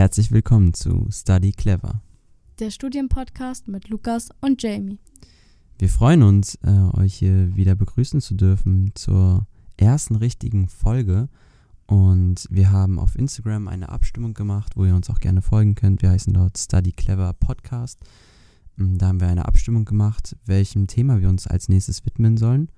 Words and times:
Herzlich 0.00 0.30
willkommen 0.30 0.72
zu 0.72 1.08
Study 1.10 1.52
Clever. 1.52 2.00
Der 2.58 2.70
Studienpodcast 2.70 3.68
mit 3.68 3.90
Lukas 3.90 4.30
und 4.40 4.62
Jamie. 4.62 4.98
Wir 5.78 5.90
freuen 5.90 6.22
uns, 6.22 6.54
äh, 6.62 6.96
euch 6.98 7.16
hier 7.16 7.54
wieder 7.54 7.74
begrüßen 7.74 8.22
zu 8.22 8.32
dürfen 8.32 8.92
zur 8.94 9.46
ersten 9.76 10.16
richtigen 10.16 10.68
Folge. 10.68 11.28
Und 11.84 12.46
wir 12.48 12.72
haben 12.72 12.98
auf 12.98 13.14
Instagram 13.14 13.68
eine 13.68 13.90
Abstimmung 13.90 14.32
gemacht, 14.32 14.72
wo 14.74 14.86
ihr 14.86 14.94
uns 14.94 15.10
auch 15.10 15.20
gerne 15.20 15.42
folgen 15.42 15.74
könnt. 15.74 16.00
Wir 16.00 16.12
heißen 16.12 16.32
dort 16.32 16.56
Study 16.56 16.92
Clever 16.92 17.34
Podcast. 17.34 18.00
Mm, 18.76 18.96
Da 18.96 19.08
haben 19.08 19.20
wir 19.20 19.28
eine 19.28 19.44
Abstimmung 19.44 19.84
gemacht, 19.84 20.34
welchem 20.46 20.86
Thema 20.86 21.20
wir 21.20 21.28
uns 21.28 21.46
als 21.46 21.68
nächstes 21.68 22.06
widmen 22.06 22.38
sollen. 22.38 22.70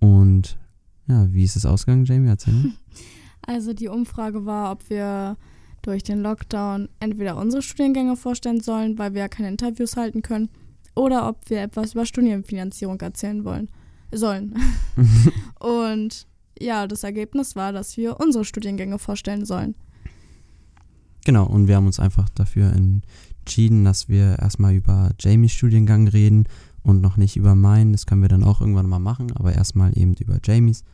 Und 0.00 0.58
ja, 1.06 1.32
wie 1.32 1.44
ist 1.44 1.56
es 1.56 1.64
ausgegangen, 1.64 2.04
Jamie? 2.04 2.28
Erzähl 2.28 2.52
mal. 2.52 2.72
Also 3.40 3.72
die 3.72 3.88
Umfrage 3.88 4.44
war, 4.44 4.72
ob 4.72 4.90
wir 4.90 5.38
durch 5.82 6.02
den 6.02 6.20
Lockdown 6.20 6.88
entweder 7.00 7.36
unsere 7.36 7.62
Studiengänge 7.62 8.16
vorstellen 8.16 8.60
sollen, 8.60 8.98
weil 8.98 9.14
wir 9.14 9.22
ja 9.22 9.28
keine 9.28 9.48
Interviews 9.48 9.96
halten 9.96 10.22
können, 10.22 10.48
oder 10.94 11.28
ob 11.28 11.48
wir 11.48 11.62
etwas 11.62 11.92
über 11.92 12.04
Studienfinanzierung 12.04 13.00
erzählen 13.00 13.44
wollen 13.44 13.68
sollen. 14.12 14.54
und 15.60 16.26
ja, 16.60 16.86
das 16.86 17.04
Ergebnis 17.04 17.56
war, 17.56 17.72
dass 17.72 17.96
wir 17.96 18.18
unsere 18.20 18.44
Studiengänge 18.44 18.98
vorstellen 18.98 19.44
sollen. 19.44 19.74
Genau, 21.24 21.46
und 21.46 21.68
wir 21.68 21.76
haben 21.76 21.86
uns 21.86 22.00
einfach 22.00 22.28
dafür 22.30 22.72
entschieden, 22.72 23.84
dass 23.84 24.08
wir 24.08 24.38
erstmal 24.38 24.74
über 24.74 25.10
Jamies 25.20 25.52
Studiengang 25.52 26.08
reden 26.08 26.44
und 26.82 27.00
noch 27.00 27.16
nicht 27.16 27.36
über 27.36 27.54
meinen. 27.54 27.92
Das 27.92 28.06
können 28.06 28.22
wir 28.22 28.28
dann 28.28 28.44
auch 28.44 28.60
irgendwann 28.60 28.88
mal 28.88 28.98
machen, 28.98 29.32
aber 29.36 29.52
erstmal 29.54 29.96
eben 29.96 30.14
über 30.14 30.38
Jamies. 30.42 30.84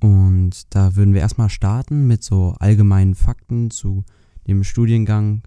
Und 0.00 0.74
da 0.74 0.96
würden 0.96 1.14
wir 1.14 1.20
erstmal 1.20 1.50
starten 1.50 2.06
mit 2.06 2.22
so 2.22 2.54
allgemeinen 2.58 3.14
Fakten 3.14 3.70
zu 3.70 4.04
dem 4.46 4.64
Studiengang. 4.64 5.42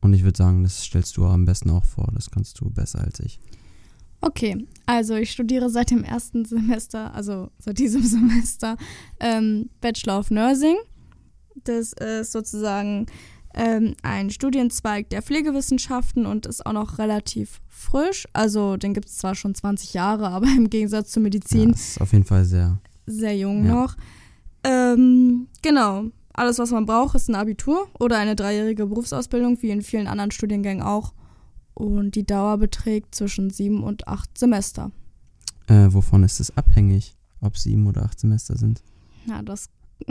Und 0.00 0.12
ich 0.12 0.24
würde 0.24 0.36
sagen, 0.36 0.62
das 0.62 0.82
stellst 0.82 1.16
du 1.16 1.24
am 1.26 1.44
besten 1.44 1.70
auch 1.70 1.84
vor. 1.84 2.10
Das 2.14 2.30
kannst 2.30 2.60
du 2.60 2.70
besser 2.70 3.00
als 3.00 3.20
ich. 3.20 3.40
Okay, 4.20 4.66
also 4.86 5.14
ich 5.14 5.30
studiere 5.30 5.70
seit 5.70 5.90
dem 5.90 6.02
ersten 6.02 6.44
Semester, 6.44 7.14
also 7.14 7.50
seit 7.58 7.78
diesem 7.78 8.02
Semester, 8.04 8.76
ähm, 9.20 9.70
Bachelor 9.80 10.18
of 10.18 10.30
Nursing. 10.30 10.76
Das 11.64 11.92
ist 11.92 12.32
sozusagen 12.32 13.06
ähm, 13.54 13.94
ein 14.02 14.30
Studienzweig 14.30 15.10
der 15.10 15.22
Pflegewissenschaften 15.22 16.26
und 16.26 16.46
ist 16.46 16.64
auch 16.64 16.72
noch 16.72 16.98
relativ 16.98 17.60
frisch. 17.68 18.26
Also 18.32 18.76
den 18.76 18.94
gibt 18.94 19.08
es 19.08 19.16
zwar 19.16 19.34
schon 19.34 19.54
20 19.54 19.94
Jahre, 19.94 20.28
aber 20.30 20.46
im 20.46 20.70
Gegensatz 20.70 21.10
zur 21.10 21.22
Ja, 21.22 21.24
Medizin 21.24 21.70
ist 21.70 22.00
auf 22.00 22.12
jeden 22.12 22.24
Fall 22.24 22.44
sehr. 22.44 22.78
Sehr 23.06 23.36
jung 23.36 23.64
Ja. 23.66 23.74
noch. 23.74 23.96
Ähm, 24.64 25.46
genau. 25.62 26.04
Alles, 26.32 26.58
was 26.58 26.70
man 26.70 26.84
braucht, 26.86 27.14
ist 27.14 27.28
ein 27.30 27.34
Abitur 27.34 27.88
oder 27.98 28.18
eine 28.18 28.36
dreijährige 28.36 28.86
Berufsausbildung, 28.86 29.62
wie 29.62 29.70
in 29.70 29.80
vielen 29.82 30.06
anderen 30.06 30.30
Studiengängen 30.32 30.82
auch. 30.82 31.14
Und 31.74 32.14
die 32.14 32.24
Dauer 32.26 32.58
beträgt 32.58 33.14
zwischen 33.14 33.50
sieben 33.50 33.82
und 33.82 34.06
acht 34.08 34.36
Semester. 34.36 34.90
Äh, 35.66 35.88
wovon 35.90 36.24
ist 36.24 36.40
es 36.40 36.54
abhängig? 36.56 37.14
Ob 37.40 37.56
sieben 37.56 37.86
oder 37.86 38.02
acht 38.04 38.18
Semester 38.20 38.56
sind? 38.56 38.82
Ja, 39.26 39.42
das 39.42 39.68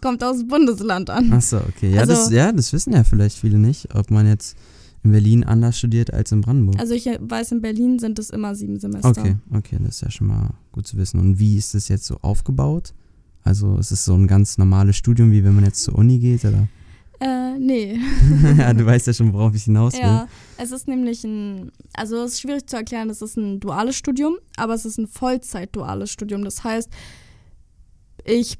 kommt 0.00 0.22
aus 0.22 0.46
Bundesland 0.46 1.10
an. 1.10 1.32
Achso, 1.32 1.58
okay. 1.58 1.92
Ja, 1.94 2.06
das, 2.06 2.18
Also- 2.26 2.34
ja, 2.34 2.52
das 2.52 2.72
wissen 2.72 2.92
ja 2.92 3.02
vielleicht 3.04 3.38
viele 3.38 3.58
nicht, 3.58 3.94
ob 3.94 4.10
man 4.10 4.26
jetzt 4.26 4.56
in 5.02 5.12
Berlin 5.12 5.44
anders 5.44 5.78
studiert 5.78 6.12
als 6.12 6.32
in 6.32 6.40
Brandenburg. 6.40 6.80
Also 6.80 6.94
ich 6.94 7.06
weiß, 7.06 7.52
in 7.52 7.60
Berlin 7.60 7.98
sind 7.98 8.18
es 8.18 8.30
immer 8.30 8.54
sieben 8.54 8.78
Semester. 8.78 9.08
Okay, 9.08 9.36
okay, 9.52 9.76
das 9.80 9.96
ist 9.96 10.00
ja 10.02 10.10
schon 10.10 10.26
mal 10.28 10.54
gut 10.72 10.86
zu 10.86 10.96
wissen. 10.96 11.20
Und 11.20 11.38
wie 11.38 11.56
ist 11.56 11.74
das 11.74 11.88
jetzt 11.88 12.06
so 12.06 12.18
aufgebaut? 12.22 12.94
Also 13.42 13.78
ist 13.78 13.92
es 13.92 14.04
so 14.04 14.14
ein 14.14 14.26
ganz 14.26 14.58
normales 14.58 14.96
Studium, 14.96 15.30
wie 15.30 15.44
wenn 15.44 15.54
man 15.54 15.64
jetzt 15.64 15.82
zur 15.84 15.94
Uni 15.94 16.18
geht, 16.18 16.44
oder? 16.44 16.66
Äh, 17.20 17.58
nee. 17.58 17.98
ja, 18.58 18.74
du 18.74 18.84
weißt 18.84 19.06
ja 19.06 19.12
schon, 19.12 19.32
worauf 19.32 19.54
ich 19.54 19.64
hinaus 19.64 19.94
will. 19.94 20.00
Ja, 20.00 20.28
es 20.58 20.72
ist 20.72 20.86
nämlich 20.88 21.24
ein, 21.24 21.70
also 21.94 22.16
es 22.24 22.34
ist 22.34 22.40
schwierig 22.40 22.66
zu 22.66 22.76
erklären, 22.76 23.08
es 23.08 23.22
ist 23.22 23.36
ein 23.36 23.60
duales 23.60 23.96
Studium, 23.96 24.36
aber 24.56 24.74
es 24.74 24.84
ist 24.84 24.98
ein 24.98 25.06
Vollzeit-duales 25.06 26.10
Studium. 26.10 26.44
Das 26.44 26.64
heißt, 26.64 26.90
ich 28.24 28.58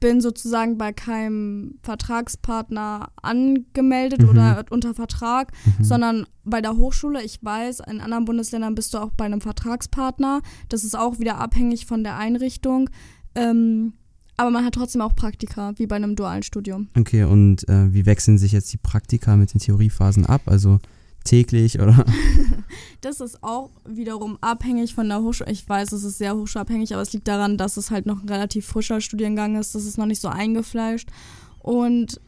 bin 0.00 0.20
sozusagen 0.20 0.78
bei 0.78 0.92
keinem 0.92 1.78
Vertragspartner 1.82 3.10
angemeldet 3.22 4.22
Mhm. 4.22 4.28
oder 4.30 4.64
unter 4.70 4.94
Vertrag, 4.94 5.52
Mhm. 5.78 5.84
sondern 5.84 6.26
bei 6.44 6.60
der 6.60 6.76
Hochschule, 6.76 7.22
ich 7.22 7.38
weiß, 7.42 7.80
in 7.90 8.00
anderen 8.00 8.24
Bundesländern 8.24 8.74
bist 8.74 8.94
du 8.94 8.98
auch 8.98 9.10
bei 9.10 9.24
einem 9.26 9.40
Vertragspartner. 9.40 10.40
Das 10.68 10.84
ist 10.84 10.96
auch 10.98 11.18
wieder 11.18 11.38
abhängig 11.38 11.86
von 11.86 12.02
der 12.02 12.16
Einrichtung. 12.16 12.88
Ähm, 13.34 13.92
aber 14.36 14.50
man 14.50 14.64
hat 14.64 14.74
trotzdem 14.74 15.02
auch 15.02 15.14
Praktika, 15.14 15.72
wie 15.76 15.86
bei 15.86 15.96
einem 15.96 16.16
dualen 16.16 16.42
Studium. 16.42 16.88
Okay, 16.98 17.24
und 17.24 17.68
äh, 17.68 17.92
wie 17.92 18.06
wechseln 18.06 18.38
sich 18.38 18.52
jetzt 18.52 18.72
die 18.72 18.78
Praktika 18.78 19.36
mit 19.36 19.52
den 19.52 19.60
Theoriephasen 19.60 20.24
ab? 20.24 20.42
Also 20.46 20.78
täglich 21.24 21.78
oder? 21.80 22.04
Das 23.02 23.20
ist 23.20 23.42
auch 23.42 23.70
wiederum 23.86 24.36
abhängig 24.42 24.94
von 24.94 25.08
der 25.08 25.22
Hochschule. 25.22 25.50
Ich 25.50 25.66
weiß, 25.66 25.92
es 25.92 26.04
ist 26.04 26.18
sehr 26.18 26.36
hochschulabhängig, 26.36 26.92
aber 26.92 27.00
es 27.00 27.14
liegt 27.14 27.26
daran, 27.28 27.56
dass 27.56 27.78
es 27.78 27.90
halt 27.90 28.04
noch 28.04 28.22
ein 28.22 28.28
relativ 28.28 28.66
frischer 28.66 29.00
Studiengang 29.00 29.56
ist. 29.56 29.74
Das 29.74 29.86
ist 29.86 29.96
noch 29.96 30.04
nicht 30.04 30.20
so 30.20 30.28
eingefleischt. 30.28 31.08
Und 31.60 32.20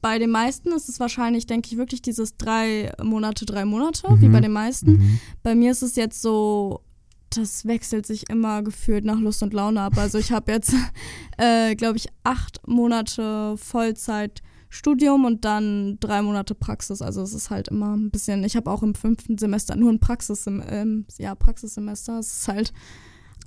bei 0.00 0.18
den 0.18 0.30
meisten 0.30 0.72
ist 0.72 0.88
es 0.88 1.00
wahrscheinlich, 1.00 1.46
denke 1.46 1.68
ich, 1.70 1.76
wirklich 1.76 2.00
dieses 2.00 2.38
drei 2.38 2.92
Monate, 3.02 3.44
drei 3.44 3.66
Monate, 3.66 4.08
wie 4.20 4.28
Mhm. 4.28 4.32
bei 4.32 4.40
den 4.40 4.52
meisten. 4.52 4.92
Mhm. 4.92 5.20
Bei 5.42 5.54
mir 5.54 5.70
ist 5.72 5.82
es 5.82 5.96
jetzt 5.96 6.22
so, 6.22 6.80
das 7.28 7.66
wechselt 7.66 8.06
sich 8.06 8.30
immer 8.30 8.62
gefühlt 8.62 9.04
nach 9.04 9.20
Lust 9.20 9.42
und 9.42 9.52
Laune 9.52 9.82
ab. 9.82 9.98
Also 9.98 10.16
ich 10.16 10.32
habe 10.32 10.50
jetzt, 10.50 10.72
äh, 11.36 11.74
glaube 11.74 11.98
ich, 11.98 12.08
acht 12.24 12.66
Monate 12.66 13.56
Vollzeit 13.58 14.40
Studium 14.76 15.24
und 15.24 15.44
dann 15.44 15.96
drei 16.00 16.20
Monate 16.22 16.54
Praxis. 16.54 17.00
Also 17.02 17.22
es 17.22 17.32
ist 17.34 17.50
halt 17.50 17.68
immer 17.68 17.96
ein 17.96 18.10
bisschen, 18.10 18.44
ich 18.44 18.56
habe 18.56 18.70
auch 18.70 18.82
im 18.82 18.94
fünften 18.94 19.38
Semester 19.38 19.74
nur 19.76 19.90
ein 19.90 20.00
Praxis, 20.00 20.46
ähm, 20.46 21.06
ja, 21.18 21.34
Praxissemester. 21.34 22.18
Es 22.18 22.40
ist 22.40 22.48
halt 22.48 22.72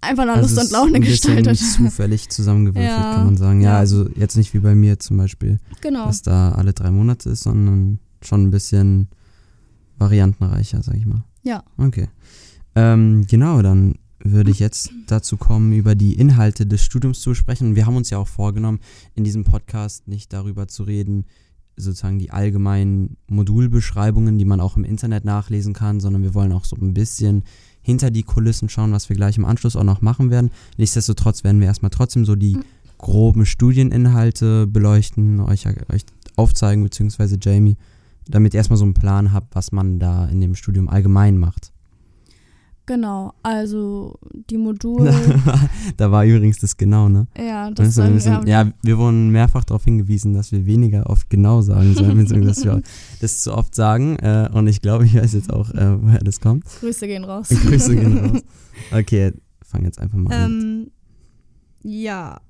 einfach 0.01 0.25
nach 0.25 0.37
Also 0.37 0.55
Lust 0.55 0.65
und 0.65 0.71
Laune 0.71 0.95
ein 0.95 1.01
gestaltet. 1.01 1.57
zufällig 1.57 2.29
zusammengewürfelt, 2.29 2.89
Ja, 2.89 3.13
kann 3.13 3.25
man 3.25 3.37
sagen. 3.37 3.61
Ja, 3.61 3.73
ja. 3.73 3.77
also 3.79 4.09
jetzt 4.15 4.37
nicht 4.37 4.53
wie 4.53 4.59
bei 4.59 4.73
mir 4.75 4.99
zum 4.99 5.17
Beispiel, 5.17 5.59
genau. 5.81 6.07
dass 6.07 6.21
da 6.23 6.51
alle 6.53 6.73
drei 6.73 6.89
Monate 6.91 7.29
ist, 7.29 7.43
sondern 7.43 7.99
schon 8.21 8.43
ein 8.43 8.51
bisschen 8.51 9.07
variantenreicher, 9.97 10.81
sag 10.83 10.95
ich 10.95 11.05
mal. 11.05 11.23
Ja. 11.43 11.63
Okay. 11.77 12.07
Ähm, 12.75 13.25
genau, 13.29 13.61
dann 13.61 13.95
würde 14.21 14.51
ich 14.51 14.59
jetzt 14.59 14.91
dazu 15.07 15.37
kommen, 15.37 15.73
über 15.73 15.95
die 15.95 16.13
Inhalte 16.13 16.65
des 16.65 16.83
Studiums 16.83 17.21
zu 17.21 17.33
sprechen. 17.33 17.75
Wir 17.75 17.85
haben 17.85 17.95
uns 17.95 18.09
ja 18.09 18.17
auch 18.17 18.27
vorgenommen, 18.27 18.79
in 19.15 19.23
diesem 19.23 19.43
Podcast 19.43 20.07
nicht 20.07 20.33
darüber 20.33 20.67
zu 20.67 20.83
reden, 20.83 21.25
sozusagen 21.77 22.19
die 22.19 22.31
allgemeinen 22.31 23.17
Modulbeschreibungen, 23.27 24.37
die 24.37 24.45
man 24.45 24.59
auch 24.59 24.75
im 24.75 24.83
Internet 24.83 25.23
nachlesen 25.23 25.73
kann, 25.73 25.99
sondern 25.99 26.23
wir 26.23 26.33
wollen 26.33 26.51
auch 26.51 26.65
so 26.65 26.75
ein 26.75 26.93
bisschen 26.93 27.43
hinter 27.81 28.11
die 28.11 28.23
Kulissen 28.23 28.69
schauen, 28.69 28.91
was 28.91 29.09
wir 29.09 29.15
gleich 29.15 29.37
im 29.37 29.45
Anschluss 29.45 29.75
auch 29.75 29.83
noch 29.83 30.01
machen 30.01 30.29
werden. 30.29 30.51
Nichtsdestotrotz 30.77 31.43
werden 31.43 31.61
wir 31.61 31.67
erstmal 31.67 31.91
trotzdem 31.91 32.25
so 32.25 32.35
die 32.35 32.59
groben 32.97 33.45
Studieninhalte 33.45 34.67
beleuchten, 34.67 35.39
euch, 35.39 35.65
euch 35.65 36.05
aufzeigen, 36.35 36.83
beziehungsweise 36.83 37.37
Jamie, 37.41 37.77
damit 38.27 38.53
ihr 38.53 38.57
erstmal 38.57 38.77
so 38.77 38.83
einen 38.83 38.93
Plan 38.93 39.31
habt, 39.31 39.55
was 39.55 39.71
man 39.71 39.99
da 39.99 40.27
in 40.27 40.41
dem 40.41 40.55
Studium 40.55 40.89
allgemein 40.89 41.37
macht. 41.37 41.68
Genau. 42.89 43.33
Also 43.43 44.17
die 44.49 44.57
Module. 44.57 45.13
da 45.97 46.11
war 46.11 46.25
übrigens 46.25 46.57
das 46.57 46.75
genau, 46.75 47.07
ne? 47.07 47.27
ja, 47.37 47.69
das 47.69 47.85
wir 47.85 47.91
sagen, 47.91 48.19
sind, 48.19 48.47
ja, 48.47 48.71
wir 48.81 48.97
wurden 48.97 49.29
mehrfach 49.29 49.63
darauf 49.63 49.83
hingewiesen, 49.83 50.33
dass 50.33 50.51
wir 50.51 50.65
weniger 50.65 51.07
oft 51.07 51.29
genau 51.29 51.61
sagen 51.61 51.93
sollen, 51.93 52.17
beziehungsweise 52.17 52.47
dass 52.47 52.65
wir 52.65 52.81
das 53.21 53.43
zu 53.43 53.53
oft 53.53 53.75
sagen. 53.75 54.15
Äh, 54.15 54.49
und 54.53 54.65
ich 54.65 54.81
glaube, 54.81 55.05
ich 55.05 55.13
weiß 55.13 55.33
jetzt 55.33 55.53
auch, 55.53 55.69
äh, 55.69 56.01
woher 56.01 56.17
das 56.21 56.41
kommt. 56.41 56.65
Grüße 56.79 57.05
gehen 57.05 57.25
raus. 57.25 57.49
Grüße 57.67 57.95
gehen 57.95 58.17
raus. 58.31 58.41
Okay, 58.91 59.33
fang 59.63 59.85
jetzt 59.85 59.99
einfach 59.99 60.17
mal 60.17 60.33
an. 60.33 60.51
Ähm, 60.51 60.91
ja. 61.83 62.41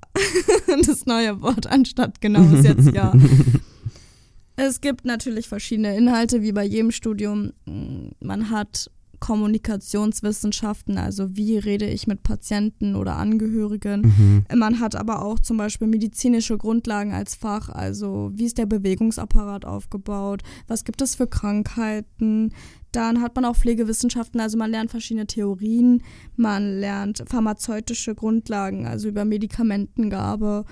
das 0.86 1.04
neue 1.04 1.42
Wort 1.42 1.66
anstatt 1.66 2.22
genau 2.22 2.42
ist 2.54 2.64
jetzt 2.64 2.94
ja. 2.94 3.12
Es 4.56 4.80
gibt 4.80 5.04
natürlich 5.04 5.48
verschiedene 5.48 5.94
Inhalte, 5.94 6.40
wie 6.40 6.52
bei 6.52 6.64
jedem 6.64 6.92
Studium. 6.92 7.52
Man 8.20 8.48
hat 8.48 8.90
Kommunikationswissenschaften, 9.20 10.98
also 10.98 11.36
wie 11.36 11.58
rede 11.58 11.86
ich 11.86 12.06
mit 12.06 12.22
Patienten 12.22 12.96
oder 12.96 13.16
Angehörigen. 13.16 14.00
Mhm. 14.48 14.58
Man 14.58 14.80
hat 14.80 14.96
aber 14.96 15.22
auch 15.22 15.38
zum 15.38 15.58
Beispiel 15.58 15.86
medizinische 15.86 16.56
Grundlagen 16.56 17.12
als 17.12 17.34
Fach, 17.34 17.68
also 17.68 18.30
wie 18.34 18.46
ist 18.46 18.58
der 18.58 18.66
Bewegungsapparat 18.66 19.66
aufgebaut, 19.66 20.42
was 20.66 20.84
gibt 20.84 21.02
es 21.02 21.14
für 21.14 21.26
Krankheiten. 21.26 22.52
Dann 22.92 23.20
hat 23.20 23.36
man 23.36 23.44
auch 23.44 23.56
Pflegewissenschaften, 23.56 24.40
also 24.40 24.58
man 24.58 24.70
lernt 24.70 24.90
verschiedene 24.90 25.26
Theorien, 25.26 26.02
man 26.36 26.80
lernt 26.80 27.22
pharmazeutische 27.28 28.14
Grundlagen, 28.14 28.86
also 28.86 29.08
über 29.08 29.24
Medikamentengabe 29.24 30.64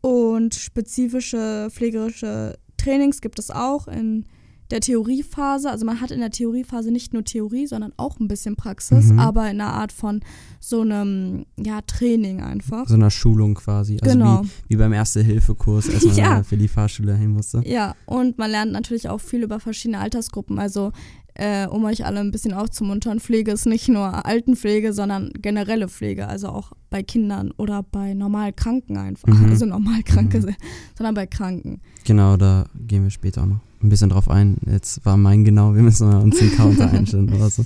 und 0.00 0.54
spezifische 0.54 1.68
pflegerische 1.70 2.58
Trainings 2.78 3.20
gibt 3.20 3.38
es 3.38 3.50
auch 3.50 3.86
in 3.86 4.24
der 4.72 4.80
Theoriephase, 4.80 5.70
also 5.70 5.84
man 5.84 6.00
hat 6.00 6.10
in 6.10 6.20
der 6.20 6.30
Theoriephase 6.30 6.90
nicht 6.90 7.12
nur 7.12 7.22
Theorie, 7.24 7.66
sondern 7.66 7.92
auch 7.98 8.18
ein 8.18 8.26
bisschen 8.26 8.56
Praxis, 8.56 9.06
Mhm. 9.10 9.18
aber 9.20 9.50
in 9.50 9.60
einer 9.60 9.72
Art 9.72 9.92
von 9.92 10.20
so 10.60 10.80
einem 10.80 11.44
ja, 11.56 11.80
Training 11.82 12.40
einfach. 12.40 12.88
So 12.88 12.94
einer 12.94 13.10
Schulung 13.10 13.54
quasi. 13.54 13.98
Also 14.02 14.16
genau. 14.18 14.42
wie, 14.42 14.48
wie 14.70 14.76
beim 14.76 14.92
Erste-Hilfe-Kurs, 14.92 15.90
als 15.90 16.04
man 16.06 16.16
Ja. 16.22 16.42
für 16.42 16.56
die 16.56 16.68
Fahrschule 16.68 17.14
hin 17.14 17.30
musste. 17.32 17.62
Ja, 17.66 17.94
und 18.06 18.38
man 18.38 18.50
lernt 18.50 18.72
natürlich 18.72 19.08
auch 19.08 19.20
viel 19.20 19.42
über 19.42 19.60
verschiedene 19.60 19.98
Altersgruppen. 19.98 20.58
Also, 20.58 20.92
äh, 21.34 21.66
um 21.66 21.84
euch 21.84 22.04
alle 22.04 22.20
ein 22.20 22.30
bisschen 22.30 22.52
aufzumuntern, 22.52 23.20
Pflege 23.20 23.52
ist 23.52 23.66
nicht 23.66 23.88
nur 23.88 24.26
Altenpflege, 24.26 24.92
sondern 24.92 25.30
generelle 25.40 25.88
Pflege. 25.88 26.28
Also 26.28 26.48
auch 26.48 26.72
bei 26.90 27.02
Kindern 27.02 27.50
oder 27.52 27.82
bei 27.82 28.14
normal 28.14 28.52
Kranken 28.52 28.96
einfach. 28.96 29.28
Mhm. 29.28 29.50
Also 29.50 29.66
normal 29.66 30.02
Kranke, 30.02 30.40
Mhm. 30.40 30.54
sondern 30.96 31.14
bei 31.14 31.26
Kranken. 31.26 31.80
Genau, 32.04 32.36
da 32.36 32.66
gehen 32.74 33.04
wir 33.04 33.10
später 33.10 33.42
auch 33.42 33.46
noch 33.46 33.60
ein 33.82 33.88
bisschen 33.88 34.10
drauf 34.10 34.28
ein. 34.28 34.56
Jetzt 34.66 35.04
war 35.04 35.16
mein 35.16 35.44
genau, 35.44 35.74
wir 35.74 35.82
müssen 35.82 36.12
uns 36.12 36.38
den 36.38 36.52
Counter 36.52 36.90
einstellen 36.92 37.32
oder 37.32 37.50
so. 37.50 37.64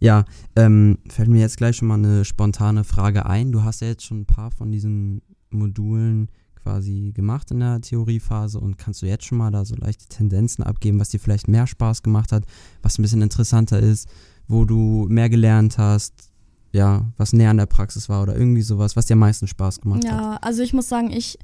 Ja, 0.00 0.24
ähm, 0.56 0.98
fällt 1.08 1.28
mir 1.28 1.40
jetzt 1.40 1.58
gleich 1.58 1.76
schon 1.76 1.86
mal 1.88 1.94
eine 1.94 2.24
spontane 2.24 2.82
Frage 2.82 3.26
ein. 3.26 3.52
Du 3.52 3.62
hast 3.62 3.80
ja 3.82 3.86
jetzt 3.88 4.04
schon 4.04 4.22
ein 4.22 4.26
paar 4.26 4.50
von 4.50 4.72
diesen 4.72 5.22
Modulen 5.50 6.28
quasi 6.62 7.12
gemacht 7.14 7.50
in 7.50 7.60
der 7.60 7.80
Theoriephase 7.80 8.60
und 8.60 8.78
kannst 8.78 9.02
du 9.02 9.06
jetzt 9.06 9.24
schon 9.24 9.38
mal 9.38 9.50
da 9.50 9.64
so 9.64 9.74
leichte 9.74 10.06
Tendenzen 10.06 10.64
abgeben, 10.64 11.00
was 11.00 11.10
dir 11.10 11.20
vielleicht 11.20 11.48
mehr 11.48 11.66
Spaß 11.66 12.02
gemacht 12.02 12.32
hat, 12.32 12.44
was 12.82 12.98
ein 12.98 13.02
bisschen 13.02 13.22
interessanter 13.22 13.80
ist, 13.80 14.08
wo 14.48 14.64
du 14.64 15.06
mehr 15.08 15.28
gelernt 15.28 15.78
hast, 15.78 16.30
ja, 16.72 17.12
was 17.16 17.32
näher 17.32 17.50
an 17.50 17.58
der 17.58 17.66
Praxis 17.66 18.08
war 18.08 18.22
oder 18.22 18.36
irgendwie 18.36 18.62
sowas, 18.62 18.96
was 18.96 19.06
dir 19.06 19.14
am 19.14 19.20
meisten 19.20 19.46
Spaß 19.46 19.80
gemacht 19.80 20.04
hat. 20.04 20.20
Ja, 20.20 20.36
also 20.36 20.62
ich 20.62 20.72
muss 20.72 20.88
sagen, 20.88 21.10
ich, 21.10 21.38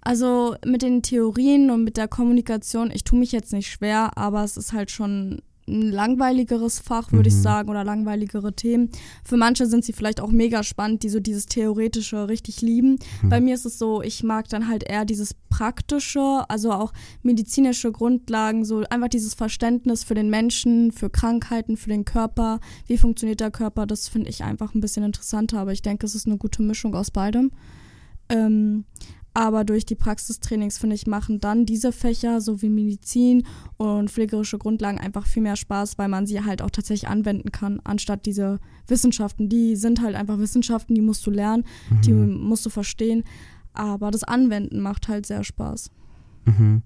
also 0.00 0.56
mit 0.64 0.82
den 0.82 1.02
Theorien 1.02 1.70
und 1.70 1.84
mit 1.84 1.96
der 1.96 2.08
Kommunikation, 2.08 2.90
ich 2.90 3.04
tue 3.04 3.18
mich 3.18 3.32
jetzt 3.32 3.52
nicht 3.52 3.70
schwer, 3.70 4.16
aber 4.16 4.44
es 4.44 4.56
ist 4.56 4.72
halt 4.72 4.90
schon 4.90 5.42
ein 5.70 5.90
langweiligeres 5.90 6.78
Fach, 6.80 7.12
würde 7.12 7.28
ich 7.28 7.34
Mhm. 7.36 7.42
sagen, 7.42 7.68
oder 7.70 7.84
langweiligere 7.84 8.52
Themen. 8.54 8.90
Für 9.24 9.36
manche 9.36 9.66
sind 9.66 9.84
sie 9.84 9.92
vielleicht 9.92 10.20
auch 10.20 10.30
mega 10.30 10.62
spannend, 10.62 11.02
die 11.02 11.08
so 11.08 11.20
dieses 11.20 11.46
Theoretische 11.46 12.28
richtig 12.28 12.60
lieben. 12.60 12.98
Mhm. 13.22 13.28
Bei 13.28 13.40
mir 13.40 13.54
ist 13.54 13.64
es 13.64 13.78
so, 13.78 14.02
ich 14.02 14.22
mag 14.22 14.48
dann 14.48 14.68
halt 14.68 14.82
eher 14.82 15.04
dieses 15.04 15.34
Praktische, 15.48 16.44
also 16.48 16.72
auch 16.72 16.92
medizinische 17.22 17.92
Grundlagen, 17.92 18.64
so 18.64 18.82
einfach 18.90 19.08
dieses 19.08 19.34
Verständnis 19.34 20.04
für 20.04 20.14
den 20.14 20.30
Menschen, 20.30 20.92
für 20.92 21.10
Krankheiten, 21.10 21.76
für 21.76 21.88
den 21.88 22.04
Körper, 22.04 22.60
wie 22.86 22.98
funktioniert 22.98 23.40
der 23.40 23.50
Körper, 23.50 23.86
das 23.86 24.08
finde 24.08 24.30
ich 24.30 24.42
einfach 24.44 24.74
ein 24.74 24.80
bisschen 24.80 25.04
interessanter, 25.04 25.58
aber 25.58 25.72
ich 25.72 25.82
denke, 25.82 26.06
es 26.06 26.14
ist 26.14 26.26
eine 26.26 26.38
gute 26.38 26.62
Mischung 26.62 26.94
aus 26.94 27.10
beidem. 27.10 27.50
Ähm, 28.28 28.84
aber 29.32 29.64
durch 29.64 29.86
die 29.86 29.94
Praxistrainings, 29.94 30.78
finde 30.78 30.96
ich, 30.96 31.06
machen 31.06 31.40
dann 31.40 31.64
diese 31.66 31.92
Fächer 31.92 32.40
sowie 32.40 32.68
Medizin 32.68 33.44
und 33.76 34.10
pflegerische 34.10 34.58
Grundlagen 34.58 34.98
einfach 34.98 35.26
viel 35.26 35.42
mehr 35.42 35.56
Spaß, 35.56 35.98
weil 35.98 36.08
man 36.08 36.26
sie 36.26 36.42
halt 36.44 36.62
auch 36.62 36.70
tatsächlich 36.70 37.08
anwenden 37.08 37.52
kann, 37.52 37.80
anstatt 37.84 38.26
diese 38.26 38.58
Wissenschaften. 38.88 39.48
Die 39.48 39.76
sind 39.76 40.02
halt 40.02 40.16
einfach 40.16 40.38
Wissenschaften, 40.38 40.94
die 40.94 41.00
musst 41.00 41.24
du 41.26 41.30
lernen, 41.30 41.64
die 42.04 42.12
Mhm. 42.12 42.40
musst 42.42 42.66
du 42.66 42.70
verstehen. 42.70 43.22
Aber 43.72 44.10
das 44.10 44.24
Anwenden 44.24 44.80
macht 44.80 45.06
halt 45.08 45.26
sehr 45.26 45.44
Spaß. 45.44 45.90
Mhm. 46.46 46.82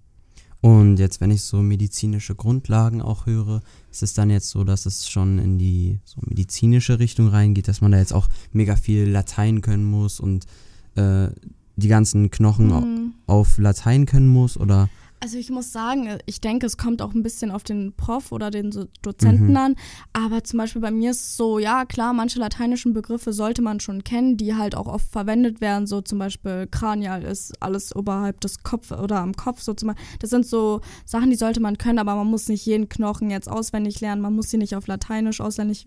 Und 0.61 0.99
jetzt, 0.99 1.21
wenn 1.21 1.31
ich 1.31 1.43
so 1.43 1.59
medizinische 1.63 2.35
Grundlagen 2.35 3.03
auch 3.03 3.27
höre, 3.27 3.61
ist 3.91 4.03
es 4.03 4.15
dann 4.15 4.31
jetzt 4.31 4.49
so, 4.49 4.65
dass 4.65 4.87
es 4.87 5.09
schon 5.11 5.39
in 5.39 5.59
die 5.59 6.01
so 6.05 6.21
medizinische 6.27 6.99
Richtung 6.99 7.29
reingeht, 7.29 7.69
dass 7.69 7.81
man 7.83 7.93
da 7.93 7.99
jetzt 7.99 8.15
auch 8.15 8.29
mega 8.53 8.77
viel 8.77 9.05
Latein 9.09 9.61
können 9.61 9.85
muss 9.85 10.21
und 10.21 10.47
äh, 10.97 11.29
die 11.77 11.89
ganzen 11.89 12.31
Knochen 12.31 12.69
Mhm. 12.69 13.13
auf 13.27 13.59
Latein 13.59 14.07
können 14.07 14.29
muss 14.29 14.57
oder 14.59 14.89
Also 15.25 15.39
ich 15.39 15.49
muss 15.49 15.73
sagen, 15.73 16.19
ich 16.27 16.43
denke, 16.43 16.67
es 16.67 16.77
kommt 16.77 17.01
auch 17.01 17.15
ein 17.15 17.23
bisschen 17.23 17.51
auf 17.51 17.63
den 17.63 17.95
Prof 17.97 18.31
oder 18.31 18.51
den 18.51 18.73
so 18.73 18.85
Dozenten 19.01 19.53
Mhm. 19.53 19.57
an. 19.57 19.77
Aber 20.13 20.45
zum 20.45 20.59
Beispiel 20.59 20.83
bei 20.83 20.91
mir 20.91 21.13
ist 21.13 21.23
es 21.23 21.37
so, 21.39 21.59
ja 21.59 21.87
klar, 21.87 22.13
manche 22.13 22.39
lateinischen 22.39 22.93
Begriffe 22.93 23.33
sollte 23.33 23.63
man 23.63 23.81
schon 23.81 24.05
kennen, 24.05 24.37
die 24.37 24.55
halt 24.55 24.75
auch 24.75 24.87
oft 24.87 25.11
verwendet 25.11 25.63
werden. 25.63 25.87
So 25.87 26.03
zum 26.03 26.19
Beispiel 26.19 26.69
Kranial 26.71 27.23
ist 27.23 27.55
alles 27.63 27.97
oberhalb 27.97 28.39
des 28.43 28.63
Kopfes 28.65 28.99
oder 28.99 29.21
am 29.21 29.33
Kopf. 29.35 29.63
So 29.63 29.73
zum 29.73 29.89
Beispiel. 29.89 30.05
Das 30.19 30.29
sind 30.29 30.45
so 30.45 30.83
Sachen, 31.07 31.31
die 31.31 31.37
sollte 31.37 31.61
man 31.61 31.79
können, 31.79 31.99
aber 32.01 32.15
man 32.17 32.27
muss 32.27 32.49
nicht 32.51 32.67
jeden 32.67 32.91
Knochen 32.91 33.31
jetzt 33.31 33.51
auswendig 33.51 34.03
lernen. 34.03 34.21
Man 34.21 34.35
muss 34.35 34.51
sie 34.51 34.59
nicht 34.59 34.77
auf 34.77 34.87
Lateinisch 34.89 35.41
auswendig, 35.41 35.87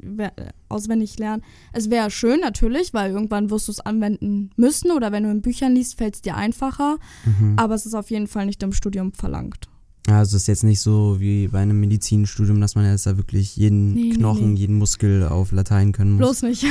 auswendig 0.68 1.20
lernen. 1.20 1.44
Es 1.74 1.92
wäre 1.92 2.10
schön 2.10 2.40
natürlich, 2.40 2.92
weil 2.96 3.12
irgendwann 3.12 3.52
wirst 3.52 3.68
du 3.68 3.72
es 3.72 3.82
anwenden 3.82 4.50
müssen 4.56 4.90
oder 4.90 5.12
wenn 5.12 5.22
du 5.26 5.30
in 5.30 5.44
Büchern 5.44 5.76
liest, 5.76 6.00
fällt 6.00 6.16
es 6.16 6.22
dir 6.24 6.36
einfacher. 6.36 6.98
mhm. 7.24 7.54
Aber 7.58 7.76
es 7.76 7.86
ist 7.86 7.94
auf 7.94 8.10
jeden 8.10 8.26
Fall 8.26 8.48
nicht 8.48 8.64
im 8.64 8.72
Studium 8.74 9.14
verlangt. 9.28 9.68
also 10.08 10.38
es 10.38 10.44
ist 10.44 10.48
jetzt 10.48 10.64
nicht 10.64 10.80
so 10.80 11.18
wie 11.20 11.48
bei 11.50 11.60
einem 11.60 11.80
Medizinstudium, 11.80 12.62
dass 12.62 12.76
man 12.76 12.86
jetzt 12.86 13.06
da 13.06 13.18
wirklich 13.18 13.56
jeden 13.58 13.94
Nee, 13.94 14.10
Knochen, 14.12 14.54
nee. 14.54 14.60
jeden 14.60 14.78
Muskel 14.78 15.24
auf 15.28 15.52
Latein 15.52 15.92
können 15.92 16.12
muss. 16.12 16.20
Bloß 16.20 16.42
nicht. 16.44 16.66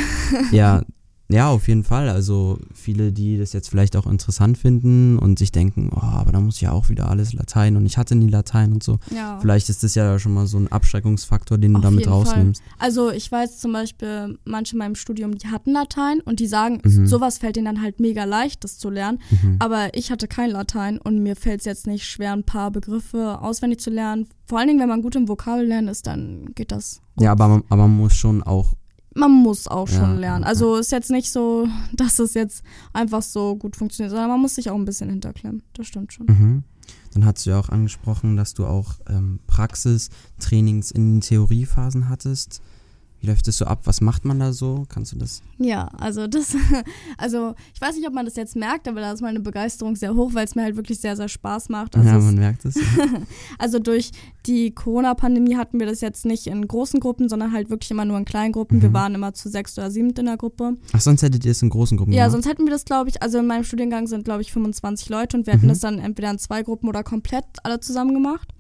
Ja, 0.52 0.82
ja, 1.28 1.48
auf 1.50 1.66
jeden 1.68 1.82
Fall. 1.84 2.08
Also 2.08 2.58
viele, 2.72 3.12
die 3.12 3.36
das 3.38 3.52
jetzt 3.52 3.68
vielleicht 3.68 3.96
auch 3.96 4.06
interessant 4.06 4.58
finden 4.58 5.18
und 5.18 5.38
sich 5.38 5.50
denken, 5.52 5.90
oh, 5.94 5.98
aber 6.00 6.32
da 6.32 6.40
muss 6.40 6.60
ja 6.60 6.72
auch 6.72 6.88
wieder 6.88 7.08
alles 7.10 7.32
Latein 7.32 7.76
und 7.76 7.84
ich 7.86 7.98
hatte 7.98 8.14
nie 8.14 8.28
Latein 8.28 8.72
und 8.72 8.82
so. 8.82 8.98
Ja. 9.14 9.38
Vielleicht 9.40 9.68
ist 9.68 9.82
das 9.82 9.94
ja 9.94 10.18
schon 10.18 10.34
mal 10.34 10.46
so 10.46 10.58
ein 10.58 10.68
Abschreckungsfaktor, 10.70 11.58
den 11.58 11.72
du 11.72 11.78
Auf 11.78 11.82
damit 11.84 12.00
jeden 12.00 12.12
Fall. 12.12 12.20
rausnimmst. 12.22 12.62
Also 12.78 13.10
ich 13.10 13.30
weiß 13.30 13.58
zum 13.58 13.72
Beispiel, 13.72 14.38
manche 14.44 14.74
in 14.74 14.78
meinem 14.78 14.94
Studium, 14.94 15.36
die 15.36 15.48
hatten 15.48 15.72
Latein 15.72 16.20
und 16.20 16.40
die 16.40 16.46
sagen, 16.46 16.80
Mhm. 16.84 17.06
sowas 17.06 17.38
fällt 17.38 17.56
ihnen 17.56 17.66
dann 17.66 17.82
halt 17.82 18.00
mega 18.00 18.24
leicht, 18.24 18.62
das 18.64 18.78
zu 18.78 18.90
lernen. 18.90 19.18
Mhm. 19.30 19.56
Aber 19.58 19.94
ich 19.94 20.10
hatte 20.10 20.28
kein 20.28 20.50
Latein 20.50 20.98
und 20.98 21.22
mir 21.22 21.36
fällt 21.36 21.60
es 21.60 21.66
jetzt 21.66 21.86
nicht 21.86 22.06
schwer, 22.06 22.32
ein 22.32 22.44
paar 22.44 22.70
Begriffe 22.70 23.40
auswendig 23.40 23.80
zu 23.80 23.90
lernen. 23.90 24.28
Vor 24.46 24.58
allen 24.58 24.68
Dingen, 24.68 24.80
wenn 24.80 24.88
man 24.88 25.02
gut 25.02 25.16
im 25.16 25.28
Vokabellernen 25.28 25.88
ist, 25.88 26.06
dann 26.06 26.50
geht 26.54 26.70
das. 26.70 27.00
Ja, 27.18 27.32
aber 27.32 27.48
man, 27.48 27.62
aber 27.68 27.88
man 27.88 27.96
muss 27.96 28.14
schon 28.14 28.42
auch, 28.42 28.74
Man 29.16 29.32
muss 29.32 29.66
auch 29.66 29.88
schon 29.88 30.14
Ja, 30.14 30.18
lernen. 30.18 30.44
Also 30.44 30.76
ist 30.76 30.92
jetzt 30.92 31.10
nicht 31.10 31.30
so, 31.30 31.66
dass 31.94 32.18
es 32.18 32.34
jetzt 32.34 32.62
einfach 32.92 33.22
so 33.22 33.56
gut 33.56 33.76
funktioniert, 33.76 34.10
sondern 34.10 34.28
man 34.30 34.40
muss 34.40 34.54
sich 34.54 34.70
auch 34.70 34.74
ein 34.76 34.84
bisschen 34.84 35.10
hinterklemmen. 35.10 35.62
Das 35.74 35.86
stimmt 35.86 36.12
schon. 36.12 36.26
mhm. 36.26 36.62
dann 37.14 37.24
hast 37.24 37.46
du 37.46 37.50
ja 37.50 37.58
auch 37.58 37.70
angesprochen, 37.70 38.36
dass 38.36 38.54
du 38.54 38.66
auch 38.66 38.94
ähm, 39.08 39.40
Praxistrainings 39.46 40.90
in 40.90 41.14
den 41.14 41.20
Theoriephasen 41.22 42.08
hattest. 42.08 42.60
Wie 43.20 43.28
läuft 43.28 43.48
das 43.48 43.56
so 43.58 43.64
ab? 43.64 43.80
Was 43.84 44.00
macht 44.02 44.24
man 44.26 44.38
da 44.38 44.52
so? 44.52 44.84
Kannst 44.88 45.12
du 45.12 45.16
das? 45.16 45.42
Ja, 45.58 45.86
also 45.98 46.26
das, 46.26 46.54
also 47.18 47.54
ich 47.74 47.80
weiß 47.80 47.96
nicht, 47.96 48.06
ob 48.06 48.12
man 48.12 48.26
das 48.26 48.36
jetzt 48.36 48.56
merkt, 48.56 48.86
aber 48.88 49.00
da 49.00 49.10
ist 49.12 49.22
meine 49.22 49.40
Begeisterung 49.40 49.96
sehr 49.96 50.14
hoch, 50.14 50.34
weil 50.34 50.44
es 50.44 50.54
mir 50.54 50.62
halt 50.62 50.76
wirklich 50.76 51.00
sehr, 51.00 51.16
sehr 51.16 51.28
Spaß 51.28 51.70
macht. 51.70 51.96
Also, 51.96 52.06
ja, 52.08 52.18
es, 52.18 52.24
man 52.24 52.34
merkt 52.34 52.64
es. 52.66 52.76
also 53.58 53.78
durch 53.78 54.10
die 54.44 54.70
Corona-Pandemie 54.72 55.56
hatten 55.56 55.80
wir 55.80 55.86
das 55.86 56.02
jetzt 56.02 56.26
nicht 56.26 56.46
in 56.46 56.68
großen 56.68 57.00
Gruppen, 57.00 57.28
sondern 57.28 57.52
halt 57.52 57.70
wirklich 57.70 57.90
immer 57.90 58.04
nur 58.04 58.18
in 58.18 58.24
kleinen 58.26 58.52
Gruppen. 58.52 58.82
Wir 58.82 58.90
Mhm. 58.90 58.94
waren 58.94 59.14
immer 59.14 59.32
zu 59.34 59.48
sechs 59.48 59.76
oder 59.78 59.90
sieben 59.90 60.10
in 60.10 60.26
der 60.26 60.36
Gruppe. 60.36 60.74
Ach, 60.92 61.00
sonst 61.00 61.22
hättet 61.22 61.44
ihr 61.46 61.52
es 61.52 61.62
in 61.62 61.70
großen 61.70 61.96
Gruppen 61.96 62.12
Ja, 62.12 62.24
gemacht? 62.26 62.32
sonst 62.32 62.46
hätten 62.52 62.64
wir 62.66 62.70
das, 62.70 62.84
glaube 62.84 63.08
ich, 63.08 63.22
also 63.22 63.38
in 63.38 63.46
meinem 63.46 63.64
Studiengang 63.64 64.06
sind, 64.06 64.24
glaube 64.26 64.42
ich, 64.42 64.52
25 64.52 65.08
Leute 65.08 65.36
und 65.38 65.46
wir 65.46 65.54
hätten 65.54 65.64
Mhm. 65.64 65.70
das 65.70 65.80
dann 65.80 65.98
entweder 65.98 66.30
in 66.30 66.38
zwei 66.38 66.62
Gruppen 66.62 66.88
oder 66.88 67.02
komplett 67.02 67.44
alle 67.64 67.80
zusammen 67.80 68.12
gemacht. 68.14 68.52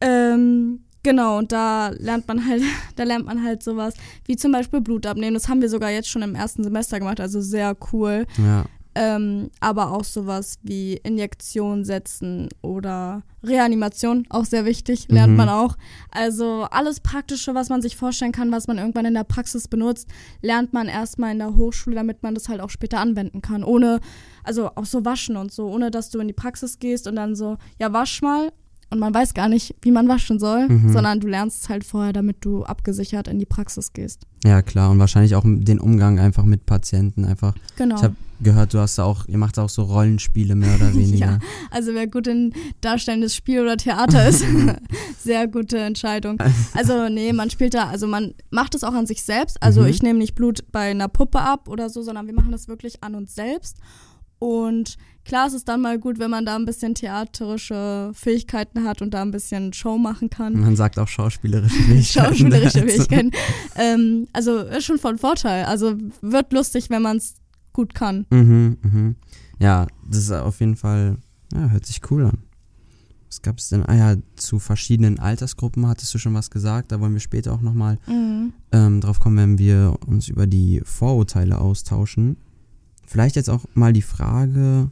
Ähm, 0.00 0.80
genau, 1.04 1.38
und 1.38 1.52
da 1.52 1.90
lernt 1.90 2.26
man 2.26 2.44
halt, 2.48 2.62
da 2.96 3.04
lernt 3.04 3.26
man 3.26 3.44
halt 3.44 3.62
sowas 3.62 3.94
wie 4.24 4.34
zum 4.34 4.50
Beispiel 4.50 4.80
Blut 4.80 5.06
abnehmen. 5.06 5.34
Das 5.34 5.48
haben 5.48 5.60
wir 5.62 5.68
sogar 5.68 5.90
jetzt 5.90 6.08
schon 6.08 6.22
im 6.22 6.34
ersten 6.34 6.64
Semester 6.64 6.98
gemacht, 6.98 7.20
also 7.20 7.40
sehr 7.40 7.76
cool. 7.92 8.26
Ja. 8.38 8.64
Ähm, 8.96 9.50
aber 9.58 9.90
auch 9.90 10.04
sowas 10.04 10.60
wie 10.62 10.94
Injektion 11.02 11.84
setzen 11.84 12.48
oder 12.62 13.24
Reanimation, 13.42 14.24
auch 14.30 14.44
sehr 14.44 14.64
wichtig, 14.66 15.06
lernt 15.08 15.32
Mhm. 15.32 15.36
man 15.36 15.48
auch. 15.48 15.76
Also 16.12 16.68
alles 16.70 17.00
Praktische, 17.00 17.56
was 17.56 17.70
man 17.70 17.82
sich 17.82 17.96
vorstellen 17.96 18.30
kann, 18.30 18.52
was 18.52 18.68
man 18.68 18.78
irgendwann 18.78 19.04
in 19.04 19.14
der 19.14 19.24
Praxis 19.24 19.66
benutzt, 19.66 20.08
lernt 20.42 20.72
man 20.72 20.86
erstmal 20.86 21.32
in 21.32 21.40
der 21.40 21.56
Hochschule, 21.56 21.96
damit 21.96 22.22
man 22.22 22.36
das 22.36 22.48
halt 22.48 22.60
auch 22.60 22.70
später 22.70 23.00
anwenden 23.00 23.42
kann. 23.42 23.64
Ohne, 23.64 23.98
also 24.44 24.70
auch 24.76 24.86
so 24.86 25.04
waschen 25.04 25.36
und 25.36 25.50
so, 25.52 25.66
ohne 25.66 25.90
dass 25.90 26.10
du 26.10 26.20
in 26.20 26.28
die 26.28 26.32
Praxis 26.32 26.78
gehst 26.78 27.08
und 27.08 27.16
dann 27.16 27.34
so, 27.34 27.56
ja, 27.80 27.92
wasch 27.92 28.22
mal. 28.22 28.52
Und 28.94 29.00
man 29.00 29.12
weiß 29.12 29.34
gar 29.34 29.48
nicht, 29.48 29.74
wie 29.82 29.90
man 29.90 30.06
waschen 30.08 30.38
soll, 30.38 30.68
Mhm. 30.68 30.92
sondern 30.92 31.18
du 31.20 31.26
lernst 31.26 31.64
es 31.64 31.68
halt 31.68 31.82
vorher, 31.84 32.12
damit 32.12 32.36
du 32.44 32.62
abgesichert 32.64 33.26
in 33.28 33.38
die 33.40 33.44
Praxis 33.46 33.92
gehst. 33.92 34.22
ja, 34.44 34.62
klar. 34.62 34.90
Und 34.90 34.98
wahrscheinlich 35.00 35.34
auch 35.34 35.42
den 35.44 35.80
Umgang 35.80 36.18
einfach 36.20 36.44
mit 36.44 36.64
Patienten 36.66 37.24
einfach. 37.24 37.54
Genau. 37.76 37.96
Ich 37.96 38.02
habe 38.04 38.14
gehört, 38.40 38.72
du 38.74 38.78
hast 38.78 38.98
da 38.98 39.04
auch, 39.04 39.26
ihr 39.26 39.38
macht 39.38 39.58
auch 39.58 39.68
so 39.70 39.82
Rollenspiele 39.84 40.54
mehr 40.54 40.74
oder 40.76 40.94
weniger. 40.94 41.26
Ja. 41.26 41.38
Also 41.70 41.92
wer 41.94 42.06
gut 42.06 42.26
in 42.28 42.52
darstellendes 42.82 43.34
Spiel 43.34 43.60
oder 43.62 43.76
Theater 43.78 44.28
ist, 44.28 44.44
sehr 45.18 45.48
gute 45.48 45.78
Entscheidung. 45.78 46.38
Also 46.74 47.08
nee, 47.08 47.32
man 47.32 47.50
spielt 47.50 47.74
da, 47.74 47.88
also 47.88 48.06
man 48.06 48.34
macht 48.50 48.74
es 48.74 48.84
auch 48.84 48.94
an 48.94 49.06
sich 49.06 49.22
selbst. 49.22 49.60
Also 49.62 49.80
Mhm. 49.82 49.86
ich 49.88 50.02
nehme 50.02 50.18
nicht 50.20 50.34
Blut 50.34 50.60
bei 50.70 50.90
einer 50.90 51.08
Puppe 51.08 51.40
ab 51.40 51.68
oder 51.68 51.88
so, 51.90 52.02
sondern 52.02 52.26
wir 52.26 52.34
machen 52.34 52.52
das 52.52 52.68
wirklich 52.68 53.02
an 53.02 53.14
uns 53.14 53.34
selbst. 53.34 53.78
Und 54.38 54.96
klar 55.24 55.46
ist 55.46 55.54
es 55.54 55.64
dann 55.64 55.80
mal 55.80 55.98
gut, 55.98 56.18
wenn 56.18 56.30
man 56.30 56.44
da 56.46 56.56
ein 56.56 56.64
bisschen 56.64 56.94
theaterische 56.94 58.10
Fähigkeiten 58.14 58.84
hat 58.84 59.02
und 59.02 59.12
da 59.14 59.22
ein 59.22 59.30
bisschen 59.30 59.72
Show 59.72 59.98
machen 59.98 60.30
kann. 60.30 60.58
Man 60.60 60.76
sagt 60.76 60.98
auch 60.98 61.08
schauspielerische 61.08 61.74
Fähigkeiten. 61.82 62.28
Schauspielerische 62.34 62.80
dazu. 62.80 62.88
Fähigkeiten. 62.88 63.30
ähm, 63.76 64.26
also 64.32 64.58
ist 64.58 64.84
schon 64.84 64.98
von 64.98 65.18
Vorteil. 65.18 65.64
Also 65.64 65.94
wird 66.20 66.52
lustig, 66.52 66.90
wenn 66.90 67.02
man 67.02 67.16
es 67.18 67.34
gut 67.72 67.94
kann. 67.94 68.26
Mhm, 68.30 68.76
mhm. 68.82 69.16
Ja, 69.58 69.86
das 70.08 70.18
ist 70.18 70.32
auf 70.32 70.60
jeden 70.60 70.76
Fall, 70.76 71.16
ja, 71.52 71.68
hört 71.70 71.86
sich 71.86 72.00
cool 72.10 72.24
an. 72.26 72.38
was 73.28 73.42
gab 73.42 73.58
es 73.58 73.68
denn? 73.68 73.84
Ah 73.86 73.94
ja, 73.96 74.16
zu 74.36 74.58
verschiedenen 74.58 75.18
Altersgruppen 75.18 75.86
hattest 75.88 76.12
du 76.14 76.18
schon 76.18 76.34
was 76.34 76.50
gesagt. 76.50 76.92
Da 76.92 77.00
wollen 77.00 77.14
wir 77.14 77.20
später 77.20 77.52
auch 77.52 77.60
nochmal 77.62 77.98
Mhm. 78.06 78.52
ähm, 78.72 79.00
drauf 79.00 79.18
kommen, 79.20 79.36
wenn 79.38 79.58
wir 79.58 79.96
uns 80.06 80.28
über 80.28 80.46
die 80.46 80.82
Vorurteile 80.84 81.58
austauschen. 81.58 82.36
Vielleicht 83.06 83.36
jetzt 83.36 83.50
auch 83.50 83.64
mal 83.74 83.92
die 83.92 84.02
Frage, 84.02 84.90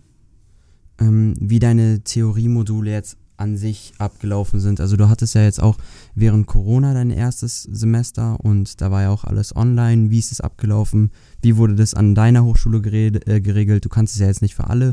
ähm, 1.00 1.34
wie 1.38 1.58
deine 1.58 2.02
Theoriemodule 2.02 2.90
jetzt 2.90 3.16
an 3.36 3.56
sich 3.56 3.92
abgelaufen 3.98 4.60
sind. 4.60 4.80
Also 4.80 4.96
du 4.96 5.08
hattest 5.08 5.34
ja 5.34 5.42
jetzt 5.42 5.60
auch 5.60 5.76
während 6.14 6.46
Corona 6.46 6.94
dein 6.94 7.10
erstes 7.10 7.62
Semester 7.64 8.38
und 8.40 8.80
da 8.80 8.90
war 8.90 9.02
ja 9.02 9.10
auch 9.10 9.24
alles 9.24 9.54
online. 9.56 10.10
Wie 10.10 10.18
ist 10.18 10.32
es 10.32 10.40
abgelaufen? 10.40 11.10
Wie 11.40 11.56
wurde 11.56 11.74
das 11.74 11.94
an 11.94 12.14
deiner 12.14 12.44
Hochschule 12.44 12.78
äh, 12.78 13.40
geregelt? 13.40 13.84
Du 13.84 13.88
kannst 13.88 14.14
es 14.14 14.20
ja 14.20 14.28
jetzt 14.28 14.42
nicht 14.42 14.54
für 14.54 14.68
alle 14.68 14.92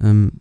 ähm, 0.00 0.32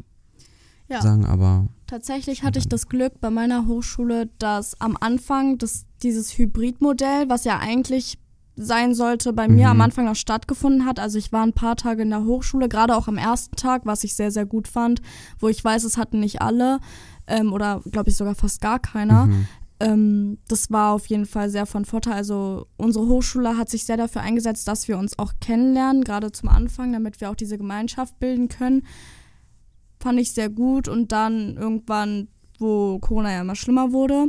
Ja. 0.90 1.02
sagen, 1.02 1.26
aber 1.26 1.68
Tatsächlich 1.88 2.44
hatte 2.44 2.60
ich 2.60 2.68
das 2.68 2.88
Glück 2.90 3.22
bei 3.22 3.30
meiner 3.30 3.68
Hochschule, 3.68 4.28
dass 4.40 4.80
am 4.82 4.98
Anfang 5.00 5.58
das, 5.60 5.86
dieses 6.02 6.38
Hybridmodell, 6.38 7.30
was 7.30 7.46
ja 7.46 7.60
eigentlich 7.60 8.18
sein 8.56 8.94
sollte, 8.94 9.34
bei 9.34 9.48
mir 9.48 9.66
Mhm. 9.66 9.72
am 9.72 9.82
Anfang 9.82 10.06
noch 10.06 10.16
stattgefunden 10.16 10.86
hat. 10.86 11.00
Also 11.00 11.18
ich 11.18 11.32
war 11.32 11.44
ein 11.44 11.54
paar 11.54 11.76
Tage 11.76 12.04
in 12.04 12.10
der 12.10 12.24
Hochschule, 12.26 12.70
gerade 12.70 12.96
auch 12.96 13.08
am 13.08 13.18
ersten 13.18 13.56
Tag, 13.56 13.86
was 13.86 14.04
ich 14.04 14.16
sehr, 14.16 14.32
sehr 14.32 14.46
gut 14.46 14.68
fand, 14.68 15.02
wo 15.40 15.48
ich 15.50 15.64
weiß, 15.64 15.84
es 15.84 15.98
hatten 15.98 16.20
nicht 16.20 16.42
alle 16.42 16.80
ähm, 17.28 17.54
oder 17.54 17.82
glaube 17.92 18.10
ich 18.10 18.16
sogar 18.18 18.36
fast 18.36 18.62
gar 18.62 18.80
keiner. 18.80 19.26
mhm. 19.26 19.48
Ähm, 19.82 20.38
das 20.48 20.72
war 20.72 20.94
auf 20.94 21.06
jeden 21.08 21.26
Fall 21.26 21.50
sehr 21.50 21.66
von 21.66 21.84
Vorteil. 21.84 22.14
Also 22.14 22.68
unsere 22.78 23.08
Hochschule 23.08 23.58
hat 23.58 23.70
sich 23.70 23.84
sehr 23.84 23.98
dafür 23.98 24.22
eingesetzt, 24.22 24.68
dass 24.70 24.88
wir 24.88 24.98
uns 24.98 25.20
auch 25.20 25.34
kennenlernen, 25.42 26.06
gerade 26.06 26.32
zum 26.32 26.48
Anfang, 26.48 26.94
damit 26.94 27.20
wir 27.20 27.30
auch 27.30 27.36
diese 27.36 27.58
Gemeinschaft 27.58 28.18
bilden 28.20 28.48
können. 28.48 28.84
Fand 30.00 30.18
ich 30.20 30.32
sehr 30.32 30.50
gut 30.50 30.88
und 30.88 31.12
dann 31.12 31.58
irgendwann, 31.58 32.30
wo 32.58 33.00
Corona 33.00 33.34
ja 33.34 33.42
immer 33.42 33.56
schlimmer 33.56 33.92
wurde 33.92 34.28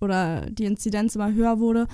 oder 0.00 0.46
die 0.48 0.64
Inzidenz 0.64 1.16
immer 1.16 1.32
höher 1.32 1.58
wurde, 1.58 1.86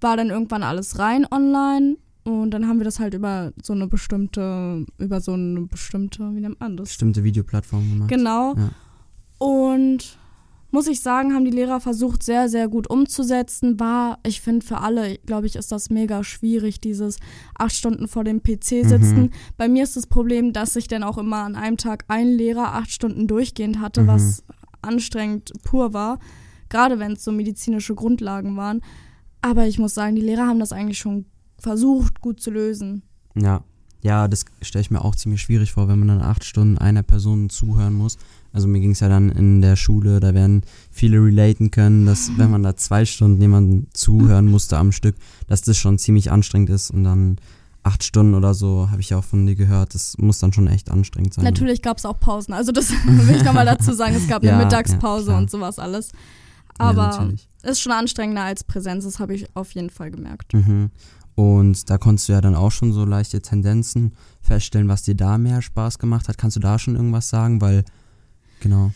war 0.00 0.16
dann 0.16 0.30
irgendwann 0.30 0.62
alles 0.62 0.98
rein 0.98 1.26
online 1.30 1.96
und 2.24 2.50
dann 2.50 2.66
haben 2.68 2.78
wir 2.78 2.84
das 2.84 2.98
halt 2.98 3.14
über 3.14 3.52
so 3.62 3.72
eine 3.72 3.86
bestimmte, 3.86 4.84
über 4.98 5.20
so 5.20 5.32
eine 5.32 5.62
bestimmte, 5.62 6.34
wie 6.34 6.40
nennt 6.40 6.60
man 6.60 6.76
das? 6.76 6.88
bestimmte 6.88 7.22
Videoplattformen 7.24 7.92
gemacht. 7.92 8.08
Genau. 8.10 8.54
Ja. 8.56 8.70
Und 9.38 10.18
muss 10.72 10.88
ich 10.88 11.00
sagen, 11.00 11.32
haben 11.32 11.44
die 11.44 11.50
Lehrer 11.52 11.80
versucht, 11.80 12.22
sehr, 12.22 12.48
sehr 12.48 12.68
gut 12.68 12.90
umzusetzen. 12.90 13.78
War, 13.80 14.18
ich 14.26 14.40
finde, 14.40 14.66
für 14.66 14.78
alle, 14.78 15.16
glaube 15.24 15.46
ich, 15.46 15.56
ist 15.56 15.72
das 15.72 15.88
mega 15.90 16.24
schwierig, 16.24 16.80
dieses 16.80 17.18
acht 17.56 17.72
Stunden 17.74 18.08
vor 18.08 18.24
dem 18.24 18.42
PC 18.42 18.64
sitzen. 18.84 19.22
Mhm. 19.22 19.30
Bei 19.56 19.68
mir 19.68 19.84
ist 19.84 19.96
das 19.96 20.06
Problem, 20.06 20.52
dass 20.52 20.76
ich 20.76 20.88
dann 20.88 21.02
auch 21.04 21.18
immer 21.18 21.44
an 21.44 21.54
einem 21.54 21.76
Tag 21.76 22.04
einen 22.08 22.32
Lehrer 22.32 22.74
acht 22.74 22.90
Stunden 22.90 23.26
durchgehend 23.26 23.80
hatte, 23.80 24.02
Mhm. 24.02 24.06
was 24.08 24.42
anstrengend 24.82 25.52
pur 25.62 25.92
war. 25.94 26.18
Gerade 26.68 26.98
wenn 26.98 27.12
es 27.12 27.24
so 27.24 27.30
medizinische 27.32 27.94
Grundlagen 27.94 28.56
waren. 28.56 28.82
Aber 29.42 29.66
ich 29.66 29.78
muss 29.78 29.94
sagen, 29.94 30.16
die 30.16 30.22
Lehrer 30.22 30.46
haben 30.46 30.60
das 30.60 30.72
eigentlich 30.72 30.98
schon 30.98 31.26
versucht, 31.58 32.20
gut 32.20 32.40
zu 32.40 32.50
lösen. 32.50 33.02
Ja, 33.34 33.62
ja, 34.02 34.28
das 34.28 34.44
stelle 34.62 34.82
ich 34.82 34.90
mir 34.90 35.04
auch 35.04 35.16
ziemlich 35.16 35.42
schwierig 35.42 35.72
vor, 35.72 35.88
wenn 35.88 35.98
man 35.98 36.08
dann 36.08 36.22
acht 36.22 36.44
Stunden 36.44 36.78
einer 36.78 37.02
Person 37.02 37.50
zuhören 37.50 37.94
muss. 37.94 38.18
Also 38.52 38.68
mir 38.68 38.80
ging 38.80 38.92
es 38.92 39.00
ja 39.00 39.08
dann 39.08 39.30
in 39.30 39.60
der 39.60 39.76
Schule, 39.76 40.20
da 40.20 40.32
werden 40.32 40.62
viele 40.90 41.18
relaten 41.18 41.70
können, 41.70 42.06
dass 42.06 42.30
wenn 42.38 42.50
man 42.50 42.62
da 42.62 42.76
zwei 42.76 43.04
Stunden 43.04 43.40
jemanden 43.40 43.88
zuhören 43.92 44.46
musste 44.46 44.78
am 44.78 44.92
Stück, 44.92 45.16
dass 45.48 45.62
das 45.62 45.76
schon 45.76 45.98
ziemlich 45.98 46.30
anstrengend 46.30 46.70
ist 46.70 46.90
und 46.90 47.04
dann 47.04 47.36
acht 47.82 48.02
Stunden 48.04 48.34
oder 48.34 48.54
so, 48.54 48.88
habe 48.90 49.00
ich 49.00 49.10
ja 49.10 49.18
auch 49.18 49.24
von 49.24 49.46
dir 49.46 49.54
gehört, 49.54 49.94
das 49.94 50.16
muss 50.18 50.38
dann 50.38 50.52
schon 50.52 50.66
echt 50.68 50.90
anstrengend 50.90 51.34
sein. 51.34 51.44
Natürlich 51.44 51.82
gab 51.82 51.98
es 51.98 52.04
auch 52.04 52.18
Pausen. 52.18 52.52
Also 52.54 52.72
das 52.72 52.90
will 53.06 53.36
ich 53.36 53.44
nochmal 53.44 53.66
dazu 53.66 53.92
sagen. 53.92 54.14
Es 54.14 54.26
gab 54.28 54.42
Ja, 54.42 54.52
eine 54.52 54.60
ja, 54.60 54.64
Mittagspause 54.66 55.26
klar. 55.26 55.38
und 55.38 55.50
sowas 55.50 55.78
alles. 55.78 56.10
Ja, 56.78 56.86
Aber 56.86 57.06
natürlich. 57.08 57.48
Ist 57.66 57.80
schon 57.80 57.92
anstrengender 57.92 58.42
als 58.42 58.64
Präsenz, 58.64 59.04
das 59.04 59.18
habe 59.18 59.34
ich 59.34 59.54
auf 59.54 59.72
jeden 59.72 59.90
Fall 59.90 60.10
gemerkt. 60.10 60.54
Mhm. 60.54 60.90
Und 61.34 61.90
da 61.90 61.98
konntest 61.98 62.28
du 62.28 62.32
ja 62.32 62.40
dann 62.40 62.54
auch 62.54 62.72
schon 62.72 62.92
so 62.92 63.04
leichte 63.04 63.42
Tendenzen 63.42 64.14
feststellen, 64.40 64.88
was 64.88 65.02
dir 65.02 65.14
da 65.14 65.36
mehr 65.36 65.60
Spaß 65.60 65.98
gemacht 65.98 66.28
hat. 66.28 66.38
Kannst 66.38 66.56
du 66.56 66.60
da 66.60 66.78
schon 66.78 66.96
irgendwas 66.96 67.28
sagen? 67.28 67.60
Weil, 67.60 67.84
genau. 68.60 68.92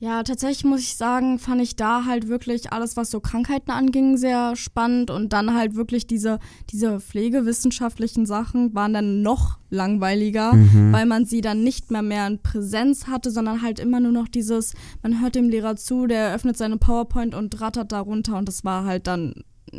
Ja, 0.00 0.22
tatsächlich 0.22 0.64
muss 0.64 0.80
ich 0.80 0.96
sagen, 0.96 1.38
fand 1.38 1.62
ich 1.62 1.76
da 1.76 2.04
halt 2.04 2.28
wirklich 2.28 2.72
alles, 2.72 2.96
was 2.96 3.10
so 3.10 3.20
Krankheiten 3.20 3.70
anging, 3.70 4.16
sehr 4.18 4.54
spannend. 4.54 5.10
Und 5.10 5.32
dann 5.32 5.54
halt 5.54 5.76
wirklich 5.76 6.06
diese, 6.06 6.40
diese 6.70 7.00
pflegewissenschaftlichen 7.00 8.26
Sachen 8.26 8.74
waren 8.74 8.92
dann 8.92 9.22
noch 9.22 9.58
langweiliger, 9.70 10.52
Mhm. 10.54 10.92
weil 10.92 11.06
man 11.06 11.24
sie 11.26 11.40
dann 11.40 11.62
nicht 11.64 11.90
mehr 11.90 12.02
mehr 12.02 12.26
in 12.26 12.38
Präsenz 12.40 13.06
hatte, 13.06 13.30
sondern 13.30 13.62
halt 13.62 13.78
immer 13.78 14.00
nur 14.00 14.12
noch 14.12 14.28
dieses, 14.28 14.74
man 15.02 15.20
hört 15.20 15.34
dem 15.36 15.48
Lehrer 15.48 15.76
zu, 15.76 16.06
der 16.06 16.34
öffnet 16.34 16.56
seine 16.56 16.76
PowerPoint 16.76 17.34
und 17.34 17.60
rattert 17.60 17.92
da 17.92 18.00
runter. 18.00 18.36
Und 18.36 18.48
das 18.48 18.64
war 18.64 18.84
halt 18.84 19.06
dann 19.06 19.34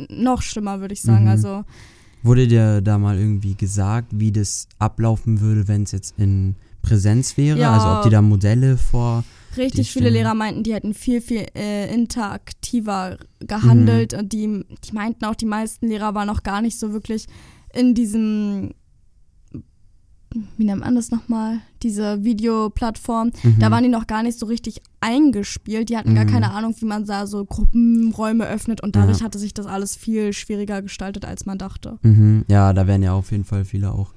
noch 0.10 0.42
schlimmer, 0.42 0.80
würde 0.82 0.94
ich 0.94 1.02
sagen. 1.02 1.26
Mhm. 1.26 1.30
Also 1.32 1.64
Wurde 2.24 2.48
dir 2.48 2.82
da 2.82 2.98
mal 2.98 3.20
irgendwie 3.20 3.54
gesagt, 3.54 4.08
wie 4.12 4.32
das 4.32 4.68
ablaufen 4.80 5.42
würde, 5.42 5.68
wenn 5.68 5.84
es 5.84 5.92
jetzt 5.92 6.16
in 6.18 6.56
Präsenz 6.82 7.38
wäre? 7.38 7.60
Ja. 7.60 7.74
Also 7.74 7.88
ob 7.98 8.04
die 8.04 8.10
da 8.10 8.22
Modelle 8.24 8.78
vor. 8.78 9.24
Richtig 9.58 9.92
viele. 9.92 10.10
Lehrer 10.10 10.34
meinten, 10.34 10.64
die 10.64 10.74
hätten 10.74 10.94
viel, 10.94 11.22
viel 11.22 11.46
äh, 11.56 11.94
interaktiver 11.94 13.18
gehandelt. 13.40 14.14
Mhm. 14.14 14.20
Und 14.20 14.34
die, 14.34 14.66
die 14.88 14.92
meinten 14.94 15.26
auch, 15.26 15.36
die 15.36 15.46
meisten 15.46 15.88
Lehrer 15.88 16.14
waren 16.16 16.28
noch 16.28 16.44
gar 16.44 16.62
nicht 16.62 16.78
so 16.80 16.94
wirklich 16.94 17.28
in 17.74 17.94
diesem, 17.94 18.72
wie 20.58 20.66
nennt 20.66 20.82
man 20.82 20.96
das 20.96 21.12
nochmal, 21.12 21.60
diese 21.82 22.24
Videoplattform. 22.24 23.32
Mhm. 23.44 23.56
Da 23.60 23.72
waren 23.72 23.84
die 23.84 23.90
noch 23.90 24.08
gar 24.08 24.22
nicht 24.24 24.38
so 24.38 24.46
richtig 24.48 24.82
eingespielt. 25.00 25.90
Die 25.90 25.98
hatten 25.98 26.14
gar 26.16 26.26
Mhm. 26.26 26.30
keine 26.30 26.52
Ahnung, 26.52 26.76
wie 26.80 26.86
man 26.86 27.06
da 27.06 27.26
so 27.26 27.46
Gruppenräume 27.46 28.46
öffnet. 28.48 28.82
Und 28.82 28.96
dadurch 28.98 29.20
Ja. 29.20 29.26
hatte 29.26 29.40
sich 29.40 29.54
das 29.54 29.66
alles 29.66 29.96
viel 29.96 30.34
schwieriger 30.34 30.82
gestaltet, 30.82 31.24
als 31.26 31.46
man 31.46 31.58
dachte. 31.58 31.98
Mhm. 32.02 32.44
Ja, 32.50 32.74
da 32.74 32.86
werden 32.88 33.04
ja 33.04 33.14
auf 33.14 33.32
jeden 33.32 33.46
Fall 33.46 33.64
viele 33.64 33.92
auch 33.94 34.14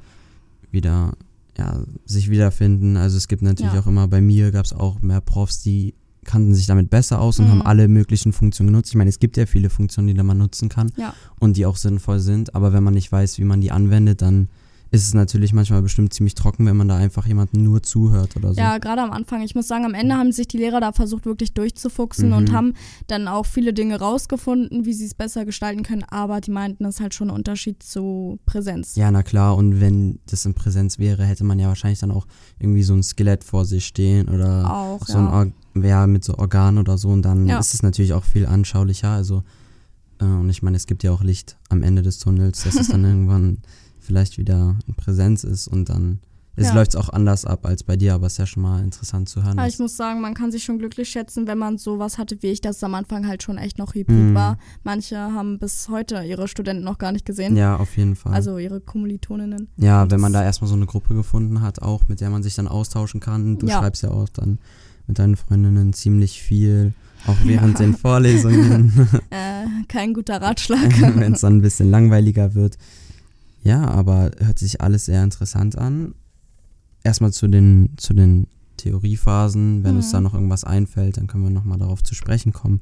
wieder 0.73 1.13
ja, 1.59 1.83
sich 2.05 2.31
wiederfinden. 2.31 2.97
Also 2.97 3.17
es 3.17 3.29
gibt 3.29 3.43
natürlich 3.43 3.73
Ja. 3.75 3.81
auch 3.81 3.87
immer, 3.87 4.07
bei 4.09 4.21
mir 4.21 4.51
gab 4.53 4.65
es 4.65 4.73
auch 4.73 5.01
mehr 5.03 5.21
Profs, 5.21 5.61
die 5.63 5.95
kannten 6.25 6.55
sich 6.55 6.67
damit 6.67 6.91
besser 6.91 7.21
aus 7.21 7.39
und 7.39 7.47
Mhm. 7.47 7.51
haben 7.51 7.63
alle 7.63 7.89
möglichen 7.89 8.33
Funktionen 8.33 8.69
genutzt. 8.69 8.91
Ich 8.91 8.97
meine, 8.97 9.09
es 9.09 9.19
gibt 9.19 9.37
ja 9.37 9.47
viele 9.47 9.71
Funktionen, 9.71 10.09
die 10.09 10.23
man 10.23 10.37
nutzen 10.39 10.69
kann 10.69 10.93
Ja. 10.97 11.15
und 11.41 11.57
die 11.57 11.65
auch 11.67 11.77
sinnvoll 11.77 12.21
sind, 12.21 12.55
aber 12.55 12.73
wenn 12.73 12.83
man 12.85 12.95
nicht 12.95 13.11
weiß, 13.11 13.39
wie 13.39 13.45
man 13.45 13.61
die 13.61 13.71
anwendet, 13.73 14.21
dann 14.23 14.49
ist 14.91 15.03
es 15.07 15.13
natürlich 15.15 15.53
manchmal 15.53 15.83
bestimmt 15.83 16.15
ziemlich 16.15 16.35
trocken, 16.35 16.65
wenn 16.67 16.77
man 16.77 16.89
da 16.89 16.97
einfach 16.97 17.27
jemandem 17.27 17.63
nur 17.63 17.83
zuhört 17.83 18.37
oder 18.37 18.55
so. 18.55 18.61
Ja, 18.61 18.79
gerade 18.79 19.03
am 19.03 19.11
Anfang. 19.11 19.43
Ich 19.43 19.55
muss 19.55 19.69
sagen, 19.69 19.85
am 19.85 19.93
Ende 19.95 20.15
haben 20.17 20.33
sich 20.33 20.49
die 20.49 20.57
Lehrer 20.57 20.81
da 20.81 20.93
versucht, 20.93 21.27
wirklich 21.27 21.53
durchzufuchsen 21.53 22.29
Mhm. 22.31 22.35
und 22.37 22.53
haben 22.53 22.75
dann 23.07 23.29
auch 23.29 23.45
viele 23.45 23.73
Dinge 23.75 23.99
rausgefunden, 23.99 24.87
wie 24.87 24.95
sie 24.95 25.05
es 25.05 25.15
besser 25.15 25.45
gestalten 25.45 25.83
können. 25.83 26.05
Aber 26.05 26.41
die 26.41 26.51
meinten, 26.51 26.85
das 26.85 26.97
ist 26.97 27.01
halt 27.01 27.13
schon 27.15 27.29
ein 27.29 27.35
Unterschied 27.37 27.83
zu 27.83 28.39
Präsenz. 28.47 28.97
Ja, 28.97 29.11
na 29.11 29.23
klar, 29.23 29.57
und 29.57 29.81
wenn 29.81 30.21
das 30.31 30.47
in 30.47 30.55
Präsenz 30.55 30.99
wäre, 30.99 31.25
hätte 31.25 31.45
man 31.45 31.59
ja 31.59 31.69
wahrscheinlich 31.69 31.99
dann 31.99 32.11
auch 32.11 32.27
irgendwie 32.59 32.83
so 32.83 32.95
ein 32.95 33.03
Skelett 33.03 33.45
vor 33.45 33.65
sich 33.67 33.85
stehen 33.87 34.29
oder 34.29 34.73
Auch, 34.73 35.07
so 35.07 35.19
ein 35.19 35.25
ja. 35.27 35.33
Or 35.33 35.85
ja, 35.85 36.07
mit 36.07 36.25
so 36.25 36.35
Organ 36.39 36.79
oder 36.79 36.99
so 36.99 37.09
und 37.11 37.23
dann 37.23 37.47
Ja. 37.47 37.59
ist 37.59 37.75
es 37.75 37.83
natürlich 37.83 38.13
auch 38.15 38.25
viel 38.25 38.47
anschaulicher. 38.47 39.11
Also, 39.11 39.43
äh, 40.21 40.25
und 40.25 40.49
ich 40.51 40.63
meine, 40.63 40.77
es 40.77 40.87
gibt 40.87 41.03
ja 41.05 41.13
auch 41.13 41.23
Licht 41.23 41.57
am 41.69 41.83
Ende 41.83 42.03
des 42.03 42.19
Tunnels, 42.19 42.65
dass 42.65 42.75
es 42.75 42.89
dann 42.89 43.05
irgendwann 43.05 43.59
vielleicht 44.09 44.39
wieder 44.39 44.77
in 44.89 44.95
Präsenz 44.95 45.45
ist 45.45 45.69
und 45.69 45.89
dann 45.91 46.19
es 46.57 46.67
Ja. 46.69 46.75
läuft 46.75 46.97
auch 46.97 47.09
anders 47.11 47.45
ab 47.45 47.65
als 47.67 47.85
bei 47.85 47.95
dir, 47.97 48.15
aber 48.15 48.27
es 48.27 48.33
ist 48.33 48.39
ja 48.39 48.47
schon 48.47 48.65
mal 48.65 48.83
interessant 48.83 49.29
zu 49.29 49.45
hören. 49.45 49.57
Dass- 49.59 49.75
ich 49.75 49.79
muss 49.79 49.97
sagen, 49.97 50.21
man 50.21 50.35
kann 50.35 50.51
sich 50.51 50.65
schon 50.65 50.79
glücklich 50.81 51.09
schätzen, 51.09 51.47
wenn 51.47 51.57
man 51.59 51.79
sowas 51.79 52.19
hatte 52.19 52.37
wie 52.43 52.49
ich, 52.49 52.61
dass 52.61 52.79
es 52.79 52.83
am 52.83 52.95
Anfang 52.97 53.29
halt 53.29 53.45
schon 53.45 53.59
echt 53.59 53.79
noch 53.79 53.95
hybrid 53.95 54.17
Mhm. 54.31 54.35
war. 54.35 54.59
Manche 54.83 55.19
haben 55.19 55.61
bis 55.61 55.89
heute 55.89 56.21
ihre 56.25 56.49
Studenten 56.49 56.83
noch 56.83 56.99
gar 56.99 57.13
nicht 57.13 57.25
gesehen. 57.25 57.57
ja, 57.57 57.77
auf 57.77 57.97
jeden 57.97 58.17
Fall. 58.17 58.33
Also 58.33 58.59
ihre 58.59 58.81
Kommilitoninnen. 58.81 59.69
Ja, 59.77 60.03
Und 60.03 60.11
wenn 60.11 60.21
man 60.21 60.33
da 60.33 60.43
erstmal 60.43 60.69
so 60.69 60.75
eine 60.75 60.87
Gruppe 60.87 61.15
gefunden 61.15 61.61
hat, 61.61 61.81
auch 61.81 62.09
mit 62.09 62.21
der 62.21 62.31
man 62.31 62.43
sich 62.43 62.57
dann 62.57 62.67
austauschen 62.67 63.21
kann. 63.21 63.59
Du 63.59 63.67
Ja. 63.69 63.79
schreibst 63.79 64.03
ja 64.03 64.11
auch 64.11 64.29
dann 64.31 64.59
mit 65.07 65.21
deinen 65.21 65.37
Freundinnen 65.37 65.93
ziemlich 65.93 66.43
viel, 66.43 66.93
auch 67.29 67.37
während 67.45 67.79
Ja. 67.79 67.85
den 67.87 67.95
Vorlesungen, 68.05 69.09
Äh, 69.31 69.65
kein 69.87 70.13
guter 70.13 70.43
Ratschlag. 70.43 70.91
wenn 71.21 71.35
es 71.35 71.43
dann 71.43 71.59
ein 71.59 71.63
bisschen 71.63 71.89
langweiliger 71.93 72.55
wird. 72.55 72.77
Ja, 73.63 73.85
aber 73.87 74.31
hört 74.39 74.59
sich 74.59 74.81
alles 74.81 75.05
sehr 75.07 75.23
interessant 75.25 75.77
an. 75.77 76.15
Erstmal 77.05 77.33
zu 77.33 77.49
den, 77.49 77.91
zu 77.97 78.15
den 78.15 78.47
Theoriephasen. 78.77 79.85
Wenn 79.85 79.97
uns 79.97 80.09
Mhm. 80.09 80.13
da 80.13 80.21
noch 80.21 80.35
irgendwas 80.35 80.65
einfällt, 80.65 81.17
dann 81.17 81.27
können 81.27 81.45
wir 81.45 81.51
nochmal 81.51 81.79
darauf 81.79 82.03
zu 82.03 82.15
sprechen 82.15 82.53
kommen. 82.53 82.81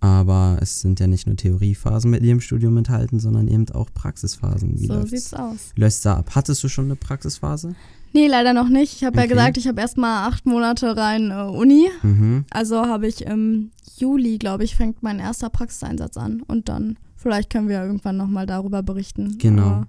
Aber 0.00 0.58
es 0.60 0.80
sind 0.80 1.00
ja 1.00 1.06
nicht 1.06 1.26
nur 1.26 1.36
Theoriephasen 1.36 2.10
mit 2.10 2.22
ihrem 2.22 2.40
Studium 2.40 2.76
enthalten, 2.76 3.20
sondern 3.20 3.48
eben 3.48 3.66
auch 3.70 3.88
Praxisphasen. 3.94 4.78
Wie 4.78 4.86
so 4.86 4.94
läuft's- 4.94 5.10
sieht's 5.10 5.34
aus. 5.34 5.70
Wie 5.74 5.80
läuft's 5.80 6.02
da 6.02 6.16
ab? 6.18 6.30
Hattest 6.34 6.62
du 6.62 6.68
schon 6.68 6.86
eine 6.86 6.96
Praxisphase? 6.96 7.74
Nee, 8.12 8.26
leider 8.28 8.52
noch 8.52 8.68
nicht. 8.68 8.94
Ich 8.96 9.04
habe 9.04 9.16
ja 9.16 9.22
Okay. 9.22 9.30
gesagt, 9.32 9.56
ich 9.56 9.66
habe 9.66 9.80
erstmal 9.80 10.28
acht 10.28 10.44
Monate 10.46 10.96
rein 10.96 11.30
äh, 11.30 11.34
Uni. 11.44 11.88
Mhm. 12.02 12.44
Also 12.50 12.76
habe 12.82 13.06
ich 13.08 13.22
im 13.26 13.70
Juli, 13.96 14.38
glaube 14.38 14.64
ich, 14.64 14.76
fängt 14.76 15.02
mein 15.02 15.18
erster 15.20 15.48
Praxiseinsatz 15.48 16.16
an. 16.18 16.42
Und 16.42 16.68
dann, 16.68 16.96
vielleicht 17.16 17.50
können 17.50 17.68
wir 17.68 17.76
ja 17.76 17.84
irgendwann 17.86 18.16
nochmal 18.18 18.46
darüber 18.46 18.82
berichten. 18.82 19.38
Genau. 19.38 19.62
Aber, 19.62 19.86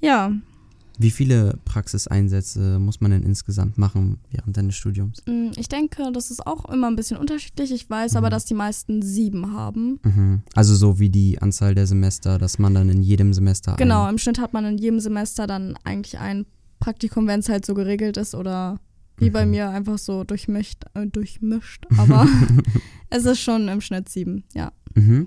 ja, 0.00 0.32
Wie 0.98 1.10
viele 1.10 1.58
Praxiseinsätze 1.66 2.78
muss 2.78 3.02
man 3.02 3.10
denn 3.10 3.22
insgesamt 3.22 3.76
machen 3.76 4.18
während 4.30 4.56
deines 4.56 4.76
Studiums? 4.76 5.22
Mm, 5.26 5.50
Ich 5.56 5.68
denke, 5.68 6.10
das 6.12 6.30
ist 6.30 6.46
auch 6.46 6.64
immer 6.72 6.86
ein 6.86 6.96
bisschen 6.96 7.18
unterschiedlich. 7.18 7.70
Ich 7.72 7.90
weiß 7.90 8.12
Mhm. 8.12 8.16
aber, 8.18 8.30
dass 8.30 8.46
die 8.46 8.54
meisten 8.54 9.02
sieben 9.02 9.52
haben. 9.52 10.00
Mhm. 10.02 10.42
Also 10.54 10.74
so 10.74 10.98
wie 10.98 11.10
die 11.10 11.40
Anzahl 11.42 11.74
der 11.74 11.86
Semester, 11.86 12.38
dass 12.38 12.58
man 12.58 12.72
dann 12.72 12.88
in 12.88 13.02
jedem 13.02 13.34
Semester 13.34 13.74
Genau, 13.76 14.08
im 14.08 14.16
Schnitt 14.16 14.38
hat 14.40 14.52
man 14.54 14.64
in 14.64 14.78
jedem 14.78 15.00
Semester 15.00 15.46
dann 15.46 15.76
eigentlich 15.84 16.18
ein 16.18 16.46
Praktikum, 16.80 17.26
wenn 17.26 17.40
es 17.40 17.48
halt 17.50 17.66
so 17.66 17.74
geregelt 17.74 18.16
ist 18.16 18.34
oder 18.34 18.80
wie 19.18 19.28
bei 19.30 19.44
Mhm. 19.44 19.50
mir 19.50 19.68
einfach 19.70 19.98
so 19.98 20.24
durchmischt. 20.24 20.84
Äh, 20.94 21.06
durchmischt. 21.08 21.86
Aber 21.98 22.26
es 23.10 23.26
ist 23.26 23.40
schon 23.40 23.68
im 23.68 23.80
Schnitt 23.82 24.08
sieben, 24.08 24.44
ja. 24.54 24.72
Mhm. 24.94 25.26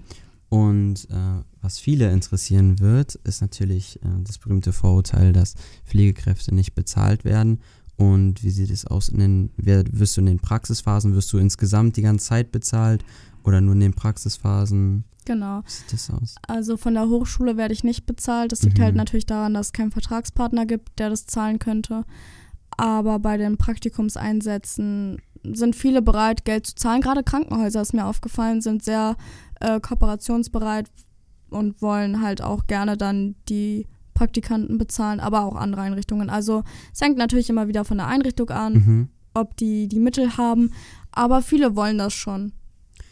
Und 0.49 1.07
äh, 1.11 1.43
was 1.61 1.79
viele 1.79 2.11
interessieren 2.11 2.79
wird, 2.79 3.15
ist 3.15 3.41
natürlich 3.41 3.97
äh, 4.03 4.07
das 4.23 4.37
berühmte 4.37 4.71
Vorurteil, 4.73 5.33
dass 5.33 5.55
Pflegekräfte 5.85 6.53
nicht 6.53 6.73
bezahlt 6.75 7.25
werden. 7.25 7.59
Und 7.97 8.43
wie 8.43 8.49
sieht 8.51 8.71
es 8.71 8.87
aus? 8.87 9.09
In 9.09 9.19
den, 9.19 9.49
wirst 9.57 10.15
du 10.15 10.21
in 10.21 10.27
den 10.27 10.39
Praxisphasen, 10.39 11.15
wirst 11.15 11.33
du 11.33 11.37
insgesamt 11.37 11.97
die 11.97 12.01
ganze 12.01 12.27
Zeit 12.27 12.51
bezahlt 12.51 13.03
oder 13.43 13.59
nur 13.59 13.73
in 13.73 13.81
den 13.81 13.93
Praxisphasen? 13.93 15.03
Genau. 15.25 15.61
Wie 15.65 15.69
sieht 15.71 15.91
das 15.93 16.09
aus? 16.09 16.35
Also 16.47 16.77
von 16.77 16.93
der 16.93 17.09
Hochschule 17.09 17.57
werde 17.57 17.73
ich 17.73 17.83
nicht 17.83 18.05
bezahlt. 18.05 18.53
Das 18.53 18.63
liegt 18.63 18.77
Mhm. 18.77 18.83
halt 18.83 18.95
natürlich 18.95 19.25
daran, 19.25 19.53
dass 19.53 19.67
es 19.67 19.73
keinen 19.73 19.91
Vertragspartner 19.91 20.65
gibt, 20.65 20.97
der 20.97 21.09
das 21.09 21.25
zahlen 21.25 21.59
könnte. 21.59 22.05
Aber 22.77 23.19
bei 23.19 23.35
den 23.35 23.57
Praktikumseinsätzen 23.57 25.17
sind 25.43 25.75
viele 25.75 26.01
bereit, 26.01 26.45
Geld 26.45 26.67
zu 26.67 26.75
zahlen. 26.75 27.01
Gerade 27.01 27.23
Krankenhäuser, 27.23 27.81
ist 27.81 27.93
mir 27.93 28.05
aufgefallen, 28.05 28.61
sind 28.61 28.83
sehr 28.83 29.15
äh, 29.59 29.79
kooperationsbereit 29.79 30.89
und 31.49 31.81
wollen 31.81 32.21
halt 32.21 32.41
auch 32.41 32.67
gerne 32.67 32.97
dann 32.97 33.35
die 33.49 33.87
Praktikanten 34.13 34.77
bezahlen, 34.77 35.19
aber 35.19 35.43
auch 35.45 35.55
andere 35.55 35.81
Einrichtungen. 35.81 36.29
Also 36.29 36.63
es 36.93 36.99
hängt 37.01 37.17
natürlich 37.17 37.49
immer 37.49 37.67
wieder 37.67 37.85
von 37.85 37.97
der 37.97 38.07
Einrichtung 38.07 38.49
an, 38.49 38.73
Mhm. 38.73 39.09
ob 39.33 39.55
die 39.57 39.87
die 39.87 39.99
Mittel 39.99 40.37
haben. 40.37 40.71
Aber 41.11 41.41
viele 41.41 41.75
wollen 41.75 41.97
das 41.97 42.13
schon. 42.13 42.51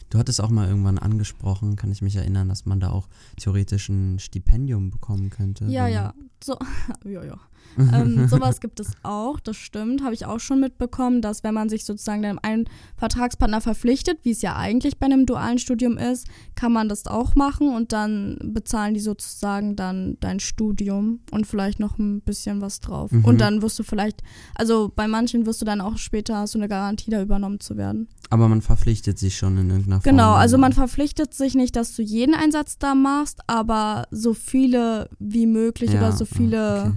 Du 0.09 0.17
hattest 0.17 0.39
auch 0.41 0.49
mal 0.49 0.67
irgendwann 0.69 0.97
angesprochen, 0.99 1.75
kann 1.75 1.91
ich 1.91 2.01
mich 2.01 2.15
erinnern, 2.15 2.47
dass 2.47 2.65
man 2.65 2.79
da 2.79 2.91
auch 2.91 3.07
theoretisch 3.37 3.89
ein 3.89 4.19
Stipendium 4.19 4.89
bekommen 4.89 5.29
könnte. 5.29 5.65
Ja, 5.65 5.87
ja. 5.87 6.13
So, 6.43 6.57
ja, 7.05 7.23
ja. 7.25 7.37
Ähm, 7.77 8.27
sowas 8.29 8.59
gibt 8.59 8.79
es 8.79 8.91
auch, 9.03 9.39
das 9.39 9.57
stimmt, 9.57 10.03
habe 10.03 10.13
ich 10.13 10.25
auch 10.25 10.39
schon 10.39 10.59
mitbekommen, 10.59 11.21
dass 11.21 11.43
wenn 11.43 11.53
man 11.53 11.69
sich 11.69 11.85
sozusagen 11.85 12.21
dann 12.21 12.39
einen 12.39 12.65
Vertragspartner 12.97 13.61
verpflichtet, 13.61 14.19
wie 14.23 14.31
es 14.31 14.41
ja 14.41 14.55
eigentlich 14.55 14.97
bei 14.97 15.05
einem 15.05 15.25
dualen 15.25 15.59
Studium 15.59 15.97
ist, 15.97 16.27
kann 16.55 16.71
man 16.71 16.89
das 16.89 17.07
auch 17.07 17.35
machen 17.35 17.73
und 17.73 17.91
dann 17.93 18.37
bezahlen 18.43 18.93
die 18.93 18.99
sozusagen 18.99 19.75
dann 19.75 20.17
dein 20.19 20.39
Studium 20.39 21.19
und 21.31 21.47
vielleicht 21.47 21.79
noch 21.79 21.97
ein 21.97 22.21
bisschen 22.21 22.61
was 22.61 22.79
drauf. 22.79 23.11
Mhm. 23.11 23.25
Und 23.25 23.41
dann 23.41 23.61
wirst 23.61 23.77
du 23.79 23.83
vielleicht, 23.83 24.21
also 24.55 24.91
bei 24.95 25.07
manchen 25.07 25.45
wirst 25.45 25.61
du 25.61 25.65
dann 25.65 25.81
auch 25.81 25.97
später 25.97 26.45
du 26.45 26.59
eine 26.59 26.67
Garantie, 26.67 27.11
da 27.11 27.21
übernommen 27.21 27.59
zu 27.59 27.77
werden. 27.77 28.07
Aber 28.29 28.47
man 28.49 28.61
verpflichtet 28.61 29.17
sich 29.17 29.37
schon 29.37 29.57
in 29.57 29.69
irgendeiner 29.69 30.01
Form. 30.01 30.15
Genau, 30.15 30.33
also 30.33 30.57
man 30.57 30.73
verpflichtet 30.73 31.33
sich 31.33 31.55
nicht, 31.55 31.75
dass 31.75 31.95
du 31.95 32.01
jeden 32.01 32.35
Einsatz 32.35 32.77
da 32.77 32.95
machst, 32.95 33.39
aber 33.47 34.07
so 34.11 34.33
viele 34.33 35.09
wie 35.19 35.45
möglich 35.45 35.91
Ja, 35.91 35.99
oder 35.99 36.11
so 36.11 36.25
ah, 36.25 36.35
viele 36.35 36.79
okay. 36.79 36.93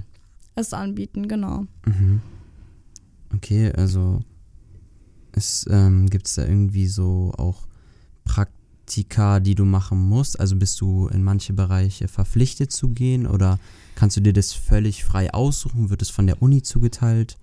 Es 0.54 0.72
anbieten, 0.72 1.28
genau. 1.28 1.66
Mhm. 1.86 2.20
Okay, 3.34 3.72
also 3.72 4.20
es 5.32 5.66
ähm, 5.70 6.08
gibt 6.10 6.26
es 6.26 6.34
da 6.34 6.44
irgendwie 6.44 6.88
so 6.88 7.32
auch 7.36 7.66
Praktika, 8.24 9.40
die 9.40 9.54
du 9.54 9.64
machen 9.64 9.98
musst? 9.98 10.38
Also 10.38 10.56
bist 10.56 10.80
du 10.80 11.08
in 11.08 11.22
manche 11.22 11.52
Bereiche 11.52 12.08
verpflichtet 12.08 12.72
zu 12.72 12.90
gehen 12.90 13.26
oder 13.26 13.58
kannst 13.94 14.16
du 14.16 14.20
dir 14.20 14.32
das 14.32 14.52
völlig 14.52 15.04
frei 15.04 15.32
aussuchen? 15.32 15.90
Wird 15.90 16.02
es 16.02 16.10
von 16.10 16.26
der 16.26 16.42
Uni 16.42 16.62
zugeteilt? 16.62 17.38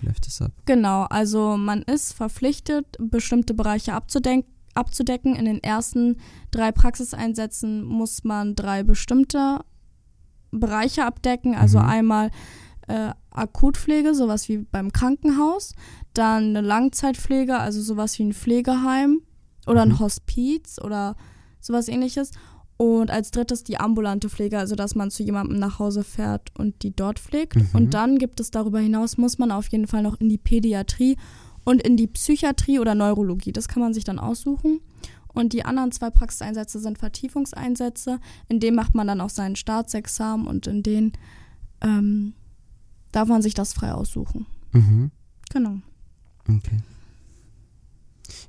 Wie 0.00 0.06
läuft 0.06 0.26
das 0.26 0.42
ab? 0.42 0.52
Genau, 0.64 1.04
also 1.04 1.56
man 1.56 1.82
ist 1.82 2.12
verpflichtet, 2.12 2.86
bestimmte 2.98 3.54
Bereiche 3.54 3.94
abzudenk 3.94 4.46
abzudecken. 4.76 5.34
In 5.34 5.46
den 5.46 5.62
ersten 5.62 6.16
drei 6.50 6.70
Praxiseinsätzen 6.70 7.82
muss 7.82 8.24
man 8.24 8.54
drei 8.54 8.82
bestimmte 8.82 9.60
Bereiche 10.56 11.04
abdecken. 11.04 11.54
Also 11.54 11.78
Mhm. 11.78 11.84
einmal 11.84 12.30
äh, 12.88 13.10
Akutpflege, 13.30 14.14
sowas 14.14 14.48
wie 14.48 14.58
beim 14.58 14.92
Krankenhaus, 14.92 15.74
dann 16.14 16.50
eine 16.56 16.60
Langzeitpflege, 16.60 17.58
also 17.58 17.80
sowas 17.82 18.16
wie 18.18 18.24
ein 18.24 18.32
Pflegeheim 18.32 19.22
oder 19.66 19.82
ein 19.82 19.88
Mhm. 19.90 19.98
Hospiz 19.98 20.78
oder 20.82 21.16
sowas 21.60 21.88
ähnliches. 21.88 22.30
Und 22.78 23.10
als 23.10 23.30
drittes 23.30 23.64
die 23.64 23.80
ambulante 23.80 24.28
Pflege, 24.28 24.58
also 24.58 24.76
dass 24.76 24.94
man 24.94 25.10
zu 25.10 25.22
jemandem 25.24 25.58
nach 25.58 25.78
Hause 25.78 26.04
fährt 26.04 26.50
und 26.58 26.82
die 26.82 26.94
dort 26.94 27.18
pflegt. 27.18 27.56
Mhm. 27.56 27.68
Und 27.72 27.94
dann 27.94 28.18
gibt 28.18 28.38
es 28.38 28.50
darüber 28.50 28.78
hinaus, 28.78 29.16
muss 29.16 29.38
man 29.38 29.50
auf 29.50 29.66
jeden 29.68 29.86
Fall 29.86 30.02
noch 30.02 30.20
in 30.20 30.28
die 30.28 30.38
Pädiatrie 30.38 31.16
und 31.64 31.82
in 31.82 31.96
die 31.96 32.06
Psychiatrie 32.06 32.78
oder 32.78 32.94
Neurologie. 32.94 33.50
Das 33.50 33.66
kann 33.66 33.82
man 33.82 33.94
sich 33.94 34.04
dann 34.04 34.18
aussuchen. 34.18 34.80
Und 35.36 35.52
die 35.52 35.66
anderen 35.66 35.92
zwei 35.92 36.08
Praxiseinsätze 36.08 36.78
sind 36.78 36.96
Vertiefungseinsätze. 36.96 38.20
In 38.48 38.58
denen 38.58 38.74
macht 38.74 38.94
man 38.94 39.06
dann 39.06 39.20
auch 39.20 39.28
seinen 39.28 39.54
Staatsexamen 39.54 40.46
und 40.46 40.66
in 40.66 40.82
denen 40.82 41.12
ähm, 41.82 42.32
darf 43.12 43.28
man 43.28 43.42
sich 43.42 43.52
das 43.52 43.74
frei 43.74 43.92
aussuchen. 43.92 44.46
Mhm. 44.72 45.10
Genau. 45.50 45.76
Okay. 46.48 46.78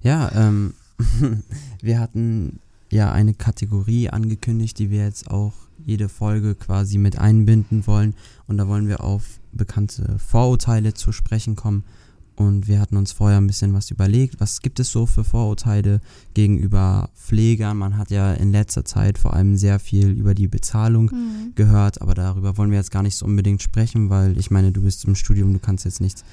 Ja, 0.02 0.32
ähm, 0.34 0.76
wir 1.82 2.00
hatten 2.00 2.62
ja 2.90 3.12
eine 3.12 3.34
Kategorie 3.34 4.10
angekündigt, 4.10 4.80
die 4.80 4.90
wir 4.90 5.04
jetzt 5.04 5.30
auch 5.30 5.56
jede 5.86 6.08
Folge 6.08 6.56
quasi 6.56 6.98
mit 6.98 7.20
einbinden 7.20 7.86
wollen. 7.86 8.16
Und 8.48 8.60
da 8.60 8.70
wollen 8.70 8.88
wir 8.88 9.04
auf 9.04 9.42
bekannte 9.52 10.18
Vorurteile 10.20 10.94
zu 10.94 11.12
sprechen 11.12 11.58
kommen. 11.58 11.84
Und 12.38 12.68
wir 12.68 12.80
hatten 12.80 12.98
uns 12.98 13.12
vorher 13.12 13.40
ein 13.40 13.48
bisschen 13.48 13.74
was 13.74 13.90
überlegt. 13.92 14.40
Was 14.40 14.62
gibt 14.62 14.80
es 14.80 14.92
so 14.92 15.08
für 15.08 15.24
Vorurteile 15.24 16.02
gegenüber 16.36 17.10
Pflegern? 17.16 17.78
Man 17.78 17.98
hat 17.98 18.12
ja 18.12 18.32
in 18.34 18.52
letzter 18.52 18.86
Zeit 18.86 19.18
vor 19.18 19.34
allem 19.34 19.58
sehr 19.58 19.80
viel 19.80 20.10
über 20.12 20.36
die 20.36 20.48
Bezahlung 20.48 21.06
Mhm. 21.12 21.52
gehört, 21.56 22.00
aber 22.02 22.14
darüber 22.14 22.56
wollen 22.58 22.70
wir 22.70 22.78
jetzt 22.78 22.92
gar 22.92 23.02
nicht 23.04 23.16
so 23.16 23.26
unbedingt 23.26 23.64
sprechen, 23.64 24.10
weil 24.12 24.38
ich 24.38 24.52
meine, 24.52 24.72
du 24.72 24.84
bist 24.84 25.04
im 25.06 25.16
Studium, 25.16 25.52
du 25.52 25.60
kannst 25.60 25.84
jetzt 25.86 26.00
nicht 26.00 26.24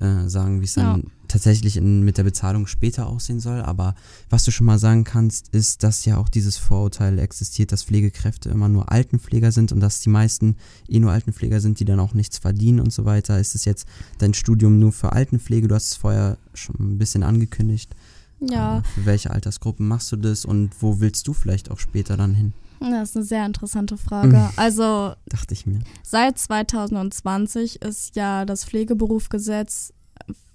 äh, 0.00 0.28
sagen, 0.28 0.60
wie 0.60 0.64
es 0.64 0.74
dann 0.74 1.00
Ja. 1.02 1.10
tatsächlich 1.28 1.76
in, 1.76 2.02
mit 2.02 2.18
der 2.18 2.24
Bezahlung 2.24 2.66
später 2.66 3.06
aussehen 3.06 3.40
soll. 3.40 3.60
Aber 3.62 3.94
was 4.30 4.44
du 4.44 4.50
schon 4.50 4.66
mal 4.66 4.78
sagen 4.78 5.04
kannst, 5.04 5.48
ist, 5.48 5.82
dass 5.82 6.04
ja 6.04 6.16
auch 6.18 6.28
dieses 6.28 6.56
Vorurteil 6.56 7.18
existiert, 7.18 7.72
dass 7.72 7.82
Pflegekräfte 7.84 8.48
immer 8.48 8.68
nur 8.68 8.90
Altenpfleger 8.92 9.50
sind 9.52 9.72
und 9.72 9.80
dass 9.80 10.00
die 10.00 10.08
meisten 10.10 10.56
eh 10.88 11.00
nur 11.00 11.10
Altenpfleger 11.12 11.60
sind, 11.60 11.80
die 11.80 11.84
dann 11.84 12.00
auch 12.00 12.14
nichts 12.14 12.38
verdienen 12.38 12.80
und 12.80 12.92
so 12.92 13.04
weiter. 13.04 13.38
Ist 13.40 13.54
es 13.54 13.64
jetzt 13.64 13.86
dein 14.18 14.34
Studium 14.34 14.78
nur 14.78 14.92
für 14.92 15.12
Altenpflege? 15.12 15.68
Du 15.68 15.74
hast 15.74 15.86
es 15.90 15.94
vorher 15.96 16.38
schon 16.54 16.76
ein 16.78 16.98
bisschen 16.98 17.22
angekündigt. 17.22 17.94
Ja, 18.40 18.76
Aber 18.76 18.84
Für 18.84 19.04
welche 19.06 19.30
Altersgruppen 19.32 19.88
machst 19.88 20.12
du 20.12 20.16
das 20.16 20.44
und 20.44 20.70
wo 20.80 21.00
willst 21.00 21.26
du 21.26 21.32
vielleicht 21.32 21.70
auch 21.72 21.78
später 21.80 22.16
dann 22.16 22.34
hin? 22.34 22.52
Das 22.80 23.10
ist 23.10 23.16
eine 23.16 23.24
sehr 23.24 23.46
interessante 23.46 23.96
Frage. 23.96 24.36
Mhm. 24.36 24.48
Also 24.56 25.12
Dachte 25.26 25.54
ich 25.54 25.66
mir. 25.66 25.80
Seit 26.02 26.38
2020 26.38 27.82
ist 27.82 28.16
ja 28.16 28.44
das 28.44 28.64
Pflegeberufgesetz 28.64 29.92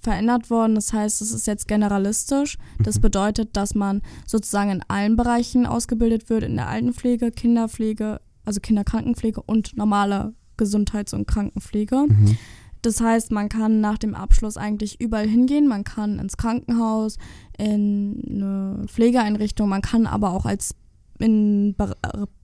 verändert 0.01 0.49
worden. 0.49 0.75
Das 0.75 0.91
heißt, 0.91 1.21
es 1.21 1.31
ist 1.31 1.47
jetzt 1.47 1.67
generalistisch. 1.67 2.57
Das 2.79 2.97
Mhm. 2.97 3.01
bedeutet, 3.01 3.55
dass 3.55 3.73
man 3.73 4.01
sozusagen 4.27 4.69
in 4.71 4.81
allen 4.87 5.15
Bereichen 5.15 5.65
ausgebildet 5.65 6.29
wird, 6.29 6.43
in 6.43 6.55
der 6.55 6.67
Altenpflege, 6.67 7.31
Kinderpflege, 7.31 8.19
also 8.45 8.59
Kinderkrankenpflege 8.59 9.41
und 9.41 9.77
normale 9.77 10.33
Gesundheits- 10.57 11.13
und 11.13 11.25
Krankenpflege. 11.27 12.05
Mhm. 12.09 12.37
Das 12.81 12.99
heißt, 12.99 13.31
man 13.31 13.47
kann 13.47 13.79
nach 13.79 13.97
dem 13.97 14.13
Abschluss 14.13 14.57
eigentlich 14.57 14.99
überall 14.99 15.27
hingehen. 15.27 15.69
Man 15.69 15.85
kann 15.85 16.19
ins 16.19 16.35
Krankenhaus, 16.35 17.17
in 17.57 18.21
eine 18.29 18.85
Pflegeeinrichtung, 18.87 19.69
man 19.69 19.81
kann 19.81 20.05
aber 20.05 20.31
auch 20.31 20.45
als 20.45 20.75
in 21.23 21.73
Ber 21.75 21.95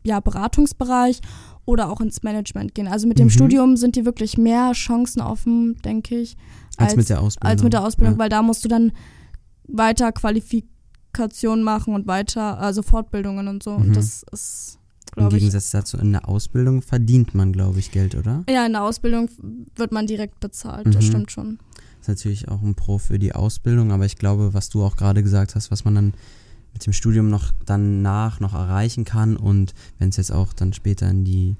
ja, 0.03 0.19
Beratungsbereich 0.19 1.21
oder 1.65 1.89
auch 1.91 2.01
ins 2.01 2.23
Management 2.23 2.73
gehen. 2.75 2.87
Also 2.87 3.07
mit 3.07 3.19
dem 3.19 3.25
Mhm. 3.27 3.31
Studium 3.31 3.77
sind 3.77 3.95
dir 3.95 4.05
wirklich 4.05 4.37
mehr 4.37 4.71
Chancen 4.71 5.21
offen, 5.21 5.75
denke 5.83 6.17
ich, 6.19 6.35
Als, 6.77 6.95
mit 6.95 7.09
der 7.09 7.21
Ausbildung. 7.21 7.49
als 7.51 7.63
mit 7.63 7.73
der 7.73 7.83
Ausbildung, 7.83 8.13
Ja. 8.15 8.19
weil 8.19 8.29
da 8.29 8.41
musst 8.41 8.63
du 8.65 8.69
dann 8.69 8.91
weiter 9.67 10.11
Qualifikationen 10.11 11.63
machen 11.63 11.93
und 11.93 12.07
weiter, 12.07 12.59
also 12.59 12.81
Fortbildungen 12.81 13.47
und 13.47 13.63
so. 13.63 13.71
Mhm. 13.77 13.87
Und 13.87 13.95
das 13.95 14.23
ist, 14.31 14.79
Im 15.15 15.27
ich, 15.27 15.33
Gegensatz 15.33 15.71
dazu, 15.71 15.97
in 15.97 16.11
der 16.11 16.27
Ausbildung 16.27 16.81
verdient 16.81 17.35
man, 17.35 17.51
glaube 17.53 17.79
ich, 17.79 17.91
Geld, 17.91 18.15
oder? 18.15 18.43
ja, 18.49 18.65
in 18.65 18.73
der 18.73 18.83
Ausbildung 18.83 19.29
wird 19.75 19.91
man 19.91 20.07
direkt 20.07 20.39
bezahlt. 20.39 20.87
Das 20.87 21.03
Mhm. 21.05 21.09
stimmt 21.09 21.31
schon. 21.31 21.59
ist 22.01 22.07
natürlich 22.07 22.47
auch 22.47 22.61
ein 22.61 22.75
Pro 22.75 22.97
für 22.97 23.19
die 23.19 23.35
Ausbildung, 23.35 23.91
aber 23.91 24.05
ich 24.05 24.15
glaube, 24.15 24.53
was 24.53 24.69
du 24.69 24.83
auch 24.83 24.95
gerade 24.95 25.21
gesagt 25.21 25.55
hast, 25.55 25.69
was 25.69 25.83
man 25.83 25.95
dann 25.95 26.13
mit 26.73 26.85
dem 26.85 26.93
Studium 26.93 27.29
noch 27.29 27.51
danach 27.65 28.39
noch 28.39 28.53
erreichen 28.53 29.05
kann 29.05 29.35
und 29.37 29.73
wenn 29.97 30.09
es 30.09 30.17
jetzt 30.17 30.31
auch 30.31 30.53
dann 30.53 30.73
später 30.73 31.09
in 31.09 31.23
die 31.25 31.55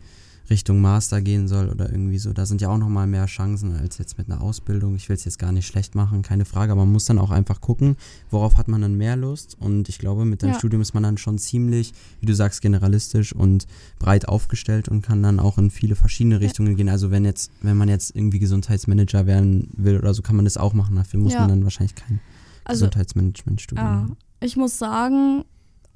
Richtung 0.50 0.82
Master 0.82 1.22
gehen 1.22 1.48
soll 1.48 1.70
oder 1.70 1.92
irgendwie 1.92 2.18
so. 2.18 2.34
Da 2.34 2.44
sind 2.48 2.60
ja 2.60 2.70
auch 2.70 2.78
nochmal 2.80 3.06
mehr 3.06 3.28
Chancen 3.28 3.76
als 3.78 4.00
jetzt 4.00 4.18
mit 4.18 4.32
einer 4.32 4.42
Ausbildung. 4.42 4.96
Ich 4.96 5.08
will 5.08 5.16
es 5.16 5.24
jetzt 5.24 5.38
gar 5.38 5.52
nicht 5.52 5.68
schlecht 5.68 5.94
machen, 5.94 6.24
keine 6.24 6.44
Frage, 6.44 6.72
aber 6.72 6.86
man 6.86 6.92
muss 6.92 7.06
dann 7.06 7.20
auch 7.20 7.30
einfach 7.30 7.62
gucken, 7.62 7.98
worauf 8.32 8.58
hat 8.58 8.68
man 8.68 8.82
dann 8.82 8.96
mehr 8.96 9.16
Lust. 9.16 9.56
Und 9.60 9.90
ich 9.90 10.00
glaube, 10.00 10.26
mit 10.26 10.42
deinem 10.42 10.54
Ja. 10.54 10.58
Studium 10.58 10.82
ist 10.82 10.96
man 10.96 11.04
dann 11.04 11.20
schon 11.20 11.38
ziemlich, 11.38 11.94
wie 12.20 12.26
du 12.26 12.34
sagst, 12.34 12.64
generalistisch 12.64 13.32
und 13.32 13.68
breit 14.00 14.28
aufgestellt 14.28 14.90
und 14.90 15.04
kann 15.04 15.22
dann 15.22 15.40
auch 15.40 15.60
in 15.60 15.70
viele 15.70 15.96
verschiedene 15.96 16.40
Richtungen 16.40 16.76
gehen. 16.76 16.90
Also 16.90 17.12
wenn 17.12 17.26
jetzt, 17.26 17.52
wenn 17.62 17.78
man 17.78 17.88
jetzt 17.88 18.16
irgendwie 18.16 18.40
Gesundheitsmanager 18.40 19.28
werden 19.28 19.70
will 19.78 20.00
oder 20.00 20.16
so, 20.16 20.24
kann 20.24 20.36
man 20.36 20.46
das 20.46 20.58
auch 20.58 20.74
machen. 20.74 20.96
Dafür 20.96 21.20
muss 21.20 21.34
Ja. 21.34 21.42
man 21.42 21.50
dann 21.50 21.64
wahrscheinlich 21.64 21.94
kein 21.94 22.22
Also, 22.64 22.86
Gesundheitsmanagement-Studium 22.86 23.86
ja, 23.86 23.94
machen. 24.02 24.18
Ich 24.42 24.56
muss 24.58 24.78
sagen, 24.78 25.44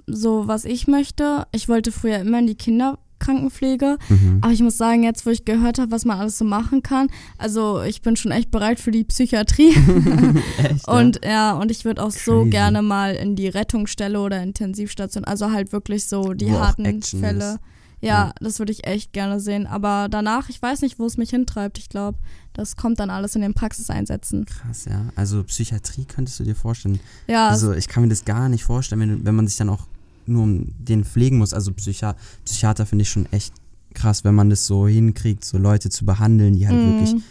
so 0.07 0.47
was 0.47 0.65
ich 0.65 0.87
möchte, 0.87 1.45
ich 1.51 1.69
wollte 1.69 1.91
früher 1.91 2.19
immer 2.19 2.39
in 2.39 2.47
die 2.47 2.55
Kinderkrankenpflege, 2.55 3.97
Mhm. 4.09 4.39
aber 4.41 4.51
ich 4.51 4.61
muss 4.61 4.77
sagen, 4.77 5.03
jetzt 5.03 5.25
wo 5.25 5.29
ich 5.29 5.45
gehört 5.45 5.79
habe, 5.79 5.91
was 5.91 6.03
man 6.05 6.19
alles 6.19 6.37
so 6.37 6.43
machen 6.45 6.83
kann, 6.83 7.07
also 7.37 7.81
ich 7.81 8.01
bin 8.01 8.15
schon 8.15 8.31
echt 8.31 8.51
bereit 8.51 8.79
für 8.79 8.91
die 8.91 9.03
Psychiatrie. 9.05 9.69
Echt? 10.63 10.87
Und 10.87 11.21
ja, 11.23 11.53
und 11.53 11.71
ich 11.71 11.85
würde 11.85 12.03
auch 12.03 12.11
so 12.11 12.39
Crazy. 12.39 12.49
gerne 12.49 12.81
mal 12.81 13.15
in 13.15 13.35
die 13.35 13.47
Rettungsstelle 13.47 14.19
oder 14.19 14.41
Intensivstation, 14.43 15.23
also 15.23 15.51
halt 15.51 15.71
wirklich 15.71 16.05
so 16.07 16.33
die 16.33 16.47
Wo 16.51 16.59
harten 16.59 17.01
Fälle. 17.01 17.53
ist. 17.53 17.59
Ja, 18.03 18.25
Ja. 18.27 18.33
das 18.39 18.59
würde 18.59 18.71
ich 18.71 18.85
echt 18.85 19.13
gerne 19.13 19.39
sehen. 19.39 19.65
Aber 19.65 20.07
danach, 20.09 20.49
ich 20.49 20.61
weiß 20.61 20.81
nicht, 20.81 20.99
wo 20.99 21.05
es 21.05 21.17
mich 21.17 21.29
hintreibt. 21.31 21.77
Ich 21.77 21.89
glaube, 21.89 22.17
das 22.53 22.75
kommt 22.75 22.99
dann 22.99 23.09
alles 23.09 23.35
in 23.35 23.41
den 23.41 23.53
Praxiseinsätzen. 23.53 24.45
Krass, 24.45 24.85
ja. 24.85 25.05
Also 25.15 25.43
Psychiatrie 25.43 26.05
könntest 26.05 26.39
du 26.39 26.43
dir 26.43 26.55
vorstellen. 26.55 26.99
Ja, 27.27 27.47
Also 27.47 27.73
ich 27.73 27.87
kann 27.87 28.03
mir 28.03 28.09
das 28.09 28.25
gar 28.25 28.49
nicht 28.49 28.63
vorstellen, 28.63 29.01
wenn, 29.01 29.25
wenn 29.25 29.35
man 29.35 29.47
sich 29.47 29.57
dann 29.57 29.69
auch 29.69 29.87
nur 30.25 30.43
um 30.43 30.67
den 30.77 31.03
pflegen 31.03 31.37
muss. 31.37 31.53
Also 31.53 31.71
Psychiater, 31.73 32.17
Psychiater 32.45 32.85
finde 32.85 33.03
ich 33.03 33.09
schon 33.09 33.25
echt 33.31 33.53
krass, 33.93 34.23
wenn 34.23 34.35
man 34.35 34.49
das 34.49 34.65
so 34.67 34.87
hinkriegt, 34.87 35.43
so 35.45 35.57
Leute 35.57 35.89
zu 35.89 36.05
behandeln, 36.05 36.55
die 36.55 36.67
halt 36.67 36.77
mm. 36.77 36.85
wirklich 36.91 37.23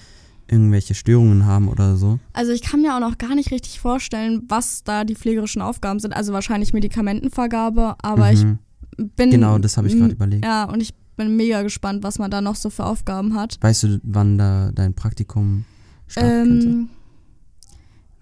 irgendwelche 0.49 0.95
Störungen 0.95 1.47
haben 1.47 1.69
oder 1.69 1.97
so. 1.97 2.19
Also 2.35 2.53
ich 2.53 2.63
kann 2.63 2.83
mir 2.83 2.95
auch 2.95 3.01
noch 3.01 3.17
gar 3.19 3.35
nicht 3.35 3.51
richtig 3.51 3.81
vorstellen, 3.81 4.43
was 4.49 4.85
da 4.85 5.05
die 5.05 5.15
pflegerischen 5.15 5.63
Aufgaben 5.63 5.99
sind. 6.01 6.13
Also 6.13 6.33
wahrscheinlich 6.33 6.73
Medikamentenvergabe, 6.73 7.97
aber 8.03 8.27
Mhm. 8.27 8.33
ich 8.33 8.45
bin. 8.97 9.31
Genau, 9.31 9.59
das 9.59 9.77
habe 9.77 9.89
ich 9.89 9.97
gerade 9.97 10.13
überlegt. 10.13 10.45
Ja, 10.45 10.65
und 10.65 10.81
ich 10.81 10.95
bin 11.17 11.37
mega 11.37 11.63
gespannt, 11.63 12.03
was 12.03 12.19
man 12.19 12.31
da 12.31 12.41
noch 12.41 12.57
so 12.57 12.71
für 12.71 12.85
Aufgaben 12.85 13.35
hat. 13.35 13.59
Weißt 13.61 13.83
du, 13.85 14.01
wann 14.03 14.39
da 14.39 14.71
dein 14.73 14.95
Praktikum 14.95 15.65
starten 16.07 16.31
könnte? 16.49 16.67
Ähm, 16.69 16.89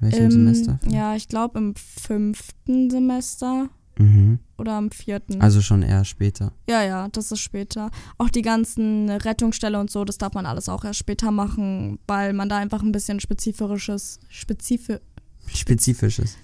Welchem 0.00 0.24
ähm, 0.24 0.30
Semester? 0.30 0.80
Ja, 0.88 1.14
ich 1.14 1.28
glaube 1.28 1.58
im 1.58 1.74
fünften 1.76 2.90
Semester 2.90 3.68
Mhm. 3.98 4.38
oder 4.56 4.72
am 4.74 4.90
vierten. 4.90 5.42
Also 5.42 5.60
schon 5.60 5.82
eher 5.82 6.06
später. 6.06 6.52
ja, 6.68 6.82
ja, 6.82 7.08
das 7.08 7.32
ist 7.32 7.40
später. 7.40 7.90
Auch 8.16 8.30
die 8.30 8.40
ganzen 8.40 9.10
Rettungsstelle 9.10 9.78
und 9.78 9.90
so, 9.90 10.06
das 10.06 10.16
darf 10.16 10.32
man 10.32 10.46
alles 10.46 10.70
auch 10.70 10.84
erst 10.84 11.00
später 11.00 11.30
machen, 11.30 11.98
weil 12.06 12.32
man 12.32 12.48
da 12.48 12.56
einfach 12.56 12.82
ein 12.82 12.92
bisschen 12.92 13.20
spezifisches, 13.20 14.18
spezifi 14.30 14.96
Spezifisches. 15.52 16.36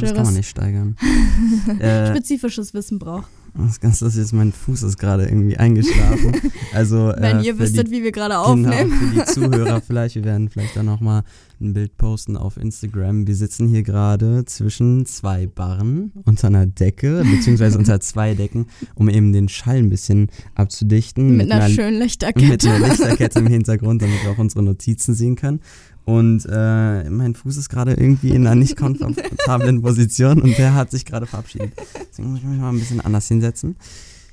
Glaube, 0.00 0.06
das 0.06 0.14
kann 0.16 0.24
man 0.24 0.34
nicht 0.34 0.48
steigern. 0.48 0.96
äh, 1.80 2.08
spezifisches 2.08 2.74
Wissen 2.74 2.98
braucht. 2.98 3.28
Das 3.56 3.78
Ganze 3.80 4.06
ist 4.06 4.16
jetzt, 4.16 4.32
mein 4.32 4.52
Fuß 4.52 4.82
ist 4.82 4.98
gerade 4.98 5.24
irgendwie 5.24 5.56
eingeschlafen. 5.56 6.32
Also, 6.72 7.12
Wenn 7.16 7.38
äh, 7.38 7.42
ihr 7.42 7.58
wüsstet, 7.60 7.86
die, 7.86 7.92
wie 7.92 8.02
wir 8.02 8.10
gerade 8.10 8.34
Genau, 8.34 8.46
aufnehmen. 8.46 8.90
für 8.90 9.14
die 9.14 9.24
Zuhörer 9.32 9.80
vielleicht. 9.80 10.16
Wir 10.16 10.24
werden 10.24 10.48
vielleicht 10.48 10.74
dann 10.76 10.86
nochmal 10.86 11.22
ein 11.60 11.72
Bild 11.72 11.96
posten 11.96 12.36
auf 12.36 12.56
Instagram. 12.56 13.28
Wir 13.28 13.36
sitzen 13.36 13.68
hier 13.68 13.84
gerade 13.84 14.44
zwischen 14.44 15.06
zwei 15.06 15.46
Barren 15.46 16.10
unter 16.24 16.48
einer 16.48 16.66
Decke, 16.66 17.22
beziehungsweise 17.30 17.78
unter 17.78 18.00
zwei 18.00 18.34
Decken, 18.34 18.66
um 18.96 19.08
eben 19.08 19.32
den 19.32 19.48
Schall 19.48 19.76
ein 19.76 19.88
bisschen 19.88 20.30
abzudichten. 20.56 21.36
Mit 21.36 21.52
einer 21.52 21.68
schönen 21.68 21.92
mit 21.98 22.02
Lichterkette. 22.02 22.70
einer 22.70 22.88
Lichterkette 22.88 23.38
im 23.38 23.46
Hintergrund, 23.48 24.02
damit 24.02 24.22
wir 24.24 24.32
auch 24.32 24.38
unsere 24.38 24.64
Notizen 24.64 25.14
sehen 25.14 25.36
können. 25.36 25.60
Und 26.06 26.44
äh, 26.50 27.08
mein 27.08 27.34
Fuß 27.34 27.56
ist 27.56 27.70
gerade 27.70 27.92
irgendwie 27.92 28.30
in 28.30 28.46
einer 28.46 28.56
nicht 28.56 28.76
komfortablen 28.76 29.80
Position 29.80 30.42
und 30.42 30.58
der 30.58 30.74
hat 30.74 30.90
sich 30.90 31.06
gerade 31.06 31.24
verabschiedet. 31.24 31.72
Deswegen 32.10 32.30
muss 32.30 32.40
ich 32.40 32.44
mich 32.46 32.58
mal 32.60 32.68
ein 32.70 32.78
bisschen 32.78 33.00
anders 33.00 33.26
hinsetzen. 33.28 33.43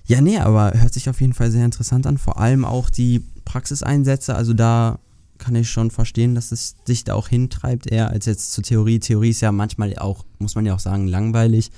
Ja, 0.05 0.21
nee, 0.21 0.37
aber 0.37 0.73
hört 0.75 0.93
sich 0.93 1.09
auf 1.09 1.21
jeden 1.21 1.33
Fall 1.33 1.51
sehr 1.51 1.65
interessant 1.65 2.07
an. 2.07 2.17
Vor 2.17 2.39
allem 2.39 2.65
auch 2.65 2.89
die 2.89 3.23
Praxiseinsätze. 3.45 4.35
Also 4.35 4.53
da 4.53 4.99
kann 5.37 5.55
ich 5.55 5.69
schon 5.69 5.91
verstehen, 5.91 6.35
dass 6.35 6.51
es 6.51 6.75
dich 6.87 7.03
da 7.03 7.15
auch 7.15 7.27
hintreibt, 7.27 7.87
eher 7.87 8.09
als 8.09 8.25
jetzt 8.25 8.53
zur 8.53 8.63
Theorie. 8.63 8.99
Theorie 8.99 9.29
ist 9.29 9.41
ja 9.41 9.51
manchmal 9.51 9.95
auch, 9.97 10.25
muss 10.39 10.55
man 10.55 10.65
ja 10.65 10.75
auch 10.75 10.79
sagen, 10.79 11.07
langweilig. 11.07 11.71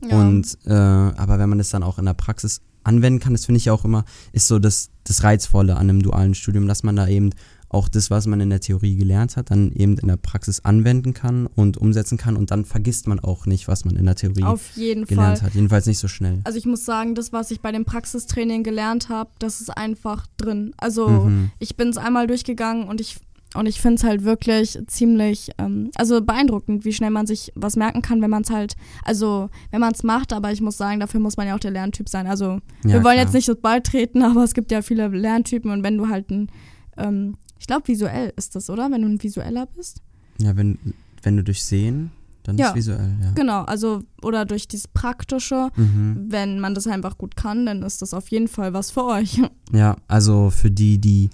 Ja. 0.00 0.20
Und 0.20 0.56
äh, 0.66 0.72
aber 0.72 1.38
wenn 1.38 1.48
man 1.48 1.58
das 1.58 1.70
dann 1.70 1.82
auch 1.82 1.98
in 1.98 2.04
der 2.04 2.14
Praxis 2.14 2.60
anwenden 2.84 3.20
kann, 3.20 3.32
das 3.32 3.46
finde 3.46 3.58
ich 3.58 3.66
ja 3.66 3.72
auch 3.72 3.84
immer, 3.84 4.04
ist 4.32 4.46
so 4.46 4.58
das, 4.58 4.90
das 5.04 5.24
Reizvolle 5.24 5.74
an 5.76 5.90
einem 5.90 6.02
dualen 6.02 6.34
Studium, 6.34 6.68
dass 6.68 6.84
man 6.84 6.96
da 6.96 7.08
eben 7.08 7.30
auch 7.70 7.88
das, 7.88 8.10
was 8.10 8.26
man 8.26 8.40
in 8.40 8.50
der 8.50 8.60
Theorie 8.60 8.96
gelernt 8.96 9.36
hat, 9.36 9.50
dann 9.50 9.72
eben 9.72 9.98
in 9.98 10.08
der 10.08 10.16
Praxis 10.16 10.60
anwenden 10.60 11.12
kann 11.14 11.46
und 11.46 11.76
umsetzen 11.76 12.16
kann 12.16 12.36
und 12.36 12.50
dann 12.50 12.64
vergisst 12.64 13.06
man 13.06 13.20
auch 13.20 13.44
nicht, 13.46 13.68
was 13.68 13.84
man 13.84 13.96
in 13.96 14.06
der 14.06 14.14
Theorie 14.14 14.44
Auf 14.44 14.70
jeden 14.76 15.04
gelernt 15.04 15.38
Fall. 15.38 15.48
hat. 15.48 15.54
Jedenfalls 15.54 15.86
nicht 15.86 15.98
so 15.98 16.08
schnell. 16.08 16.40
Also 16.44 16.58
ich 16.58 16.64
muss 16.66 16.84
sagen, 16.84 17.14
das, 17.14 17.32
was 17.32 17.50
ich 17.50 17.60
bei 17.60 17.70
dem 17.72 17.84
Praxistraining 17.84 18.62
gelernt 18.62 19.08
habe, 19.10 19.30
das 19.38 19.60
ist 19.60 19.70
einfach 19.70 20.26
drin. 20.38 20.72
Also 20.78 21.08
Mhm. 21.08 21.50
ich 21.58 21.76
bin 21.76 21.88
es 21.88 21.98
einmal 21.98 22.26
durchgegangen 22.26 22.88
und 22.88 23.00
ich 23.00 23.16
und 23.54 23.64
ich 23.66 23.80
finde 23.80 23.94
es 23.96 24.04
halt 24.04 24.24
wirklich 24.24 24.78
ziemlich, 24.88 25.50
ähm, 25.56 25.90
also 25.94 26.20
beeindruckend, 26.20 26.84
wie 26.84 26.92
schnell 26.92 27.08
man 27.10 27.26
sich 27.26 27.50
was 27.54 27.76
merken 27.76 28.02
kann, 28.02 28.20
wenn 28.20 28.28
man 28.28 28.42
es 28.42 28.50
halt, 28.50 28.74
also 29.04 29.48
wenn 29.70 29.80
man 29.80 29.92
es 29.92 30.02
macht, 30.02 30.34
aber 30.34 30.52
ich 30.52 30.60
muss 30.60 30.76
sagen, 30.76 31.00
dafür 31.00 31.18
muss 31.18 31.38
man 31.38 31.46
ja 31.46 31.54
auch 31.54 31.58
der 31.58 31.70
Lerntyp 31.70 32.10
sein. 32.10 32.26
Also 32.26 32.60
Ja, 32.84 32.92
wir 32.92 32.92
wollen 33.04 33.14
klar. 33.14 33.24
jetzt 33.24 33.32
nicht 33.32 33.46
so 33.46 33.54
beitreten, 33.56 34.22
aber 34.22 34.44
es 34.44 34.52
gibt 34.52 34.70
ja 34.70 34.82
viele 34.82 35.08
Lerntypen 35.08 35.70
und 35.70 35.82
wenn 35.82 35.96
du 35.96 36.08
halt 36.08 36.30
ein, 36.30 36.50
ähm, 36.98 37.36
ich 37.58 37.66
glaube 37.66 37.86
visuell 37.88 38.32
ist 38.36 38.54
das, 38.56 38.70
oder? 38.70 38.90
Wenn 38.90 39.02
du 39.02 39.08
ein 39.08 39.22
visueller 39.22 39.66
bist. 39.66 40.00
Ja, 40.40 40.56
wenn, 40.56 40.78
wenn 41.22 41.36
du 41.36 41.42
durch 41.44 41.62
Sehen, 41.64 42.10
dann 42.44 42.56
Ja. 42.56 42.68
ist 42.70 42.76
visuell, 42.76 43.16
ja. 43.22 43.32
Genau, 43.32 43.62
also 43.64 44.02
oder 44.22 44.44
durch 44.44 44.68
dieses 44.68 44.88
Praktische, 44.88 45.70
Mhm. 45.76 46.26
wenn 46.28 46.60
man 46.60 46.74
das 46.74 46.86
einfach 46.86 47.18
gut 47.18 47.36
kann, 47.36 47.66
dann 47.66 47.82
ist 47.82 48.00
das 48.02 48.14
auf 48.14 48.28
jeden 48.28 48.48
Fall 48.48 48.72
was 48.72 48.90
für 48.90 49.04
euch. 49.04 49.40
Ja, 49.72 49.96
also 50.08 50.50
für 50.50 50.70
die, 50.70 50.98
die 50.98 51.28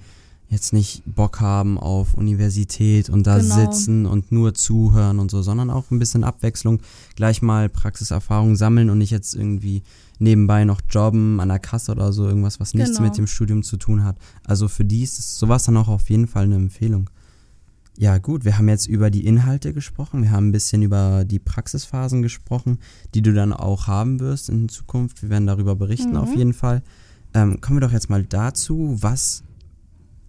jetzt 0.49 0.73
nicht 0.73 1.03
Bock 1.07 1.41
haben 1.41 1.79
auf 1.79 2.15
Universität 2.15 3.09
und 3.11 3.27
da 3.27 3.39
Genau. 3.39 3.55
sitzen 3.55 4.07
und 4.07 4.31
nur 4.33 4.55
zuhören 4.55 5.19
und 5.19 5.31
so, 5.31 5.43
sondern 5.43 5.71
auch 5.71 5.91
ein 5.91 5.99
bisschen 5.99 6.25
Abwechslung, 6.25 6.81
gleich 7.17 7.43
mal 7.43 7.69
Praxiserfahrung 7.69 8.57
sammeln 8.57 8.91
und 8.91 8.99
nicht 8.99 9.11
jetzt 9.11 9.35
irgendwie 9.35 9.83
nebenbei 10.19 10.65
noch 10.65 10.81
jobben 10.91 11.41
an 11.41 11.49
der 11.49 11.59
Kasse 11.59 11.93
oder 11.93 12.13
so, 12.13 12.27
irgendwas, 12.27 12.61
was 12.61 12.75
nichts 12.75 12.97
Genau. 12.97 13.09
mit 13.09 13.19
dem 13.19 13.27
Studium 13.27 13.63
zu 13.63 13.77
tun 13.77 14.05
hat. 14.05 14.17
Also 14.45 14.69
für 14.69 14.85
die 14.85 15.03
ist 15.03 15.39
sowas 15.39 15.65
dann 15.65 15.77
auch 15.77 15.89
auf 15.89 16.09
jeden 16.11 16.27
Fall 16.27 16.45
eine 16.45 16.57
Empfehlung. 16.57 17.11
Ja, 17.97 18.19
gut, 18.19 18.45
wir 18.45 18.59
haben 18.59 18.69
jetzt 18.69 18.89
über 18.89 19.09
die 19.11 19.25
Inhalte 19.25 19.73
gesprochen, 19.73 20.23
wir 20.23 20.31
haben 20.33 20.49
ein 20.49 20.53
bisschen 20.53 20.83
über 20.83 21.25
die 21.25 21.39
Praxisphasen 21.39 22.23
gesprochen, 22.23 22.79
die 23.15 23.23
du 23.23 23.33
dann 23.33 23.53
auch 23.53 23.87
haben 23.87 24.19
wirst 24.19 24.49
in 24.49 24.69
Zukunft. 24.69 25.23
Wir 25.23 25.31
werden 25.31 25.47
darüber 25.47 25.77
berichten 25.77 26.11
Mhm. 26.11 26.17
auf 26.17 26.35
jeden 26.35 26.55
Fall. 26.55 26.83
Ähm, 27.35 27.61
kommen 27.61 27.77
wir 27.77 27.87
doch 27.87 27.93
jetzt 27.93 28.11
mal 28.11 28.25
dazu, 28.25 28.97
was 29.01 29.43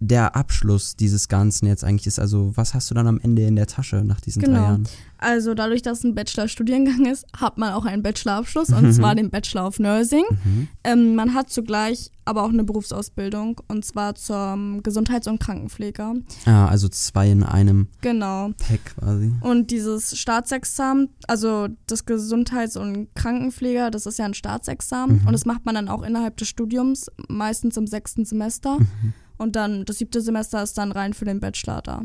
der 0.00 0.36
Abschluss 0.36 0.96
dieses 0.96 1.28
Ganzen 1.28 1.66
jetzt 1.66 1.84
eigentlich 1.84 2.06
ist. 2.06 2.18
Also, 2.18 2.52
was 2.54 2.74
hast 2.74 2.90
du 2.90 2.94
dann 2.94 3.06
am 3.06 3.18
Ende 3.20 3.42
in 3.42 3.56
der 3.56 3.66
Tasche 3.66 4.04
nach 4.04 4.20
diesen 4.20 4.42
drei 4.42 4.48
Genau. 4.52 4.62
Jahren? 4.62 4.88
Also 5.18 5.54
dadurch, 5.54 5.80
dass 5.80 5.98
es 5.98 6.04
ein 6.04 6.14
Bachelorstudiengang 6.14 7.06
ist, 7.06 7.24
hat 7.34 7.56
man 7.56 7.72
auch 7.72 7.86
einen 7.86 8.02
Bachelorabschluss 8.02 8.68
und 8.70 8.82
Mhm. 8.84 8.92
zwar 8.92 9.14
den 9.14 9.30
Bachelor 9.30 9.66
of 9.66 9.78
Nursing. 9.78 10.24
Mhm. 10.44 10.68
Ähm, 10.84 11.14
man 11.14 11.32
hat 11.32 11.48
zugleich 11.48 12.10
aber 12.26 12.42
auch 12.42 12.50
eine 12.50 12.64
Berufsausbildung 12.64 13.60
und 13.68 13.84
zwar 13.84 14.14
zum 14.16 14.82
Gesundheits- 14.82 15.26
und 15.28 15.40
Krankenpfleger. 15.40 16.14
Ah, 16.44 16.66
also 16.66 16.88
zwei 16.88 17.30
in 17.30 17.42
einem 17.44 17.88
Genau. 18.02 18.50
Pack 18.58 18.96
quasi. 18.98 19.32
Und 19.40 19.70
dieses 19.70 20.18
Staatsexamen, 20.18 21.08
also 21.28 21.68
das 21.86 22.04
Gesundheits- 22.04 22.76
und 22.76 23.08
Krankenpfleger, 23.14 23.90
das 23.90 24.04
ist 24.06 24.18
ja 24.18 24.26
ein 24.26 24.34
Staatsexamen 24.34 25.20
Mhm. 25.22 25.26
und 25.26 25.32
das 25.32 25.46
macht 25.46 25.64
man 25.64 25.74
dann 25.76 25.88
auch 25.88 26.02
innerhalb 26.02 26.36
des 26.36 26.48
Studiums, 26.48 27.10
meistens 27.28 27.76
im 27.78 27.86
sechsten 27.86 28.24
Semester. 28.26 28.78
Mhm. 28.80 29.14
Und 29.38 29.56
dann 29.56 29.84
das 29.84 29.98
siebte 29.98 30.20
Semester 30.20 30.62
ist 30.62 30.78
dann 30.78 30.92
rein 30.92 31.12
für 31.14 31.24
den 31.24 31.40
Bachelor 31.40 31.82
da. 31.82 32.02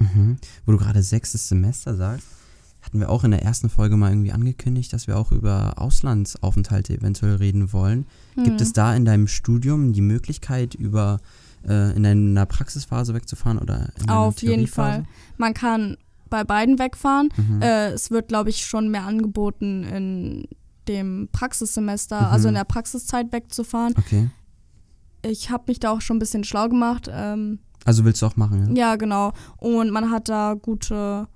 Mhm. 0.00 0.36
Wo 0.66 0.72
du 0.72 0.78
gerade 0.78 1.02
sechstes 1.02 1.48
Semester 1.48 1.94
sagst, 1.96 2.26
hatten 2.82 3.00
wir 3.00 3.10
auch 3.10 3.24
in 3.24 3.32
der 3.32 3.42
ersten 3.42 3.68
Folge 3.68 3.96
mal 3.96 4.10
irgendwie 4.10 4.32
angekündigt, 4.32 4.92
dass 4.92 5.06
wir 5.08 5.18
auch 5.18 5.32
über 5.32 5.74
Auslandsaufenthalte 5.78 6.94
eventuell 6.94 7.36
reden 7.36 7.72
wollen. 7.72 8.06
Gibt 8.36 8.60
Hm. 8.60 8.66
es 8.66 8.72
da 8.72 8.94
in 8.94 9.04
deinem 9.04 9.26
Studium 9.26 9.92
die 9.92 10.00
Möglichkeit, 10.00 10.74
über 10.74 11.20
äh, 11.68 11.94
in 11.96 12.04
deiner 12.04 12.46
Praxisphase 12.46 13.14
wegzufahren 13.14 13.58
oder 13.58 13.88
in 13.98 14.06
deiner 14.06 14.18
Auf 14.20 14.40
jeden? 14.42 14.68
Fall. 14.68 15.04
Man 15.38 15.54
kann 15.54 15.96
bei 16.30 16.44
beiden 16.44 16.78
wegfahren. 16.78 17.30
Mhm. 17.36 17.60
Äh, 17.62 17.88
es 17.88 18.12
wird, 18.12 18.28
glaube 18.28 18.50
ich, 18.50 18.64
schon 18.64 18.90
mehr 18.90 19.04
angeboten 19.04 19.82
in 19.82 20.48
dem 20.86 21.28
Praxissemester, 21.32 22.20
Mhm. 22.20 22.26
also 22.28 22.48
in 22.48 22.54
der 22.54 22.64
Praxiszeit 22.64 23.32
wegzufahren. 23.32 23.94
Okay. 23.98 24.30
Ich 25.22 25.50
habe 25.50 25.64
mich 25.68 25.80
da 25.80 25.90
auch 25.90 26.00
schon 26.00 26.16
ein 26.16 26.20
bisschen 26.20 26.44
schlau 26.44 26.68
gemacht. 26.68 27.08
Ähm, 27.12 27.58
Also 27.84 28.04
willst 28.04 28.22
du 28.22 28.26
auch 28.26 28.36
machen, 28.36 28.74
ja? 28.76 28.90
ja, 28.90 28.96
genau. 28.96 29.32
Und 29.56 29.90
man 29.90 30.10
hat 30.10 30.28
da 30.28 30.54
gute 30.54 31.26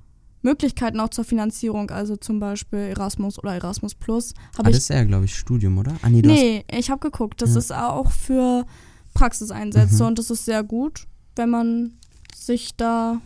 Möglichkeiten 0.42 0.98
auch 1.00 1.08
zur 1.10 1.24
Finanzierung, 1.24 1.90
also 1.90 2.16
zum 2.16 2.40
Beispiel 2.40 2.78
Erasmus 2.80 3.38
oder 3.38 3.54
Erasmus 3.54 3.94
Plus. 3.94 4.34
Habe 4.58 4.70
das 4.70 4.78
ist 4.80 4.88
ja, 4.88 5.04
glaube 5.04 5.24
ich, 5.26 5.36
Studium, 5.36 5.78
oder? 5.78 5.94
Ah, 6.02 6.08
nee, 6.10 6.20
Nee, 6.22 6.64
ich 6.70 6.90
habe 6.90 6.98
geguckt. 7.00 7.42
Das 7.42 7.52
Ja. 7.52 7.58
ist 7.58 7.72
auch 7.72 8.10
für 8.10 8.64
Praxiseinsätze 9.14 10.02
Mhm. 10.02 10.08
und 10.08 10.18
das 10.18 10.30
ist 10.30 10.44
sehr 10.44 10.62
gut, 10.64 11.06
wenn 11.36 11.50
man 11.50 11.92
sich 12.34 12.74
da, 12.76 13.20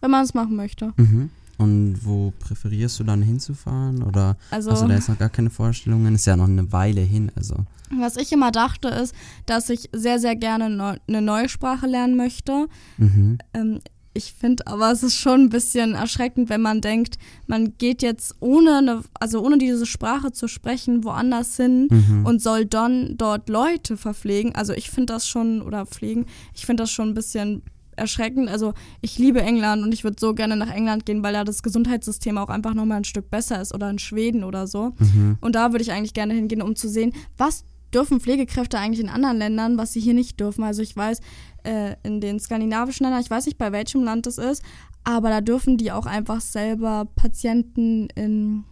wenn 0.00 0.10
man 0.10 0.24
es 0.24 0.32
machen 0.34 0.56
möchte. 0.56 0.92
Mhm. 0.96 1.30
Und 1.58 1.98
wo 2.04 2.32
präferierst 2.38 2.98
du 3.00 3.04
dann 3.04 3.22
hinzufahren? 3.22 4.02
Oder 4.02 4.36
Also 4.50 4.70
hast 4.72 4.82
du 4.82 4.88
da 4.88 4.94
jetzt 4.94 5.08
noch 5.08 5.18
gar 5.18 5.28
keine 5.30 5.50
Vorstellungen? 5.50 6.14
Ist 6.14 6.26
ja 6.26 6.36
noch 6.36 6.48
eine 6.48 6.72
Weile 6.72 7.00
hin, 7.00 7.30
also. 7.36 7.56
was 7.96 8.16
ich 8.16 8.32
immer 8.32 8.50
dachte 8.50 8.88
ist, 8.88 9.14
dass 9.46 9.70
ich 9.70 9.88
sehr, 9.92 10.18
sehr 10.18 10.36
gerne 10.36 10.68
neu, 10.70 10.96
eine 11.06 11.22
neue 11.22 11.48
Sprache 11.48 11.86
lernen 11.86 12.16
möchte. 12.16 12.66
Mhm. 12.98 13.38
Ähm, 13.54 13.80
ich 14.16 14.32
finde 14.32 14.66
aber, 14.68 14.92
es 14.92 15.02
ist 15.02 15.16
schon 15.16 15.40
ein 15.42 15.48
bisschen 15.48 15.94
erschreckend, 15.94 16.48
wenn 16.48 16.60
man 16.62 16.80
denkt, 16.80 17.18
man 17.48 17.76
geht 17.78 18.00
jetzt 18.00 18.36
ohne 18.38 18.78
eine, 18.78 19.00
also 19.14 19.44
ohne 19.44 19.58
diese 19.58 19.86
Sprache 19.86 20.30
zu 20.30 20.46
sprechen, 20.46 21.02
woanders 21.02 21.56
hin 21.56 21.88
Mhm. 21.90 22.24
und 22.24 22.40
soll 22.40 22.64
dann 22.64 23.16
dort 23.16 23.48
Leute 23.48 23.96
verpflegen. 23.96 24.54
Also 24.54 24.72
ich 24.72 24.88
finde 24.90 25.14
das 25.14 25.26
schon, 25.26 25.62
oder 25.62 25.84
pflegen, 25.84 26.26
ich 26.54 26.64
finde 26.64 26.84
das 26.84 26.92
schon 26.92 27.08
ein 27.08 27.14
bisschen 27.14 27.62
erschreckend. 27.96 28.48
Also 28.48 28.74
ich 29.00 29.18
liebe 29.18 29.42
England 29.42 29.82
und 29.82 29.92
ich 29.92 30.04
würde 30.04 30.16
so 30.18 30.34
gerne 30.34 30.56
nach 30.56 30.70
England 30.70 31.06
gehen, 31.06 31.22
weil 31.22 31.32
da 31.32 31.44
das 31.44 31.62
Gesundheitssystem 31.62 32.38
auch 32.38 32.48
einfach 32.48 32.74
nochmal 32.74 32.98
ein 32.98 33.04
Stück 33.04 33.30
besser 33.30 33.60
ist 33.60 33.74
oder 33.74 33.90
in 33.90 33.98
Schweden 33.98 34.44
oder 34.44 34.66
so. 34.66 34.92
Mhm. 34.98 35.38
Und 35.40 35.54
da 35.54 35.72
würde 35.72 35.82
ich 35.82 35.92
eigentlich 35.92 36.14
gerne 36.14 36.34
hingehen, 36.34 36.62
um 36.62 36.76
zu 36.76 36.88
sehen, 36.88 37.12
was 37.36 37.64
dürfen 37.94 38.20
Pflegekräfte 38.20 38.78
eigentlich 38.78 39.00
in 39.00 39.08
anderen 39.08 39.38
Ländern, 39.38 39.78
was 39.78 39.92
sie 39.92 40.00
hier 40.00 40.14
nicht 40.14 40.40
dürfen. 40.40 40.64
Also 40.64 40.82
ich 40.82 40.96
weiß, 40.96 41.20
äh, 41.62 41.94
in 42.02 42.20
den 42.20 42.40
skandinavischen 42.40 43.04
Ländern, 43.04 43.22
ich 43.22 43.30
weiß 43.30 43.46
nicht, 43.46 43.58
bei 43.58 43.72
welchem 43.72 44.02
Land 44.02 44.26
das 44.26 44.38
ist, 44.38 44.62
aber 45.04 45.28
da 45.28 45.40
dürfen 45.40 45.76
die 45.76 45.92
auch 45.92 46.06
einfach 46.06 46.40
selber 46.40 47.06
Patienten 47.14 48.08
in, 48.14 48.64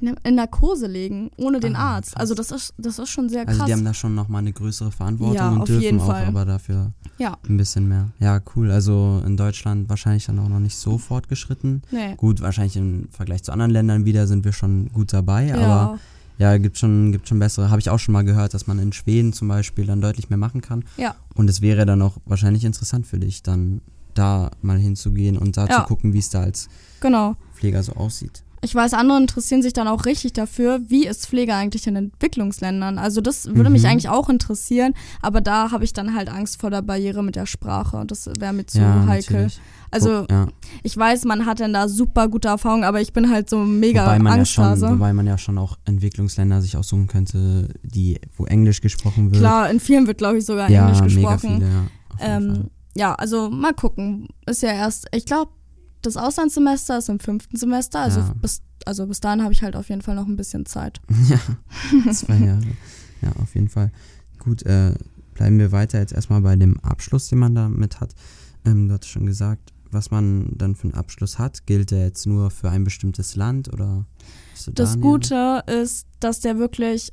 in 0.00 0.34
Narkose 0.34 0.86
legen, 0.86 1.30
ohne 1.36 1.60
den 1.60 1.74
Ah, 1.76 1.96
Arzt. 1.96 2.12
krass. 2.12 2.20
Also 2.20 2.34
das 2.34 2.50
ist, 2.50 2.74
das 2.78 2.98
ist 2.98 3.08
schon 3.08 3.28
sehr 3.28 3.46
Also 3.46 3.58
krass. 3.58 3.66
die 3.66 3.72
haben 3.72 3.84
da 3.84 3.94
schon 3.94 4.14
nochmal 4.14 4.40
eine 4.40 4.52
größere 4.52 4.90
Verantwortung 4.92 5.36
Ja, 5.36 5.50
und 5.50 5.60
auf 5.60 5.66
dürfen 5.66 5.82
jeden 5.82 6.00
auch 6.00 6.06
Fall. 6.06 6.24
aber 6.26 6.44
dafür 6.44 6.92
ja, 7.18 7.36
ein 7.48 7.56
bisschen 7.56 7.88
mehr. 7.88 8.10
Ja, 8.20 8.40
cool. 8.54 8.70
Also 8.70 9.22
in 9.26 9.36
Deutschland 9.36 9.88
wahrscheinlich 9.88 10.26
dann 10.26 10.38
auch 10.38 10.48
noch 10.48 10.60
nicht 10.60 10.76
so 10.76 10.98
fortgeschritten. 10.98 11.82
nee. 11.90 12.14
Gut, 12.16 12.40
wahrscheinlich 12.40 12.76
im 12.76 13.08
Vergleich 13.10 13.42
zu 13.42 13.52
anderen 13.52 13.70
Ländern 13.72 14.04
wieder 14.04 14.26
sind 14.26 14.44
wir 14.44 14.52
schon 14.52 14.90
gut 14.92 15.12
dabei, 15.12 15.52
aber 15.54 15.98
Ja, 16.38 16.52
ja, 16.52 16.58
gibt 16.58 16.76
schon, 16.78 17.12
gibt 17.12 17.26
schon 17.28 17.38
bessere. 17.38 17.70
Habe 17.70 17.80
ich 17.80 17.88
auch 17.88 17.98
schon 17.98 18.12
mal 18.12 18.22
gehört, 18.24 18.52
dass 18.52 18.66
man 18.66 18.78
in 18.78 18.92
Schweden 18.92 19.32
zum 19.32 19.48
Beispiel 19.48 19.86
dann 19.86 20.00
deutlich 20.02 20.28
mehr 20.28 20.36
machen 20.36 20.60
kann. 20.60 20.84
ja, 20.98 21.14
Und 21.34 21.48
es 21.48 21.62
wäre 21.62 21.86
dann 21.86 22.02
auch 22.02 22.18
wahrscheinlich 22.26 22.64
interessant 22.64 23.06
für 23.06 23.18
dich, 23.18 23.42
dann 23.42 23.80
da 24.12 24.50
mal 24.62 24.78
hinzugehen 24.78 25.36
und 25.38 25.56
da 25.56 25.66
Ja. 25.66 25.80
zu 25.80 25.82
gucken, 25.88 26.12
wie 26.12 26.18
es 26.18 26.28
da 26.30 26.40
als 26.42 26.68
genau. 27.00 27.36
Pfleger 27.54 27.82
so 27.82 27.92
aussieht. 27.92 28.42
Ich 28.62 28.74
weiß, 28.74 28.94
andere 28.94 29.18
interessieren 29.18 29.62
sich 29.62 29.72
dann 29.74 29.86
auch 29.86 30.06
richtig 30.06 30.32
dafür, 30.32 30.80
wie 30.88 31.06
ist 31.06 31.26
Pflege 31.26 31.54
eigentlich 31.54 31.86
in 31.86 31.94
Entwicklungsländern. 31.96 32.98
Also 32.98 33.20
das 33.20 33.46
würde 33.46 33.68
Mhm. 33.68 33.72
mich 33.74 33.86
eigentlich 33.86 34.08
auch 34.08 34.28
interessieren, 34.28 34.94
aber 35.22 35.40
da 35.40 35.70
habe 35.70 35.84
ich 35.84 35.92
dann 35.92 36.14
halt 36.14 36.28
Angst 36.30 36.60
vor 36.60 36.70
der 36.70 36.82
Barriere 36.82 37.22
mit 37.22 37.36
der 37.36 37.46
Sprache. 37.46 38.02
Das 38.06 38.28
wäre 38.38 38.52
mir 38.52 38.66
zu 38.66 38.80
heikel. 39.06 39.34
natürlich. 39.34 39.60
Also 39.90 40.26
ja. 40.30 40.48
ich 40.82 40.96
weiß, 40.96 41.24
man 41.26 41.46
hat 41.46 41.60
dann 41.60 41.72
da 41.72 41.88
super 41.88 42.28
gute 42.28 42.48
Erfahrungen, 42.48 42.84
aber 42.84 43.00
ich 43.00 43.12
bin 43.12 43.30
halt 43.30 43.48
so 43.48 43.58
mega 43.60 44.04
wobei 44.04 44.18
man 44.18 44.32
ja 44.32 44.38
Angsthase. 44.40 44.86
schon, 44.86 44.98
wobei 44.98 45.12
man 45.12 45.26
ja 45.26 45.38
schon 45.38 45.58
auch 45.58 45.78
Entwicklungsländer 45.84 46.60
sich 46.60 46.76
aussuchen 46.76 47.06
könnte, 47.06 47.68
die, 47.82 48.18
wo 48.36 48.46
Englisch 48.46 48.80
gesprochen 48.80 49.30
wird. 49.30 49.40
Klar, 49.42 49.70
in 49.70 49.80
vielen 49.80 50.06
wird, 50.06 50.18
glaube 50.18 50.38
ich, 50.38 50.44
sogar 50.44 50.68
ja, 50.70 50.88
Englisch 50.88 51.14
mega 51.14 51.34
gesprochen. 51.34 51.58
viele, 51.58 51.70
ja. 51.70 52.36
Ähm, 52.36 52.70
ja, 52.96 53.14
also 53.14 53.48
mal 53.50 53.74
gucken. 53.74 54.28
Ist 54.46 54.62
ja 54.62 54.70
erst, 54.70 55.06
ich 55.14 55.24
glaube, 55.26 55.50
das 56.06 56.16
Auslandssemester 56.16 56.98
ist 56.98 57.08
im 57.08 57.18
fünften 57.20 57.56
Semester, 57.56 58.00
also 58.00 58.20
Ja. 58.20 58.34
bis 58.40 58.62
also 58.84 59.06
bis 59.06 59.18
dahin 59.20 59.42
habe 59.42 59.52
ich 59.52 59.62
halt 59.62 59.74
auf 59.74 59.88
jeden 59.88 60.02
Fall 60.02 60.14
noch 60.14 60.26
ein 60.26 60.36
bisschen 60.36 60.64
Zeit. 60.66 61.00
Ja, 62.04 62.12
zwei 62.12 62.36
Jahre. 62.38 62.62
Ja, 63.22 63.32
auf 63.42 63.54
jeden 63.54 63.68
Fall. 63.68 63.90
Gut, 64.38 64.62
äh, 64.64 64.94
bleiben 65.34 65.58
wir 65.58 65.72
weiter 65.72 65.98
jetzt 65.98 66.12
erstmal 66.12 66.40
bei 66.42 66.54
dem 66.56 66.78
Abschluss, 66.80 67.28
den 67.28 67.38
man 67.40 67.54
damit 67.54 68.00
hat. 68.00 68.14
Ähm, 68.64 68.86
du 68.88 68.94
hattest 68.94 69.10
schon 69.12 69.26
gesagt, 69.26 69.72
was 69.90 70.10
man 70.12 70.50
dann 70.56 70.76
für 70.76 70.84
einen 70.84 70.94
Abschluss 70.94 71.38
hat. 71.38 71.66
Gilt 71.66 71.90
der 71.90 72.04
jetzt 72.06 72.26
nur 72.26 72.50
für 72.50 72.70
ein 72.70 72.84
bestimmtes 72.84 73.34
Land 73.34 73.72
oder? 73.72 74.04
da 74.66 74.72
Das? 74.72 75.00
Gute 75.00 75.62
ist, 75.66 76.06
dass 76.20 76.40
der 76.40 76.58
wirklich 76.58 77.12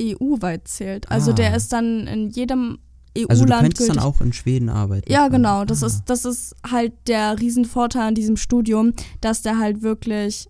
EU-weit 0.00 0.68
zählt. 0.68 1.10
Also 1.10 1.30
Ah. 1.30 1.34
der 1.34 1.56
ist 1.56 1.72
dann 1.72 2.06
in 2.06 2.28
jedem 2.30 2.78
EU-Land 3.16 3.30
Also 3.30 3.44
du 3.44 3.52
könntest 3.52 3.78
gültig. 3.78 3.94
dann 3.96 4.04
auch 4.04 4.20
in 4.20 4.32
Schweden 4.32 4.68
arbeiten. 4.68 5.10
ja, 5.10 5.28
genau. 5.28 5.64
Das 5.64 5.82
Ah. 5.82 5.86
ist, 5.86 6.02
das 6.06 6.24
ist 6.24 6.54
halt 6.70 6.92
der 7.06 7.38
Riesenvorteil 7.40 8.08
an 8.08 8.14
diesem 8.14 8.36
Studium, 8.36 8.92
dass 9.20 9.42
der 9.42 9.58
halt 9.58 9.82
wirklich 9.82 10.48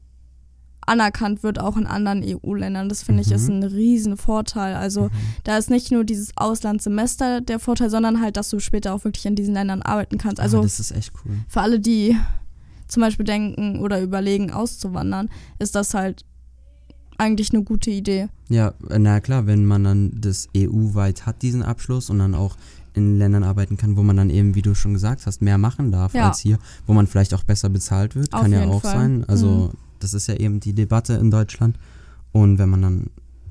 anerkannt 0.89 1.43
wird, 1.43 1.59
auch 1.59 1.77
in 1.77 1.85
anderen 1.87 2.23
EU-Ländern. 2.25 2.89
Das 2.89 3.03
finde 3.03 3.23
ich 3.23 3.29
Mhm. 3.31 3.35
ist 3.35 3.49
ein 3.49 3.63
Riesenvorteil. 3.65 4.77
Also 4.77 5.05
Mhm. 5.05 5.11
da 5.43 5.59
ist 5.59 5.69
nicht 5.69 5.91
nur 5.91 6.05
dieses 6.05 6.31
Auslandssemester 6.37 7.41
der 7.41 7.59
Vorteil, 7.59 7.91
sondern 7.91 8.21
halt, 8.21 8.37
dass 8.37 8.51
du 8.51 8.61
später 8.61 8.95
auch 8.95 9.03
wirklich 9.05 9.27
in 9.27 9.35
diesen 9.35 9.55
Ländern 9.55 9.83
arbeiten 9.83 10.17
kannst. 10.19 10.39
Also 10.41 10.59
ah, 10.61 10.63
das 10.63 10.79
ist 10.79 10.93
echt 10.93 11.13
cool. 11.25 11.33
für 11.49 11.61
alle, 11.61 11.81
die 11.81 12.17
zum 12.87 13.01
Beispiel 13.01 13.25
denken 13.27 13.81
oder 13.81 14.01
überlegen, 14.01 14.53
auszuwandern, 14.53 15.29
ist 15.59 15.75
das 15.75 15.93
halt 15.93 16.25
eigentlich 17.19 17.53
eine 17.53 17.63
gute 17.65 17.91
Idee. 17.91 18.29
Ja, 18.49 18.75
äh, 18.91 18.99
na 18.99 19.21
klar, 19.21 19.47
wenn 19.47 19.65
man 19.67 19.85
dann 19.85 20.13
das 20.21 20.49
EU-weit 20.57 21.27
hat, 21.27 21.43
diesen 21.43 21.63
Abschluss 21.63 22.11
und 22.11 22.19
dann 22.19 22.35
auch 22.35 22.57
in 22.95 23.19
Ländern 23.19 23.43
arbeiten 23.45 23.77
kann, 23.77 23.97
wo 23.97 24.03
man 24.03 24.17
dann 24.17 24.31
eben, 24.31 24.55
wie 24.55 24.63
du 24.63 24.75
schon 24.75 24.95
gesagt 24.95 25.27
hast, 25.27 25.43
mehr 25.43 25.59
machen 25.59 25.93
darf 25.93 26.15
Ja. 26.15 26.29
als 26.29 26.39
hier, 26.41 26.59
wo 26.87 26.95
man 26.95 27.07
vielleicht 27.07 27.35
auch 27.35 27.43
besser 27.45 27.69
bezahlt 27.69 28.15
wird, 28.17 28.33
Auf 28.33 28.41
kann 28.43 28.53
ja 28.53 28.65
auch 28.67 28.81
Fall. 28.83 28.93
sein. 28.95 29.25
Also 29.29 29.49
Mhm. 29.73 29.79
das 30.01 30.15
ist 30.15 30.27
ja 30.29 30.35
eben 30.37 30.61
die 30.61 30.73
Debatte 30.73 31.15
in 31.15 31.31
Deutschland. 31.31 31.79
Und 32.33 32.59
wenn 32.59 32.69
man 32.71 32.83
dann 32.83 33.07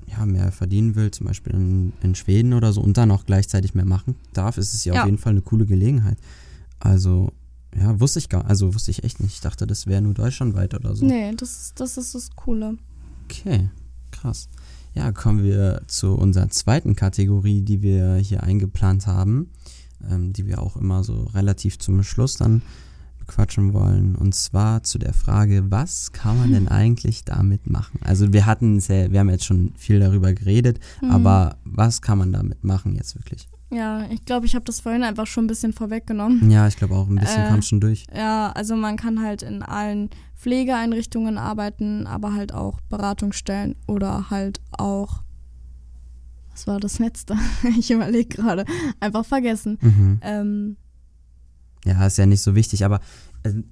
ja, 0.08 0.24
mehr 0.26 0.52
verdienen 0.52 0.96
will, 0.96 1.10
zum 1.12 1.26
Beispiel 1.28 1.54
in, 1.54 1.94
in 2.04 2.14
Schweden 2.16 2.54
oder 2.54 2.72
so, 2.72 2.80
und 2.82 2.96
dann 2.98 3.10
auch 3.12 3.26
gleichzeitig 3.26 3.74
mehr 3.74 3.86
machen 3.86 4.16
darf, 4.34 4.58
ist 4.60 4.74
es 4.76 4.86
ja, 4.86 4.94
Ja. 4.94 5.02
auf 5.02 5.06
jeden 5.08 5.18
Fall 5.18 5.32
eine 5.32 5.42
coole 5.42 5.66
Gelegenheit. 5.66 6.18
Also, 6.80 7.32
ja, 7.76 8.00
wusste 8.00 8.20
ich 8.20 8.30
gar, 8.30 8.46
also 8.46 8.74
wusste 8.76 8.92
ich 8.92 9.04
echt 9.04 9.20
nicht. 9.20 9.34
Ich 9.34 9.42
dachte, 9.42 9.66
das 9.68 9.88
wäre 9.88 10.02
nur 10.02 10.14
deutschlandweit 10.14 10.74
oder 10.76 10.96
so. 10.96 11.06
Nee, 11.06 11.34
das, 11.36 11.74
das 11.76 11.98
ist 11.98 12.14
das 12.16 12.30
Coole. 12.36 12.78
Okay, 13.26 13.70
krass. 14.12 14.50
Ja, 14.94 15.12
kommen 15.12 15.44
wir 15.44 15.82
zu 15.88 16.14
unserer 16.16 16.50
zweiten 16.50 16.96
Kategorie, 16.96 17.62
die 17.62 17.82
wir 17.82 18.16
hier 18.16 18.44
eingeplant 18.44 19.08
haben, 19.08 19.50
ähm, 20.10 20.32
die 20.32 20.46
wir 20.48 20.62
auch 20.62 20.78
immer 20.78 21.04
so 21.04 21.24
relativ 21.34 21.80
zum 21.80 22.02
Schluss 22.04 22.36
dann 22.36 22.62
bequatschen 23.20 23.74
wollen. 23.74 24.16
Und 24.16 24.36
zwar 24.36 24.84
zu 24.84 25.00
der 25.00 25.14
Frage, 25.14 25.70
was 25.70 26.12
kann 26.14 26.38
man 26.38 26.54
denn 26.54 26.68
eigentlich 26.70 27.26
damit 27.26 27.70
machen? 27.70 28.00
Also 28.04 28.32
wir 28.32 28.46
hatten 28.46 28.80
ja, 28.80 29.12
wir 29.12 29.20
haben 29.20 29.30
jetzt 29.30 29.46
schon 29.46 29.74
viel 29.76 30.00
darüber 30.00 30.32
geredet, 30.34 30.80
Mhm. 31.02 31.12
aber 31.12 31.58
was 31.66 32.02
kann 32.02 32.18
man 32.20 32.32
damit 32.32 32.64
machen 32.64 32.96
jetzt 32.96 33.16
wirklich? 33.16 33.50
Ja, 33.72 34.06
ich 34.12 34.24
glaube, 34.26 34.46
ich 34.46 34.56
habe 34.56 34.64
das 34.66 34.80
vorhin 34.80 35.04
einfach 35.04 35.26
schon 35.28 35.46
ein 35.46 35.48
bisschen 35.48 35.74
vorweggenommen. 35.74 36.50
Ja, 36.52 36.68
ich 36.68 36.78
glaube 36.78 36.96
auch 36.96 37.08
ein 37.08 37.16
bisschen 37.16 37.44
Äh, 37.46 37.48
kam 37.48 37.62
schon 37.62 37.82
durch. 37.82 38.06
Ja, 38.16 38.52
also 38.52 38.76
man 38.76 38.96
kann 38.96 39.22
halt 39.22 39.42
in 39.42 39.64
allen 39.64 40.10
Pflegeeinrichtungen 40.38 41.38
arbeiten, 41.38 42.06
aber 42.08 42.34
halt 42.34 42.54
auch 42.54 42.80
Beratungsstellen 42.90 43.76
oder 43.88 44.30
halt 44.30 44.62
auch. 44.72 45.24
Was 46.52 46.68
war 46.68 46.80
das 46.80 47.00
letzte? 47.00 47.36
Ich 47.78 47.92
überlege 47.92 48.30
gerade. 48.30 48.66
Einfach 49.00 49.26
vergessen. 49.26 49.78
Mhm. 49.82 50.20
Ähm, 50.22 50.78
Ja, 51.86 52.06
ist 52.06 52.18
ja 52.18 52.26
nicht 52.26 52.42
so 52.42 52.56
wichtig, 52.56 52.86
aber 52.86 53.00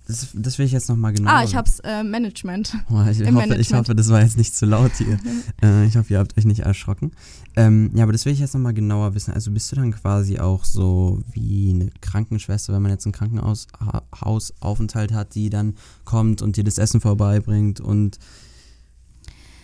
das, 0.07 0.29
das 0.33 0.57
will 0.59 0.65
ich 0.65 0.71
jetzt 0.71 0.89
nochmal 0.89 1.13
genau. 1.13 1.29
ah, 1.31 1.43
ich 1.43 1.55
hab's 1.55 1.79
äh, 1.79 2.03
Management. 2.03 2.75
Oh, 2.89 3.01
ich, 3.01 3.19
hoffe, 3.19 3.23
ich 3.23 3.31
Management. 3.31 3.73
hoffe, 3.73 3.95
das 3.95 4.09
war 4.09 4.21
jetzt 4.21 4.37
nicht 4.37 4.55
zu 4.55 4.65
laut 4.65 4.91
hier. 4.97 5.19
äh, 5.63 5.85
ich 5.85 5.95
hoffe, 5.97 6.13
ihr 6.13 6.19
habt 6.19 6.37
euch 6.37 6.45
nicht 6.45 6.59
erschrocken. 6.61 7.11
Ähm, 7.55 7.91
ja, 7.95 8.03
aber 8.03 8.11
das 8.11 8.25
will 8.25 8.33
ich 8.33 8.39
jetzt 8.39 8.53
nochmal 8.53 8.73
genauer 8.73 9.13
wissen. 9.15 9.33
Also 9.33 9.51
bist 9.51 9.71
du 9.71 9.75
dann 9.75 9.91
quasi 9.91 10.39
auch 10.39 10.63
so 10.65 11.21
wie 11.31 11.71
eine 11.73 11.91
Krankenschwester, 12.01 12.73
wenn 12.73 12.81
man 12.81 12.91
jetzt 12.91 13.05
einen 13.05 13.13
Krankenhausaufenthalt 13.13 15.11
hat, 15.13 15.35
die 15.35 15.49
dann 15.49 15.75
kommt 16.03 16.41
und 16.41 16.57
dir 16.57 16.63
das 16.63 16.77
Essen 16.77 17.01
vorbeibringt 17.01 17.79
und 17.79 18.17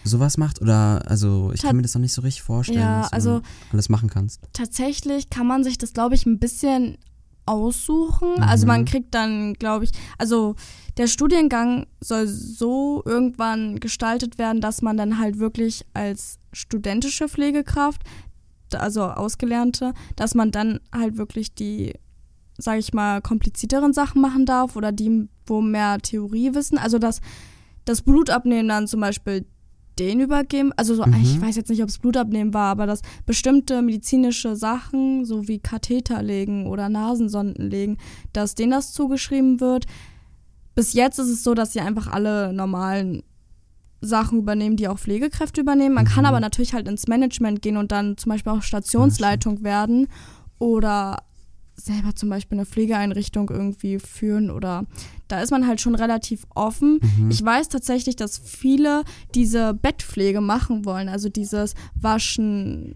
sowas 0.04 0.38
macht? 0.38 0.62
Oder, 0.62 1.04
also 1.10 1.52
ich 1.54 1.62
Ta- 1.62 1.68
kann 1.68 1.76
mir 1.76 1.82
das 1.84 1.94
noch 1.94 2.02
nicht 2.02 2.14
so 2.14 2.22
richtig 2.22 2.42
vorstellen, 2.44 2.80
Ja, 2.80 3.02
was 3.02 3.10
du 3.10 3.16
also 3.16 3.42
alles 3.72 3.90
machen 3.90 4.10
kannst. 4.10 4.42
tatsächlich 4.54 5.30
kann 5.30 5.46
man 5.48 5.64
sich 5.64 5.78
das, 5.78 5.94
glaube 5.94 6.16
ich, 6.16 6.26
ein 6.26 6.40
bisschen 6.40 6.98
aussuchen. 7.50 8.42
Also 8.42 8.66
Mhm. 8.66 8.68
man 8.68 8.86
kriegt 8.86 9.14
dann, 9.14 9.54
glaube 9.54 9.86
ich, 9.86 9.92
also 10.18 10.56
der 10.98 11.08
Studiengang 11.08 11.88
soll 12.02 12.28
so 12.28 13.02
irgendwann 13.06 13.80
gestaltet 13.80 14.38
werden, 14.38 14.62
dass 14.62 14.82
man 14.82 14.98
dann 14.98 15.18
halt 15.18 15.40
wirklich 15.40 15.86
als 15.94 16.40
studentische 16.54 17.28
Pflegekraft, 17.28 18.02
also 18.74 19.04
Ausgelernte, 19.04 19.94
dass 20.16 20.36
man 20.36 20.52
dann 20.52 20.80
halt 20.94 21.18
wirklich 21.18 21.54
die, 21.56 21.94
sage 22.58 22.80
ich 22.80 22.94
mal, 22.94 23.22
komplizierteren 23.22 23.94
Sachen 23.94 24.22
machen 24.22 24.46
darf 24.46 24.76
oder 24.76 24.92
die, 24.92 25.28
wo 25.46 25.62
mehr 25.62 25.98
Theorie 26.00 26.54
wissen. 26.54 26.78
Also 26.78 27.00
dass 27.00 27.22
das 27.86 28.02
Blutabnehmen 28.02 28.68
dann 28.68 28.88
zum 28.88 29.00
Beispiel 29.00 29.46
den 30.00 30.20
übergeben. 30.22 30.72
Also 30.78 30.96
so, 30.96 31.06
Mhm. 31.06 31.16
ich 31.22 31.42
weiß 31.42 31.56
jetzt 31.56 31.70
nicht, 31.70 31.84
ob 31.84 31.90
es 31.90 32.00
Blutabnehmen 32.00 32.54
war, 32.54 32.72
aber 32.72 32.86
dass 32.88 33.02
bestimmte 33.26 33.82
medizinische 33.82 34.56
Sachen, 34.56 35.26
so 35.26 35.48
wie 35.48 35.60
Katheter 35.60 36.22
legen 36.24 36.66
oder 36.68 36.90
Nasensonden 36.90 37.70
legen, 37.70 37.98
dass 38.34 38.56
denen 38.56 38.72
das 38.72 38.94
zugeschrieben 38.94 39.60
wird. 39.60 39.86
Bis 40.76 40.94
jetzt 40.94 41.20
ist 41.20 41.28
es 41.30 41.44
so, 41.44 41.54
dass 41.54 41.74
sie 41.74 41.82
einfach 41.82 42.08
alle 42.08 42.54
normalen 42.54 43.24
Sachen 44.02 44.40
übernehmen, 44.40 44.78
die 44.78 44.88
auch 44.88 44.98
Pflegekräfte 44.98 45.60
übernehmen. 45.60 45.94
Man 45.96 46.06
Mhm. 46.06 46.10
kann 46.10 46.26
aber 46.26 46.40
natürlich 46.40 46.74
halt 46.74 46.88
ins 46.88 47.08
Management 47.08 47.62
gehen 47.62 47.76
und 47.76 47.92
dann 47.92 48.16
zum 48.18 48.30
Beispiel 48.32 48.54
auch 48.54 48.62
Stationsleitung 48.62 49.64
werden 49.64 50.08
oder 50.58 51.18
selber 51.76 52.16
zum 52.16 52.30
Beispiel 52.30 52.58
eine 52.58 52.66
Pflegeeinrichtung 52.66 53.50
irgendwie 53.50 54.00
führen 54.00 54.52
oder 54.52 54.86
da 55.30 55.42
ist 55.42 55.52
man 55.52 55.68
halt 55.68 55.80
schon 55.80 55.96
relativ 55.96 56.46
offen. 56.56 57.00
Mhm. 57.18 57.32
Ich 57.32 57.44
weiß 57.44 57.70
tatsächlich, 57.70 58.16
dass 58.16 58.38
viele 58.38 59.04
diese 59.36 59.74
Bettpflege 59.74 60.42
machen 60.42 60.86
wollen, 60.86 61.08
also 61.08 61.30
dieses 61.30 61.76
Waschen, 61.96 62.96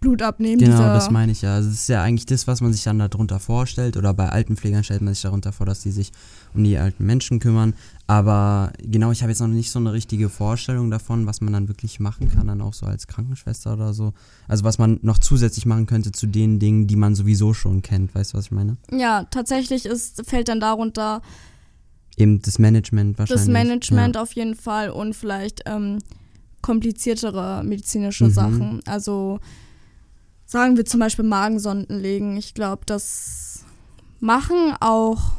Blut 0.00 0.22
abnehmen, 0.22 0.60
Genau, 0.60 0.78
das 0.78 1.10
meine 1.10 1.32
ich 1.32 1.42
ja. 1.42 1.54
Also 1.54 1.70
das 1.70 1.78
ist 1.78 1.88
ja 1.88 2.02
eigentlich 2.02 2.26
das, 2.26 2.46
was 2.46 2.60
man 2.60 2.72
sich 2.72 2.84
dann 2.84 2.98
darunter 2.98 3.40
vorstellt. 3.40 3.96
Oder 3.96 4.14
bei 4.14 4.28
Altenpflegern 4.28 4.84
stellt 4.84 5.02
man 5.02 5.14
sich 5.14 5.22
darunter 5.22 5.52
vor, 5.52 5.66
dass 5.66 5.80
die 5.80 5.90
sich 5.90 6.12
um 6.54 6.64
die 6.64 6.78
alten 6.78 7.04
Menschen 7.04 7.38
kümmern. 7.40 7.74
Aber 8.06 8.72
genau, 8.82 9.12
ich 9.12 9.22
habe 9.22 9.30
jetzt 9.30 9.40
noch 9.40 9.48
nicht 9.48 9.70
so 9.70 9.78
eine 9.78 9.92
richtige 9.92 10.28
Vorstellung 10.28 10.90
davon, 10.90 11.26
was 11.26 11.40
man 11.40 11.52
dann 11.52 11.68
wirklich 11.68 12.00
machen 12.00 12.28
kann, 12.28 12.48
dann 12.48 12.60
auch 12.60 12.74
so 12.74 12.86
als 12.86 13.06
Krankenschwester 13.06 13.72
oder 13.72 13.94
so. 13.94 14.12
Also 14.48 14.64
was 14.64 14.78
man 14.78 14.98
noch 15.02 15.18
zusätzlich 15.18 15.64
machen 15.64 15.86
könnte 15.86 16.12
zu 16.12 16.26
den 16.26 16.58
Dingen, 16.58 16.86
die 16.86 16.96
man 16.96 17.14
sowieso 17.14 17.54
schon 17.54 17.82
kennt. 17.82 18.14
Weißt 18.14 18.32
du, 18.32 18.38
was 18.38 18.46
ich 18.46 18.50
meine? 18.50 18.76
ja, 18.92 19.24
tatsächlich 19.30 19.86
ist, 19.86 20.22
fällt 20.26 20.48
dann 20.48 20.60
darunter 20.60 21.22
Eben 22.16 22.40
das 22.42 22.58
Management 22.58 23.18
wahrscheinlich. 23.18 23.46
das 23.46 23.52
Management 23.52 24.16
Ja. 24.16 24.22
auf 24.22 24.32
jeden 24.32 24.54
Fall 24.54 24.90
und 24.90 25.14
vielleicht 25.14 25.62
ähm, 25.66 25.98
kompliziertere 26.62 27.62
medizinische 27.64 28.24
Mhm. 28.26 28.30
Sachen. 28.30 28.80
Also 28.86 29.40
sagen 30.46 30.76
wir 30.76 30.84
zum 30.84 31.00
Beispiel 31.00 31.24
Magensonden 31.24 31.98
legen. 31.98 32.36
Ich 32.36 32.54
glaube, 32.54 32.82
das 32.86 33.64
machen 34.20 34.74
auch 34.80 35.32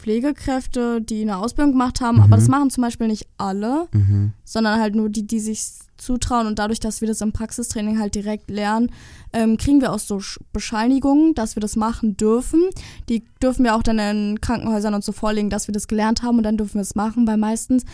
Pflegekräfte, 0.00 1.00
die 1.00 1.22
eine 1.22 1.36
Ausbildung 1.38 1.72
gemacht 1.72 2.00
haben, 2.00 2.16
Mhm. 2.18 2.22
aber 2.24 2.36
das 2.36 2.48
machen 2.48 2.70
zum 2.70 2.82
Beispiel 2.82 3.06
nicht 3.08 3.26
alle, 3.38 3.86
Mhm. 3.92 4.32
sondern 4.44 4.80
halt 4.80 4.94
nur 4.94 5.08
die, 5.08 5.26
die 5.26 5.40
sich 5.40 5.64
zutrauen 5.96 6.46
und 6.46 6.58
dadurch, 6.58 6.80
dass 6.80 7.00
wir 7.02 7.08
das 7.08 7.20
im 7.20 7.32
Praxistraining 7.32 7.98
halt 7.98 8.14
direkt 8.14 8.50
lernen, 8.50 8.90
ähm, 9.34 9.58
kriegen 9.58 9.80
wir 9.82 9.92
auch 9.92 9.98
so 9.98 10.16
Sch- 10.16 10.38
Bescheinigungen, 10.52 11.34
dass 11.34 11.56
wir 11.56 11.60
das 11.60 11.76
machen 11.76 12.16
dürfen. 12.16 12.62
Die 13.10 13.22
dürfen 13.42 13.64
wir 13.64 13.74
auch 13.76 13.82
dann 13.82 13.98
in 13.98 14.40
Krankenhäusern 14.40 14.94
und 14.94 15.04
so 15.04 15.12
vorlegen, 15.12 15.50
dass 15.50 15.68
wir 15.68 15.72
das 15.72 15.88
gelernt 15.88 16.22
haben 16.22 16.38
und 16.38 16.44
dann 16.44 16.56
dürfen 16.56 16.74
wir 16.76 16.80
es 16.82 16.94
machen, 16.94 17.26
weil 17.26 17.36
meistens 17.36 17.84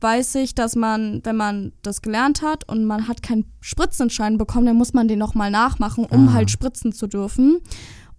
weiß 0.00 0.34
ich, 0.36 0.54
dass 0.54 0.74
man, 0.76 1.20
wenn 1.24 1.36
man 1.36 1.72
das 1.82 2.02
gelernt 2.02 2.42
hat 2.42 2.68
und 2.68 2.84
man 2.84 3.08
hat 3.08 3.22
keinen 3.22 3.44
Spritzenschein 3.60 4.36
bekommen, 4.38 4.66
dann 4.66 4.76
muss 4.76 4.92
man 4.92 5.08
den 5.08 5.18
nochmal 5.18 5.50
nachmachen, 5.50 6.04
um 6.04 6.28
Ah. 6.28 6.32
halt 6.34 6.50
spritzen 6.50 6.92
zu 6.92 7.06
dürfen. 7.06 7.60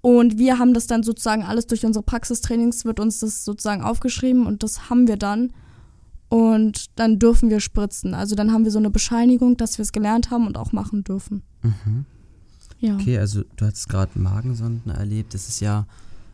Und 0.01 0.37
wir 0.37 0.59
haben 0.59 0.73
das 0.73 0.87
dann 0.87 1.03
sozusagen 1.03 1.43
alles 1.43 1.67
durch 1.67 1.85
unsere 1.85 2.03
Praxistrainings, 2.03 2.85
wird 2.85 2.99
uns 2.99 3.19
das 3.19 3.43
sozusagen 3.43 3.81
aufgeschrieben 3.81 4.45
und 4.45 4.63
das 4.63 4.89
haben 4.89 5.07
wir 5.07 5.17
dann. 5.17 5.51
Und 6.29 6.87
dann 6.99 7.19
dürfen 7.19 7.49
wir 7.49 7.59
spritzen. 7.59 8.13
Also 8.13 8.35
dann 8.35 8.51
haben 8.51 8.65
wir 8.65 8.71
so 8.71 8.79
eine 8.79 8.89
Bescheinigung, 8.89 9.55
dass 9.57 9.77
wir 9.77 9.83
es 9.83 9.93
gelernt 9.93 10.29
haben 10.29 10.45
und 10.45 10.57
auch 10.57 10.71
machen 10.73 11.03
dürfen. 11.03 11.41
Mhm. 11.63 12.05
Ja. 12.79 12.95
Okay, 12.95 13.17
also 13.17 13.43
du 13.55 13.65
hattest 13.65 13.89
gerade 13.89 14.19
Magensonden 14.19 14.91
erlebt. 14.91 15.33
Das 15.33 15.47
ist 15.47 15.61
ja 15.61 15.87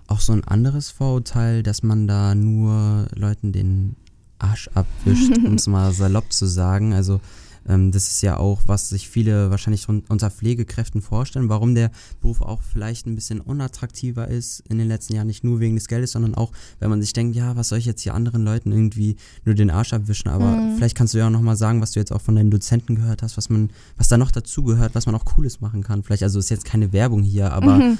auch 0.07 0.19
so 0.19 0.33
ein 0.33 0.43
anderes 0.43 0.89
Vorurteil, 0.89 1.63
dass 1.63 1.83
man 1.83 2.07
da 2.07 2.35
nur 2.35 3.07
Leuten 3.15 3.51
den 3.51 3.95
Arsch 4.39 4.69
abwischt, 4.73 5.37
um 5.45 5.55
es 5.55 5.67
mal 5.67 5.93
salopp 5.93 6.33
zu 6.33 6.47
sagen. 6.47 6.93
Also 6.93 7.21
ähm, 7.67 7.91
das 7.91 8.07
ist 8.09 8.21
ja 8.21 8.37
auch, 8.37 8.61
was 8.65 8.89
sich 8.89 9.09
viele 9.09 9.49
wahrscheinlich 9.49 9.87
unter 9.89 10.29
Pflegekräften 10.29 11.01
vorstellen, 11.01 11.49
warum 11.49 11.75
der 11.75 11.91
Beruf 12.21 12.41
auch 12.41 12.61
vielleicht 12.61 13.05
ein 13.07 13.15
bisschen 13.15 13.39
unattraktiver 13.41 14.27
ist 14.27 14.61
in 14.69 14.77
den 14.77 14.87
letzten 14.87 15.13
Jahren, 15.15 15.27
nicht 15.27 15.43
nur 15.43 15.59
wegen 15.59 15.75
des 15.75 15.87
Geldes, 15.87 16.11
sondern 16.11 16.35
auch, 16.35 16.51
wenn 16.79 16.89
man 16.89 17.01
sich 17.01 17.13
denkt, 17.13 17.35
ja, 17.35 17.55
was 17.55 17.69
soll 17.69 17.77
ich 17.79 17.85
jetzt 17.85 18.01
hier 18.01 18.13
anderen 18.13 18.43
Leuten 18.43 18.71
irgendwie 18.71 19.15
nur 19.45 19.55
den 19.55 19.69
Arsch 19.69 19.93
abwischen, 19.93 20.29
aber 20.29 20.57
Mhm. 20.61 20.75
vielleicht 20.77 20.95
kannst 20.97 21.13
du 21.13 21.17
ja 21.19 21.27
auch 21.27 21.31
nochmal 21.31 21.55
sagen, 21.57 21.81
was 21.81 21.91
du 21.91 21.99
jetzt 21.99 22.11
auch 22.11 22.21
von 22.21 22.35
deinen 22.35 22.51
Dozenten 22.51 22.95
gehört 22.95 23.23
hast, 23.23 23.37
was 23.37 23.49
man, 23.49 23.69
was 23.97 24.07
da 24.07 24.17
noch 24.17 24.31
dazu 24.31 24.63
gehört, 24.63 24.95
was 24.95 25.05
man 25.05 25.15
auch 25.15 25.25
Cooles 25.25 25.61
machen 25.61 25.83
kann. 25.83 26.03
Vielleicht, 26.03 26.23
also 26.23 26.39
ist 26.39 26.49
jetzt 26.49 26.65
keine 26.65 26.93
Werbung 26.93 27.23
hier, 27.23 27.53
aber 27.53 27.77
Mhm. 27.79 27.97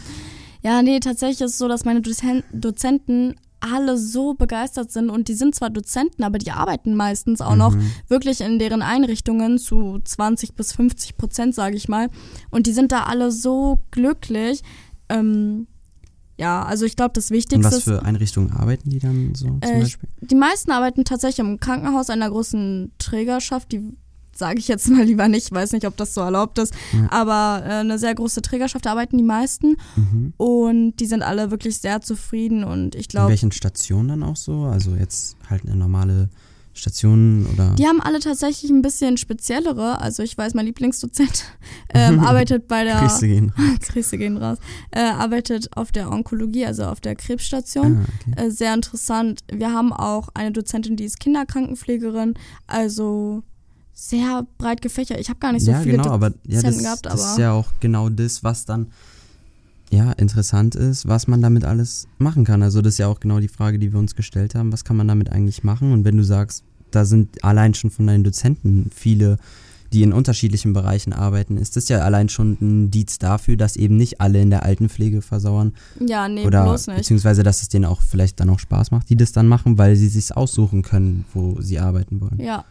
Ja, 0.64 0.82
nee, 0.82 1.00
tatsächlich 1.00 1.42
ist 1.42 1.52
es 1.52 1.58
so, 1.58 1.68
dass 1.68 1.86
meine 1.86 2.02
Dozen 2.02 2.44
Dozenten 2.54 3.36
alle 3.60 3.98
so 3.98 4.34
begeistert 4.34 4.92
sind 4.92 5.10
und 5.10 5.30
die 5.30 5.36
sind 5.36 5.56
zwar 5.56 5.70
Dozenten, 5.70 6.24
aber 6.24 6.38
die 6.38 6.52
arbeiten 6.52 6.96
meistens 6.96 7.40
auch 7.40 7.56
noch 7.56 7.74
Mhm. 7.76 7.92
wirklich 8.10 8.42
in 8.42 8.60
deren 8.60 8.82
Einrichtungen 8.82 9.58
zu 9.58 10.00
20 10.04 10.54
bis 10.56 10.74
50 10.74 11.16
Prozent, 11.18 11.56
sage 11.56 11.78
ich 11.78 11.88
mal. 11.88 12.10
Und 12.50 12.68
die 12.68 12.74
sind 12.74 12.92
da 12.92 13.04
alle 13.04 13.32
so 13.32 13.80
glücklich. 13.92 14.62
Ähm, 15.08 15.68
ja, 16.38 16.64
also 16.64 16.84
ich 16.86 16.98
glaube, 16.98 17.14
das 17.14 17.30
in 17.30 17.38
Wichtigste 17.38 17.66
was 17.66 17.78
ist, 17.78 17.84
für 17.86 18.04
Einrichtungen 18.04 18.52
arbeiten 18.52 18.90
die 18.90 19.00
dann 19.00 19.34
so 19.36 19.46
zum 19.46 19.60
Äh, 19.62 19.80
Beispiel? 19.82 20.10
die 20.22 20.36
meisten 20.36 20.72
arbeiten 20.72 21.06
tatsächlich 21.06 21.40
im 21.40 21.60
Krankenhaus 21.62 22.10
einer 22.10 22.30
großen 22.30 22.92
Trägerschaft, 22.98 23.72
die 23.72 23.96
sage 24.36 24.60
ich 24.60 24.68
jetzt 24.68 24.88
mal 24.90 25.04
lieber 25.04 25.28
nicht, 25.28 25.52
weiß 25.52 25.72
nicht, 25.74 25.86
ob 25.88 25.96
das 25.98 26.14
so 26.14 26.22
erlaubt 26.22 26.58
ist, 26.60 26.74
Ja. 26.94 27.08
aber 27.12 27.66
äh, 27.66 27.70
eine 27.76 28.00
sehr 28.00 28.16
große 28.16 28.42
Trägerschaft, 28.42 28.88
arbeiten 28.88 29.18
die 29.18 29.24
meisten 29.24 29.78
Mhm. 29.96 30.34
und 30.38 30.98
die 30.98 31.06
sind 31.06 31.22
alle 31.24 31.52
wirklich 31.52 31.78
sehr 31.80 32.02
zufrieden 32.02 32.64
und 32.64 32.96
ich 32.96 33.06
In 33.06 33.10
glaube, 33.10 33.30
welchen 33.30 33.52
Stationen 33.52 34.08
dann 34.10 34.24
auch 34.24 34.36
so? 34.36 34.64
Also 34.64 34.96
jetzt 34.96 35.36
halt 35.50 35.64
eine 35.66 35.76
normale 35.76 36.30
Station 36.76 37.46
oder? 37.54 37.76
die 37.78 37.86
haben 37.86 38.02
alle 38.02 38.20
tatsächlich 38.20 38.72
ein 38.72 38.82
bisschen 38.82 39.18
speziellere, 39.18 40.02
also 40.02 40.24
ich 40.24 40.36
weiß, 40.36 40.56
mein 40.56 40.66
Lieblingsdozent 40.66 41.46
ähm, 41.94 42.20
arbeitet 42.26 42.68
bei 42.68 42.84
der, 42.84 43.00
Grüße 43.00 43.28
gehen. 43.28 43.54
Grüße 43.88 44.18
gehen 44.18 44.38
raus, 44.38 44.58
äh, 44.90 45.02
arbeitet 45.02 45.78
auf 45.78 45.92
der 45.92 46.12
Onkologie, 46.12 46.66
also 46.66 46.86
auf 46.86 47.00
der 47.00 47.16
Krebsstation. 47.16 47.98
Ah, 48.00 48.32
okay. 48.32 48.48
äh, 48.48 48.50
sehr 48.50 48.74
interessant. 48.74 49.42
Wir 49.52 49.72
haben 49.72 49.94
auch 49.94 50.30
eine 50.34 50.52
Dozentin, 50.52 50.96
die 50.96 51.04
ist 51.04 51.20
Kinderkrankenpflegerin, 51.20 52.34
also 52.66 53.44
sehr 53.94 54.46
breit 54.58 54.82
gefächert. 54.82 55.20
Ich 55.20 55.30
habe 55.30 55.40
gar 55.40 55.54
nicht 55.54 55.64
so 55.64 55.72
ja, 55.72 55.80
viele 55.80 55.98
genau, 55.98 56.10
aber 56.10 56.34
ja, 56.48 56.62
das, 56.62 56.78
gehabt, 56.80 57.06
das 57.06 57.14
aber 57.14 57.32
ist 57.32 57.38
ja 57.38 57.52
auch 57.52 57.68
genau 57.80 58.10
das, 58.10 58.44
was 58.44 58.66
dann 58.66 58.88
ja 59.92 60.12
interessant 60.14 60.76
ist, 60.76 61.08
was 61.08 61.28
man 61.28 61.42
damit 61.42 61.64
alles 61.64 62.08
machen 62.18 62.44
kann. 62.44 62.64
Also 62.64 62.82
das 62.82 62.94
ist 62.94 62.98
ja 62.98 63.08
auch 63.08 63.20
genau 63.20 63.40
die 63.40 63.48
Frage, 63.48 63.80
die 63.80 63.92
wir 63.92 64.00
uns 64.00 64.16
gestellt 64.16 64.56
haben. 64.56 64.72
Was 64.72 64.84
kann 64.84 64.98
man 64.98 65.08
damit 65.08 65.32
eigentlich 65.32 65.64
machen? 65.64 65.94
Und 65.94 66.04
wenn 66.04 66.18
du 66.18 66.24
sagst, 66.24 66.64
da 66.92 67.06
sind 67.06 67.44
allein 67.44 67.74
schon 67.74 67.92
von 67.92 68.08
deinen 68.08 68.24
Dozenten 68.24 68.90
viele, 68.94 69.38
die 69.94 70.02
in 70.02 70.12
unterschiedlichen 70.12 70.74
Bereichen 70.74 71.14
arbeiten, 71.14 71.58
ist 71.58 71.76
das 71.76 71.88
ja 71.90 72.00
allein 72.00 72.28
schon 72.28 72.54
ein 72.54 72.86
Indiz 72.86 73.20
dafür, 73.20 73.56
dass 73.56 73.76
eben 73.76 73.96
nicht 73.96 74.20
alle 74.20 74.42
in 74.42 74.50
der 74.50 74.64
Altenpflege 74.64 75.22
versauern 75.22 75.74
ja, 76.00 76.28
nee, 76.28 76.46
oder 76.46 76.64
bloß 76.64 76.88
nicht. 76.88 76.98
beziehungsweise 76.98 77.44
dass 77.44 77.62
es 77.62 77.70
denen 77.70 77.86
auch 77.86 78.02
vielleicht 78.02 78.40
dann 78.40 78.50
auch 78.50 78.60
Spaß 78.60 78.90
macht, 78.90 79.10
die 79.10 79.16
das 79.16 79.32
dann 79.32 79.48
machen, 79.48 79.78
weil 79.78 79.96
sie 79.96 80.08
sich 80.08 80.36
aussuchen 80.36 80.82
können, 80.82 81.26
wo 81.34 81.62
sie 81.62 81.80
arbeiten 81.80 82.22
wollen. 82.22 82.40
Ja. 82.40 82.66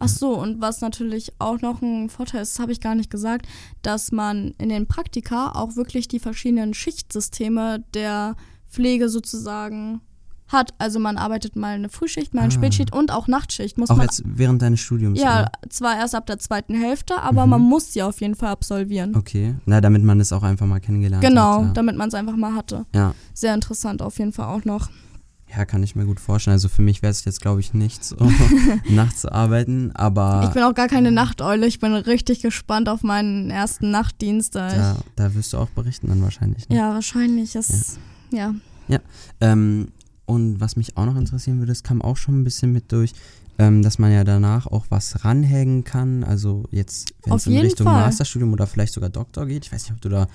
Ach 0.00 0.08
so, 0.08 0.30
und 0.38 0.60
was 0.60 0.80
natürlich 0.80 1.32
auch 1.38 1.60
noch 1.60 1.82
ein 1.82 2.08
Vorteil 2.08 2.42
ist, 2.42 2.54
das 2.54 2.60
habe 2.62 2.72
ich 2.72 2.80
gar 2.80 2.94
nicht 2.94 3.10
gesagt, 3.10 3.46
dass 3.82 4.12
man 4.12 4.54
in 4.58 4.68
den 4.68 4.86
Praktika 4.86 5.52
auch 5.52 5.76
wirklich 5.76 6.06
die 6.08 6.20
verschiedenen 6.20 6.72
Schichtsysteme 6.74 7.82
der 7.94 8.36
Pflege 8.70 9.08
sozusagen 9.08 10.00
hat. 10.46 10.72
Also 10.78 10.98
man 10.98 11.18
arbeitet 11.18 11.56
mal 11.56 11.74
eine 11.74 11.88
Frühschicht, 11.90 12.32
mal 12.32 12.40
eine 12.42 12.48
Ah. 12.48 12.54
Spätschicht 12.54 12.92
und 12.94 13.10
auch 13.12 13.28
Nachtschicht. 13.28 13.76
Muss 13.76 13.90
Auch 13.90 13.96
man 13.96 14.06
jetzt 14.06 14.22
während 14.24 14.62
deines 14.62 14.80
Studiums. 14.80 15.20
ja, 15.20 15.40
oder? 15.42 15.52
zwar 15.68 15.96
erst 15.98 16.14
ab 16.14 16.26
der 16.26 16.38
zweiten 16.38 16.74
Hälfte, 16.74 17.20
aber 17.20 17.44
Mhm. 17.44 17.50
man 17.50 17.60
muss 17.62 17.92
sie 17.92 18.02
auf 18.02 18.20
jeden 18.22 18.34
Fall 18.34 18.48
absolvieren. 18.50 19.14
Okay. 19.14 19.56
Na, 19.66 19.80
damit 19.82 20.04
man 20.04 20.20
es 20.20 20.32
auch 20.32 20.42
einfach 20.42 20.66
mal 20.66 20.80
kennengelernt 20.80 21.22
Genau, 21.24 21.58
hat. 21.60 21.66
Ja. 21.66 21.72
damit 21.74 21.96
man 21.96 22.08
es 22.08 22.14
einfach 22.14 22.36
mal 22.36 22.54
hatte. 22.54 22.86
Ja. 22.94 23.14
Sehr 23.34 23.52
interessant 23.54 24.00
auf 24.00 24.18
jeden 24.18 24.32
Fall 24.32 24.46
auch 24.46 24.64
noch. 24.64 24.88
Ja, 25.56 25.64
kann 25.64 25.82
ich 25.82 25.96
mir 25.96 26.04
gut 26.04 26.20
vorstellen. 26.20 26.52
Also 26.52 26.68
für 26.68 26.82
mich 26.82 27.02
wäre 27.02 27.10
es 27.10 27.24
jetzt, 27.24 27.40
glaube 27.40 27.60
ich, 27.60 27.74
nicht 27.74 28.04
so, 28.04 28.16
nachts 28.88 29.22
zu 29.22 29.32
arbeiten, 29.32 29.92
aber 29.94 30.42
Ich 30.44 30.50
bin 30.50 30.62
auch 30.62 30.74
gar 30.74 30.88
keine 30.88 31.10
Nachteule. 31.10 31.66
Ich 31.66 31.78
bin 31.80 31.92
richtig 31.94 32.42
gespannt 32.42 32.88
auf 32.88 33.02
meinen 33.02 33.50
ersten 33.50 33.90
Nachtdienst. 33.90 34.54
Da 34.54 34.68
da, 34.68 34.96
da 35.16 35.34
wirst 35.34 35.52
du 35.52 35.58
auch 35.58 35.68
berichten 35.70 36.08
dann 36.08 36.22
wahrscheinlich. 36.22 36.64
ich, 36.64 36.68
Ne? 36.68 36.76
ja, 36.76 36.92
wahrscheinlich 36.92 37.54
ist. 37.54 37.98
Ja. 38.30 38.54
Ähm, 39.40 39.88
und 40.26 40.60
was 40.60 40.76
mich 40.76 40.96
auch 40.96 41.06
noch 41.06 41.16
interessieren 41.16 41.58
würde, 41.58 41.72
es 41.72 41.82
kam 41.82 42.02
auch 42.02 42.16
schon 42.16 42.40
ein 42.40 42.44
bisschen 42.44 42.72
mit 42.72 42.92
durch, 42.92 43.12
ähm, 43.58 43.82
dass 43.82 43.98
man 43.98 44.12
ja 44.12 44.24
danach 44.24 44.66
auch 44.66 44.86
was 44.90 45.24
ranhängen 45.24 45.84
kann. 45.84 46.22
Also 46.24 46.64
jetzt, 46.70 47.14
wenn 47.24 47.34
es 47.34 47.46
in 47.46 47.56
Richtung 47.58 47.86
Fall. 47.86 48.02
Masterstudium 48.04 48.52
oder 48.52 48.66
vielleicht 48.66 48.92
sogar 48.92 49.08
Doktor 49.10 49.46
geht. 49.46 49.64
Ich 49.66 49.72
weiß 49.72 49.84
nicht, 49.84 49.92
ob 49.92 50.00
du 50.00 50.08
da 50.10 50.26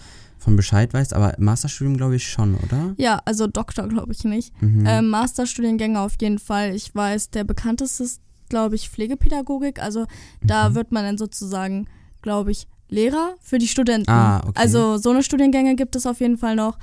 von 0.43 0.55
Bescheid 0.55 0.93
weißt, 0.93 1.13
aber 1.13 1.33
Masterstudium 1.39 1.97
glaube 1.97 2.15
ich 2.17 2.27
schon, 2.29 2.55
oder? 2.55 2.93
Ja, 2.97 3.21
also 3.25 3.47
Doktor 3.47 3.87
glaube 3.87 4.11
ich 4.11 4.23
nicht. 4.25 4.53
Mhm. 4.61 4.83
Ähm, 4.85 5.09
Masterstudiengänge 5.09 5.99
auf 5.99 6.13
jeden 6.19 6.39
Fall. 6.39 6.75
Ich 6.75 6.93
weiß, 6.93 7.29
der 7.31 7.43
bekannteste 7.45 8.03
ist, 8.03 8.21
glaube 8.49 8.75
ich, 8.75 8.89
Pflegepädagogik. 8.89 9.81
Also 9.81 10.05
da 10.43 10.69
Mhm. 10.69 10.75
wird 10.75 10.91
man 10.91 11.03
dann 11.05 11.17
sozusagen, 11.17 11.87
glaube 12.21 12.51
ich, 12.51 12.67
Lehrer 12.89 13.35
für 13.41 13.57
die 13.57 13.67
Studenten. 13.67 14.09
Ah, 14.11 14.41
okay. 14.45 14.51
Also 14.55 14.97
so 14.97 15.09
eine 15.11 15.23
Studiengänge 15.23 15.75
gibt 15.75 15.95
es 15.95 16.05
auf 16.05 16.19
jeden 16.19 16.37
Fall 16.37 16.55
noch. 16.55 16.77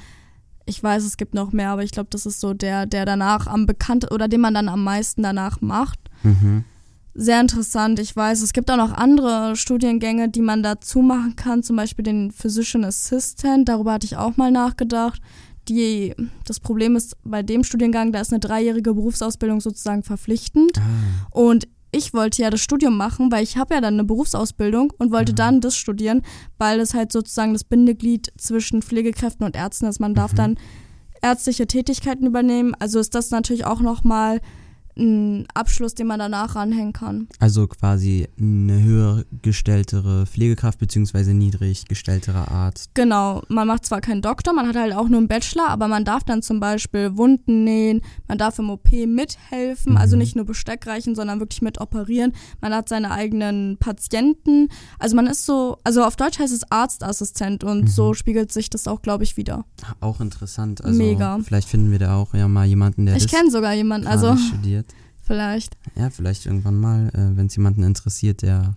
Ich 0.66 0.82
weiß, 0.82 1.04
es 1.04 1.16
gibt 1.16 1.34
noch 1.34 1.52
mehr, 1.52 1.70
aber 1.70 1.82
ich 1.84 1.90
glaube, 1.92 2.08
das 2.10 2.26
ist 2.26 2.40
so 2.40 2.54
der, 2.54 2.86
der 2.86 3.04
danach 3.04 3.46
am 3.46 3.66
bekanntesten 3.66 4.14
oder 4.14 4.26
den 4.28 4.40
man 4.40 4.54
dann 4.54 4.68
am 4.68 4.82
meisten 4.84 5.22
danach 5.22 5.60
macht. 5.60 5.98
Mhm. 6.22 6.64
Sehr 7.14 7.40
interessant. 7.40 7.98
Ich 7.98 8.14
weiß, 8.14 8.40
es 8.42 8.52
gibt 8.52 8.70
auch 8.70 8.76
noch 8.76 8.92
andere 8.92 9.56
Studiengänge, 9.56 10.28
die 10.28 10.42
man 10.42 10.62
dazu 10.62 11.00
machen 11.02 11.34
kann, 11.36 11.62
zum 11.62 11.76
Beispiel 11.76 12.04
den 12.04 12.30
Physician 12.30 12.84
Assistant. 12.84 13.68
Darüber 13.68 13.94
hatte 13.94 14.06
ich 14.06 14.16
auch 14.16 14.36
mal 14.36 14.50
nachgedacht. 14.52 15.20
Die, 15.68 16.14
das 16.46 16.60
Problem 16.60 16.96
ist 16.96 17.16
bei 17.24 17.42
dem 17.42 17.64
Studiengang, 17.64 18.12
da 18.12 18.20
ist 18.20 18.32
eine 18.32 18.40
dreijährige 18.40 18.94
Berufsausbildung 18.94 19.60
sozusagen 19.60 20.02
verpflichtend. 20.02 20.78
Ah, 20.78 21.26
Und 21.32 21.68
ich 21.92 22.14
wollte 22.14 22.42
ja 22.42 22.50
das 22.50 22.60
Studium 22.60 22.96
machen, 22.96 23.32
weil 23.32 23.42
ich 23.42 23.56
habe 23.56 23.74
ja 23.74 23.80
dann 23.80 23.94
eine 23.94 24.04
Berufsausbildung 24.04 24.92
und 24.98 25.10
wollte 25.10 25.32
Mhm. 25.32 25.36
dann 25.36 25.60
das 25.60 25.76
studieren, 25.76 26.22
weil 26.58 26.78
es 26.78 26.94
halt 26.94 27.10
sozusagen 27.10 27.52
das 27.52 27.64
Bindeglied 27.64 28.32
zwischen 28.38 28.80
Pflegekräften 28.82 29.44
und 29.44 29.56
Ärzten 29.56 29.86
ist. 29.86 29.98
Man 30.00 30.14
darf 30.14 30.32
Mhm. 30.32 30.36
dann 30.36 30.58
ärztliche 31.22 31.66
Tätigkeiten 31.66 32.24
übernehmen. 32.26 32.74
Also 32.78 33.00
ist 33.00 33.14
das 33.16 33.30
natürlich 33.30 33.64
auch 33.66 33.80
nochmal 33.80 34.40
ein 34.96 35.46
Abschluss, 35.54 35.94
den 35.94 36.06
man 36.06 36.18
danach 36.18 36.54
ranhängen 36.54 36.92
kann. 36.92 37.28
Also 37.38 37.66
quasi 37.66 38.28
eine 38.38 38.82
höher 38.82 39.24
gestelltere 39.42 40.26
Pflegekraft 40.26 40.78
beziehungsweise 40.78 41.32
niedrig 41.34 41.86
gestelltere 41.86 42.48
Art. 42.48 42.84
Genau, 42.94 43.42
man 43.48 43.66
macht 43.66 43.84
zwar 43.86 44.00
keinen 44.00 44.22
Doktor, 44.22 44.52
man 44.52 44.66
hat 44.68 44.76
halt 44.76 44.94
auch 44.94 45.08
nur 45.08 45.18
einen 45.18 45.28
Bachelor, 45.28 45.68
aber 45.68 45.88
man 45.88 46.04
darf 46.04 46.24
dann 46.24 46.42
zum 46.42 46.60
Beispiel 46.60 47.16
Wunden 47.16 47.64
nähen, 47.64 48.00
man 48.28 48.38
darf 48.38 48.58
im 48.58 48.70
OP 48.70 48.90
mithelfen, 49.06 49.96
also 49.96 50.16
Mhm. 50.16 50.20
nicht 50.20 50.36
nur 50.36 50.44
Besteck 50.44 50.86
reichen, 50.86 51.14
sondern 51.14 51.40
wirklich 51.40 51.62
mit 51.62 51.80
operieren. 51.80 52.32
Man 52.60 52.74
hat 52.74 52.88
seine 52.88 53.10
eigenen 53.10 53.76
Patienten. 53.78 54.68
Also 54.98 55.16
man 55.16 55.26
ist 55.26 55.46
so, 55.46 55.78
also 55.84 56.04
auf 56.04 56.16
Deutsch 56.16 56.38
heißt 56.38 56.52
es 56.52 56.70
Arztassistent 56.70 57.64
und 57.64 57.82
Mhm. 57.84 57.88
so 57.88 58.14
spiegelt 58.14 58.52
sich 58.52 58.70
das 58.70 58.86
auch, 58.88 59.02
glaube 59.02 59.24
ich, 59.24 59.36
wieder. 59.36 59.64
Auch 60.00 60.20
interessant. 60.20 60.84
Also 60.84 60.96
Mega. 60.98 61.38
Vielleicht 61.42 61.68
finden 61.68 61.90
wir 61.90 61.98
da 61.98 62.16
auch 62.16 62.34
ja 62.34 62.48
mal 62.48 62.66
jemanden, 62.66 63.06
der 63.06 63.16
ich 63.16 63.28
kenne 63.28 63.50
sogar 63.50 63.72
jemanden, 63.74 64.06
also 64.06 64.36
studiert. 64.36 64.86
Vielleicht. 65.30 65.76
Ja, 65.94 66.10
vielleicht 66.10 66.46
irgendwann 66.46 66.76
mal, 66.76 67.08
äh, 67.10 67.36
wenn 67.36 67.46
es 67.46 67.54
jemanden 67.54 67.84
interessiert, 67.84 68.42
der 68.42 68.74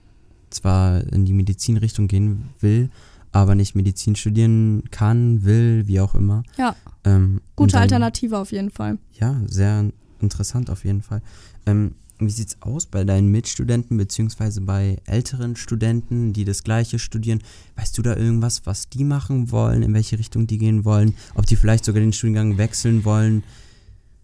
zwar 0.52 1.02
in 1.12 1.26
die 1.26 1.34
Medizinrichtung 1.34 2.08
gehen 2.08 2.50
will, 2.60 2.92
aber 3.32 3.56
nicht 3.56 3.74
Medizin 3.76 4.16
studieren 4.16 4.84
kann, 4.92 5.44
will, 5.44 5.88
wie 5.88 6.00
auch 6.00 6.14
immer. 6.14 6.44
Ja. 6.58 6.76
Ähm, 7.06 7.42
Gute 7.56 7.72
dann- 7.74 7.82
Alternative 7.82 8.38
auf 8.38 8.52
jeden 8.52 8.70
Fall. 8.70 9.00
Ja, 9.20 9.42
sehr 9.48 9.90
interessant 10.22 10.70
auf 10.70 10.86
jeden 10.86 11.02
Fall. 11.02 11.24
Ähm, 11.66 11.96
wie 12.20 12.30
sieht's 12.30 12.58
aus 12.62 12.86
bei 12.86 13.04
deinen 13.04 13.30
Mitstudenten 13.30 13.98
beziehungsweise 13.98 14.62
bei 14.62 14.98
älteren 15.08 15.56
Studenten, 15.56 16.34
die 16.34 16.46
das 16.46 16.64
Gleiche 16.64 17.00
studieren? 17.00 17.42
Weißt 17.76 17.98
du 17.98 18.04
da 18.04 18.16
irgendwas, 18.16 18.68
was 18.68 18.90
die 18.90 19.04
machen 19.04 19.50
wollen, 19.50 19.82
in 19.82 19.94
welche 19.96 20.20
Richtung 20.20 20.46
die 20.46 20.60
gehen 20.60 20.86
wollen, 20.86 21.16
ob 21.34 21.48
die 21.48 21.56
vielleicht 21.56 21.84
sogar 21.84 22.02
den 22.02 22.14
Studiengang 22.14 22.60
wechseln 22.60 23.04
wollen? 23.06 23.44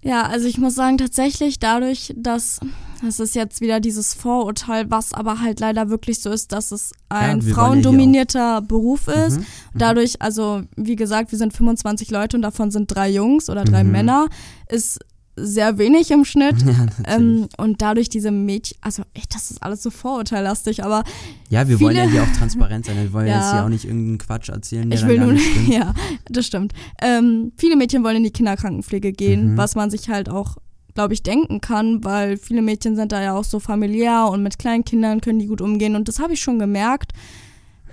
Ja, 0.01 0.23
also 0.23 0.47
ich 0.47 0.57
muss 0.57 0.75
sagen, 0.75 0.97
tatsächlich 0.97 1.59
dadurch, 1.59 2.13
dass 2.15 2.59
das 3.01 3.19
ist 3.19 3.33
jetzt 3.33 3.61
wieder 3.61 3.79
dieses 3.79 4.13
Vorurteil, 4.13 4.91
was 4.91 5.13
aber 5.13 5.39
halt 5.39 5.59
leider 5.61 5.89
wirklich 5.89 6.21
so 6.21 6.29
ist, 6.31 6.51
dass 6.51 6.71
es 6.71 6.91
ein 7.07 7.39
ja 7.39 7.53
frauendominierter 7.53 8.61
Beruf 8.61 9.07
ist. 9.07 9.39
Mhm. 9.39 9.45
Dadurch, 9.73 10.21
also 10.21 10.63
wie 10.75 10.97
gesagt, 10.97 11.31
wir 11.31 11.37
sind 11.37 11.53
25 11.53 12.11
Leute 12.11 12.35
und 12.35 12.41
davon 12.41 12.71
sind 12.71 12.93
drei 12.93 13.09
Jungs 13.09 13.49
oder 13.49 13.63
drei 13.63 13.83
Mhm. 13.83 13.91
Männer, 13.91 14.27
ist 14.67 14.99
sehr 15.45 15.77
wenig 15.77 16.11
im 16.11 16.25
Schnitt. 16.25 16.55
Ja. 16.65 17.15
Ähm, 17.15 17.47
und 17.57 17.81
dadurch 17.81 18.09
diese 18.09 18.31
Mädchen, 18.31 18.77
also 18.81 19.03
echt, 19.13 19.33
das 19.33 19.51
ist 19.51 19.63
alles 19.63 19.81
so 19.83 19.89
vorurteillastig, 19.89 20.83
aber 20.83 21.03
ja, 21.49 21.67
wir 21.67 21.79
wollen 21.79 21.95
ja 21.95 22.03
hier 22.03 22.23
auch 22.23 22.37
transparent 22.37 22.85
sein. 22.85 22.97
Wir 22.97 23.11
wollen 23.13 23.27
Ja. 23.29 23.39
jetzt 23.39 23.51
hier 23.51 23.63
auch 23.63 23.69
nicht 23.69 23.85
irgendeinen 23.85 24.17
Quatsch 24.17 24.49
erzählen, 24.49 24.91
ich 24.91 25.05
will 25.07 25.19
nur, 25.19 25.33
ja, 25.67 25.93
das 26.29 26.45
stimmt. 26.45 26.73
Ähm, 27.01 27.51
viele 27.57 27.75
Mädchen 27.75 28.03
wollen 28.03 28.17
in 28.17 28.23
die 28.23 28.31
Kinderkrankenpflege 28.31 29.11
gehen, 29.13 29.53
Mhm. 29.53 29.57
was 29.57 29.75
man 29.75 29.89
sich 29.89 30.09
halt 30.09 30.29
auch, 30.29 30.57
glaube 30.93 31.13
ich, 31.13 31.23
denken 31.23 31.61
kann, 31.61 32.03
weil 32.03 32.37
viele 32.37 32.61
Mädchen 32.61 32.95
sind 32.95 33.11
da 33.11 33.21
ja 33.21 33.33
auch 33.35 33.43
so 33.45 33.59
familiär 33.59 34.27
und 34.29 34.43
mit 34.43 34.59
kleinen 34.59 34.83
Kindern 34.85 35.21
können 35.21 35.39
die 35.39 35.47
gut 35.47 35.61
umgehen 35.61 35.95
und 35.95 36.07
das 36.07 36.19
habe 36.19 36.33
ich 36.33 36.41
schon 36.41 36.59
gemerkt. 36.59 37.13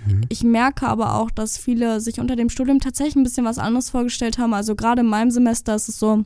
Mhm. 0.05 0.21
Ich 0.29 0.43
merke 0.43 0.87
aber 0.87 1.15
auch, 1.15 1.31
dass 1.31 1.57
viele 1.57 1.99
sich 2.01 2.19
unter 2.19 2.35
dem 2.35 2.49
Studium 2.49 2.79
tatsächlich 2.79 3.15
ein 3.15 3.23
bisschen 3.23 3.45
was 3.45 3.57
anderes 3.57 3.89
vorgestellt 3.89 4.37
haben. 4.37 4.53
Also 4.53 4.75
gerade 4.75 5.01
in 5.01 5.07
meinem 5.07 5.31
Semester 5.31 5.75
ist 5.75 5.89
es 5.89 5.99
so, 5.99 6.23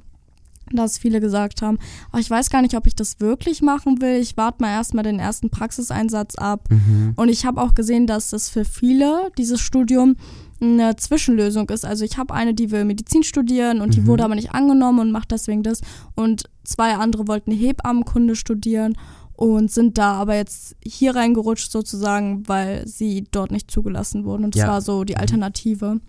dass 0.78 0.97
viele 0.97 1.19
gesagt 1.22 1.61
haben, 1.61 1.78
oh, 2.13 2.17
ich 2.17 2.30
weiß 2.30 2.49
gar 2.49 2.61
nicht, 2.61 2.76
ob 2.76 2.88
ich 2.88 2.95
das 2.95 3.19
wirklich 3.19 3.61
machen 3.61 4.01
will. 4.01 4.15
Ich 4.19 4.38
warte 4.38 4.61
mal 4.61 4.69
erstmal 4.72 5.03
den 5.03 5.19
ersten 5.19 5.49
Praxiseinsatz 5.49 6.36
ab. 6.36 6.67
Mhm. 6.69 7.13
Und 7.15 7.30
ich 7.30 7.45
habe 7.45 7.61
auch 7.61 7.74
gesehen, 7.76 8.07
dass 8.07 8.30
das 8.32 8.49
für 8.49 8.65
viele, 8.65 9.32
dieses 9.38 9.59
Studium, 9.61 10.15
eine 10.63 10.95
Zwischenlösung 10.95 11.69
ist. 11.72 11.86
Also 11.86 12.05
ich 12.05 12.17
habe 12.19 12.34
eine, 12.36 12.53
die 12.53 12.69
will 12.69 12.86
Medizin 12.86 13.24
studieren 13.24 13.82
und 13.82 13.95
die 13.95 14.01
Mhm. 14.01 14.07
wurde 14.07 14.24
aber 14.26 14.36
nicht 14.36 14.51
angenommen 14.53 14.99
und 14.99 15.11
macht 15.11 15.32
deswegen 15.32 15.63
das. 15.63 15.82
Und 16.13 16.43
zwei 16.63 16.93
andere 16.93 17.28
wollten 17.28 17.51
Hebammenkunde 17.51 18.36
studieren 18.36 18.95
und 19.36 19.72
sind 19.72 19.97
da 19.97 20.13
aber 20.13 20.36
jetzt 20.36 20.76
hier 20.86 21.15
reingerutscht 21.15 21.72
sozusagen, 21.72 22.47
weil 22.47 22.88
sie 22.88 23.24
dort 23.32 23.49
nicht 23.51 23.72
zugelassen 23.72 24.24
wurden. 24.24 24.43
Und 24.45 24.53
das 24.55 24.61
Ja. 24.61 24.67
war 24.67 24.82
so 24.82 25.03
die 25.03 25.13
Mhm. 25.13 25.19
Alternative. 25.22 25.99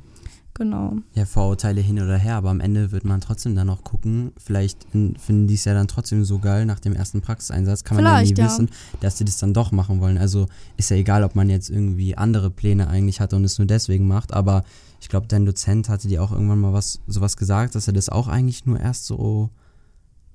Genau. 0.55 0.96
Ja, 1.14 1.24
Vorurteile 1.24 1.80
hin 1.80 1.98
oder 2.00 2.18
her, 2.18 2.36
aber 2.36 2.50
am 2.50 2.61
Ende 2.61 2.92
wird 2.92 3.05
man 3.05 3.22
trotzdem 3.22 3.55
dann 3.57 3.68
noch 3.68 3.84
gucken. 3.84 4.32
Vielleicht 4.36 4.86
in, 4.92 5.16
finden 5.16 5.46
die 5.46 5.55
es 5.55 5.64
ja 5.64 5.72
dann 5.72 5.88
trotzdem 5.88 6.24
so 6.24 6.38
geil 6.38 6.66
nach 6.66 6.78
dem 6.78 6.94
ersten 6.94 7.22
Praxiseinsatz. 7.22 7.84
Kann 7.84 7.96
man 7.96 8.05
ja 8.05 8.20
nie 8.20 8.26
Vielleicht, 8.26 8.38
ja. 8.38 8.44
wissen, 8.46 8.68
dass 9.00 9.16
sie 9.16 9.24
das 9.24 9.38
dann 9.38 9.55
doch 9.55 9.72
machen 9.72 10.00
wollen. 10.00 10.18
Also 10.18 10.46
ist 10.76 10.90
ja 10.90 10.96
egal, 10.96 11.24
ob 11.24 11.34
man 11.34 11.48
jetzt 11.48 11.70
irgendwie 11.70 12.16
andere 12.18 12.50
Pläne 12.50 12.88
eigentlich 12.88 13.20
hatte 13.20 13.36
und 13.36 13.44
es 13.44 13.59
nur 13.59 13.66
deswegen 13.66 14.07
macht. 14.07 14.34
Aber 14.34 14.62
ich 15.00 15.09
glaube, 15.09 15.26
dein 15.26 15.46
Dozent 15.46 15.88
hatte 15.88 16.07
dir 16.07 16.22
auch 16.22 16.32
irgendwann 16.32 16.61
mal 16.61 16.74
was 16.74 17.00
sowas 17.07 17.36
gesagt, 17.38 17.74
dass 17.74 17.86
er 17.86 17.94
das 17.94 18.11
auch 18.11 18.28
eigentlich 18.28 18.66
nur 18.66 18.78
erst 18.78 19.07
so 19.07 19.48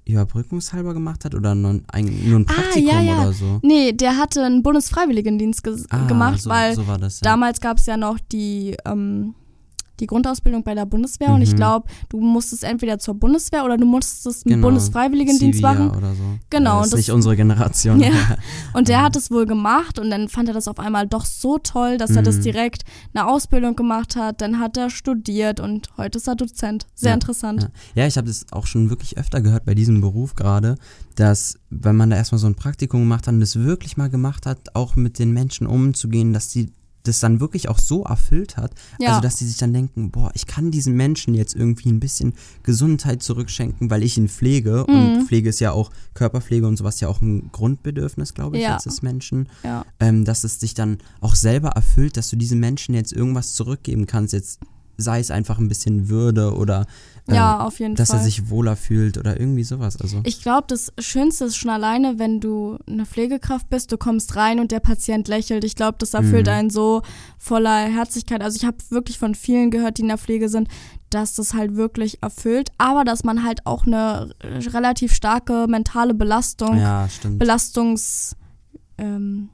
überbrückungshalber 0.06 0.94
gemacht 0.94 1.26
hat 1.26 1.36
oder 1.36 1.54
nur, 1.54 1.82
ein, 1.90 2.30
nur 2.30 2.40
ein 2.40 2.46
Ah, 2.50 2.54
Praktikum 2.54 2.90
ja, 2.90 3.02
ja. 3.02 3.22
oder 3.22 3.34
so. 3.34 3.60
Nee, 3.62 3.92
der 3.94 4.18
hatte 4.18 4.44
einen 4.44 4.64
Bundesfreiwilligendienst 4.64 5.68
Ah, 5.90 6.08
gemacht, 6.08 6.42
so, 6.42 6.50
weil 6.50 6.76
so. 6.76 6.82
Ja. 6.84 7.08
Damals 7.22 7.60
gab 7.62 7.78
es 7.78 7.86
ja 7.86 7.98
noch 7.98 8.18
die, 8.32 8.78
ähm, 8.86 9.36
die 10.00 10.08
Grundausbildung 10.08 10.64
bei 10.64 10.76
der 10.76 10.86
Bundeswehr 10.86 11.30
und 11.30 11.42
ich 11.42 11.52
Mhm. 11.54 11.56
glaube, 11.58 11.88
du 12.10 12.20
musstest 12.20 12.64
entweder 12.64 13.00
zur 13.00 13.16
Bundeswehr 13.16 13.66
oder 13.66 13.78
du 13.78 13.86
musstest 13.86 14.46
einen 14.46 14.56
Genau. 14.56 14.68
Bundesfreiwilligendienst 14.68 15.58
Civia 15.60 15.74
machen. 15.74 15.92
oder 15.98 16.14
so. 16.14 16.24
Genau, 16.50 16.78
das 16.78 16.86
ist 16.88 16.94
das- 16.94 16.98
nicht 17.00 17.12
unsere 17.12 17.36
Generation. 17.36 18.00
Ja. 18.00 18.10
Und 18.74 18.88
der 18.90 19.00
Mhm. 19.00 19.04
hat 19.04 19.16
es 19.16 19.32
wohl 19.32 19.46
gemacht 19.46 20.00
und 20.00 20.10
dann 20.10 20.30
fand 20.30 20.48
er 20.48 20.54
das 20.54 20.68
auf 20.68 20.80
einmal 20.80 21.08
doch 21.08 21.26
so 21.26 21.58
toll, 21.58 21.98
dass 21.98 22.12
er 22.16 22.22
das 22.22 22.38
Mhm. 22.38 22.42
direkt 22.44 22.84
eine 23.14 23.28
Ausbildung 23.28 23.76
gemacht 23.76 24.16
hat. 24.16 24.42
Dann 24.42 24.60
hat 24.60 24.78
er 24.78 24.90
studiert 24.90 25.60
und 25.60 25.88
heute 25.98 26.18
ist 26.18 26.28
er 26.28 26.36
Dozent. 26.36 26.86
Sehr 26.96 27.10
Ja, 27.10 27.14
interessant. 27.16 27.64
Ja, 27.96 28.04
ja 28.04 28.08
ich 28.08 28.18
habe 28.18 28.28
das 28.28 28.46
auch 28.52 28.68
schon 28.68 28.90
wirklich 28.90 29.18
öfter 29.18 29.42
gehört 29.42 29.66
bei 29.66 29.74
diesem 29.76 30.02
Beruf 30.02 30.36
gerade, 30.36 30.76
dass 31.16 31.56
wenn 31.70 31.96
man 31.96 32.10
da 32.10 32.16
erstmal 32.18 32.40
so 32.40 32.48
ein 32.48 32.56
Praktikum 32.56 33.02
gemacht 33.02 33.28
hat 33.28 33.34
und 33.34 33.40
das 33.40 33.56
wirklich 33.58 33.98
mal 33.98 34.10
gemacht 34.10 34.46
hat, 34.46 34.76
auch 34.76 34.96
mit 34.96 35.20
den 35.20 35.32
Menschen 35.32 35.66
umzugehen, 35.68 36.34
dass 36.34 36.50
die 36.50 36.72
das 37.08 37.20
dann 37.20 37.40
wirklich 37.40 37.70
auch 37.70 37.80
so 37.80 38.04
erfüllt 38.04 38.58
hat, 38.58 38.72
Ja. 39.00 39.10
also 39.10 39.22
dass 39.22 39.36
die 39.38 39.46
sich 39.46 39.58
dann 39.58 39.74
denken, 39.74 40.12
boah, 40.12 40.32
ich 40.36 40.46
kann 40.46 40.72
diesen 40.72 40.96
Menschen 40.96 41.34
jetzt 41.34 41.56
irgendwie 41.56 41.90
ein 41.90 42.00
bisschen 42.00 42.34
Gesundheit 42.64 43.24
zurückschenken, 43.24 43.90
weil 43.90 44.04
ich 44.04 44.18
ihn 44.18 44.28
pflege 44.30 44.86
Mhm. 44.88 44.94
und 44.96 45.28
Pflege 45.28 45.50
ist 45.50 45.60
ja 45.60 45.72
auch 45.72 45.92
Körperpflege 46.14 46.68
und 46.68 46.78
sowas 46.78 47.00
ja 47.00 47.08
auch 47.08 47.22
ein 47.22 47.50
Grundbedürfnis, 47.52 48.34
glaube 48.34 48.58
ich, 48.58 48.64
Ja. 48.64 48.74
jetzt 48.74 48.86
des 48.86 49.02
Menschen, 49.02 49.48
Ja. 49.64 49.86
ähm, 50.00 50.26
dass 50.26 50.44
es 50.44 50.60
dich 50.60 50.74
dann 50.74 50.98
auch 51.22 51.36
selber 51.36 51.70
erfüllt, 51.70 52.18
dass 52.18 52.30
du 52.30 52.36
diesen 52.36 52.60
Menschen 52.60 52.94
jetzt 52.96 53.14
irgendwas 53.14 53.54
zurückgeben 53.54 54.06
kannst, 54.08 54.34
jetzt 54.34 54.60
sei 54.98 55.20
es 55.20 55.32
einfach 55.32 55.58
ein 55.60 55.68
bisschen 55.68 56.10
Würde 56.10 56.54
oder 56.56 56.86
äh, 57.28 57.36
Ja, 57.36 57.60
auf 57.60 57.80
jeden 57.80 57.96
dass 57.96 58.10
Fall. 58.10 58.20
er 58.20 58.24
sich 58.24 58.50
wohler 58.50 58.76
fühlt 58.76 59.18
oder 59.18 59.40
irgendwie 59.40 59.64
sowas. 59.64 59.98
Also 60.02 60.22
Ich 60.24 60.42
glaube, 60.42 60.66
das 60.68 60.92
Schönste 61.00 61.46
ist 61.46 61.56
schon 61.58 61.70
alleine, 61.72 62.20
wenn 62.20 62.40
du 62.40 62.78
eine 62.88 63.06
Pflegekraft 63.06 63.70
bist, 63.70 63.92
du 63.92 63.98
kommst 63.98 64.36
rein 64.36 64.60
und 64.60 64.72
der 64.72 64.80
Patient 64.80 65.28
lächelt. 65.28 65.64
Ich 65.64 65.76
glaube, 65.76 65.98
das 66.00 66.14
erfüllt 66.14 66.48
Mhm. 66.48 66.54
einen 66.54 66.70
so 66.70 67.02
voller 67.38 67.86
Herzlichkeit. 67.86 68.42
Also 68.42 68.56
ich 68.58 68.66
habe 68.66 68.78
wirklich 68.90 69.20
von 69.20 69.36
vielen 69.36 69.72
gehört, 69.72 69.98
die 69.98 70.02
in 70.04 70.08
der 70.08 70.18
Pflege 70.18 70.50
sind, 70.50 70.68
dass 71.10 71.36
das 71.36 71.54
halt 71.54 71.76
wirklich 71.76 72.22
erfüllt, 72.22 72.70
aber 72.78 73.06
dass 73.06 73.24
man 73.24 73.44
halt 73.46 73.66
auch 73.66 73.86
eine 73.86 74.30
relativ 74.42 75.14
starke 75.14 75.66
mentale 75.70 76.14
Belastung, 76.14 76.78
ja. 76.78 77.08
Belastungs 77.24 78.36
ähm, 78.98 79.50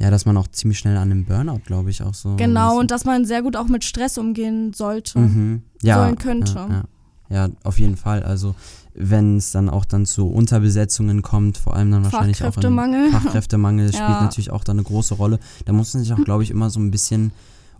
ja, 0.00 0.10
dass 0.10 0.24
man 0.26 0.36
auch 0.36 0.48
ziemlich 0.48 0.78
schnell 0.78 0.96
an 0.96 1.10
einem 1.10 1.24
Burnout, 1.26 1.60
glaube 1.66 1.90
ich, 1.90 2.02
auch 2.02 2.14
so. 2.14 2.36
genau 2.36 2.78
und 2.80 2.90
dass 2.90 3.04
man 3.04 3.24
sehr 3.26 3.42
gut 3.42 3.54
auch 3.56 3.68
mit 3.68 3.84
Stress 3.84 4.16
umgehen 4.18 4.72
sollte. 4.72 5.18
mhm. 5.18 5.62
ja, 5.82 5.96
sollen 6.02 6.16
könnte. 6.16 6.54
Ja, 6.54 6.84
ja. 7.28 7.46
ja, 7.46 7.48
auf 7.64 7.78
jeden 7.78 7.96
Fall. 7.96 8.22
Also 8.22 8.54
wenn 8.94 9.36
es 9.36 9.52
dann 9.52 9.68
auch 9.68 9.84
dann 9.84 10.06
zu 10.06 10.28
Unterbesetzungen 10.28 11.22
kommt, 11.22 11.58
vor 11.58 11.76
allem 11.76 11.90
dann 11.90 12.04
wahrscheinlich 12.04 12.38
auch 12.42 12.46
in 12.46 12.52
Fachkräftemangel. 12.52 13.10
Fachkräftemangel 13.12 13.88
spielt 13.92 14.08
Ja. 14.08 14.22
natürlich 14.22 14.50
auch 14.50 14.64
da 14.64 14.72
eine 14.72 14.82
große 14.82 15.14
Rolle. 15.14 15.38
Da 15.64 15.72
muss 15.72 15.94
man 15.94 16.02
sich 16.02 16.12
auch, 16.12 16.24
glaube 16.24 16.42
ich, 16.42 16.50
immer 16.50 16.70
so 16.70 16.80
ein 16.80 16.90
bisschen 16.90 17.32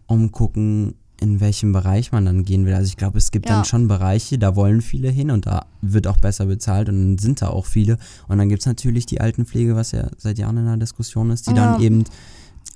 umgucken, 0.06 0.94
in 1.20 1.40
welchem 1.40 1.72
Bereich 1.72 2.12
man 2.12 2.24
dann 2.24 2.44
gehen 2.44 2.64
will. 2.66 2.74
Also 2.74 2.86
ich 2.88 2.96
glaube, 2.96 3.18
es 3.18 3.30
gibt 3.30 3.48
Ja. 3.48 3.56
dann 3.56 3.64
schon 3.64 3.88
Bereiche, 3.88 4.38
da 4.38 4.56
wollen 4.56 4.80
viele 4.80 5.10
hin 5.10 5.30
und 5.30 5.46
da 5.46 5.66
wird 5.82 6.06
auch 6.06 6.16
besser 6.18 6.46
bezahlt 6.46 6.88
und 6.88 6.96
dann 6.98 7.18
sind 7.18 7.42
da 7.42 7.48
auch 7.48 7.66
viele. 7.66 7.98
Und 8.28 8.38
dann 8.38 8.48
gibt 8.48 8.60
es 8.62 8.66
natürlich 8.66 9.06
die 9.06 9.20
Altenpflege, 9.20 9.76
was 9.76 9.92
ja 9.92 10.08
seit 10.18 10.38
Jahren 10.38 10.56
in 10.56 10.64
der 10.66 10.76
Diskussion 10.78 11.30
ist, 11.30 11.46
die 11.48 11.54
Ja. 11.54 11.72
dann 11.72 11.80
eben 11.82 12.04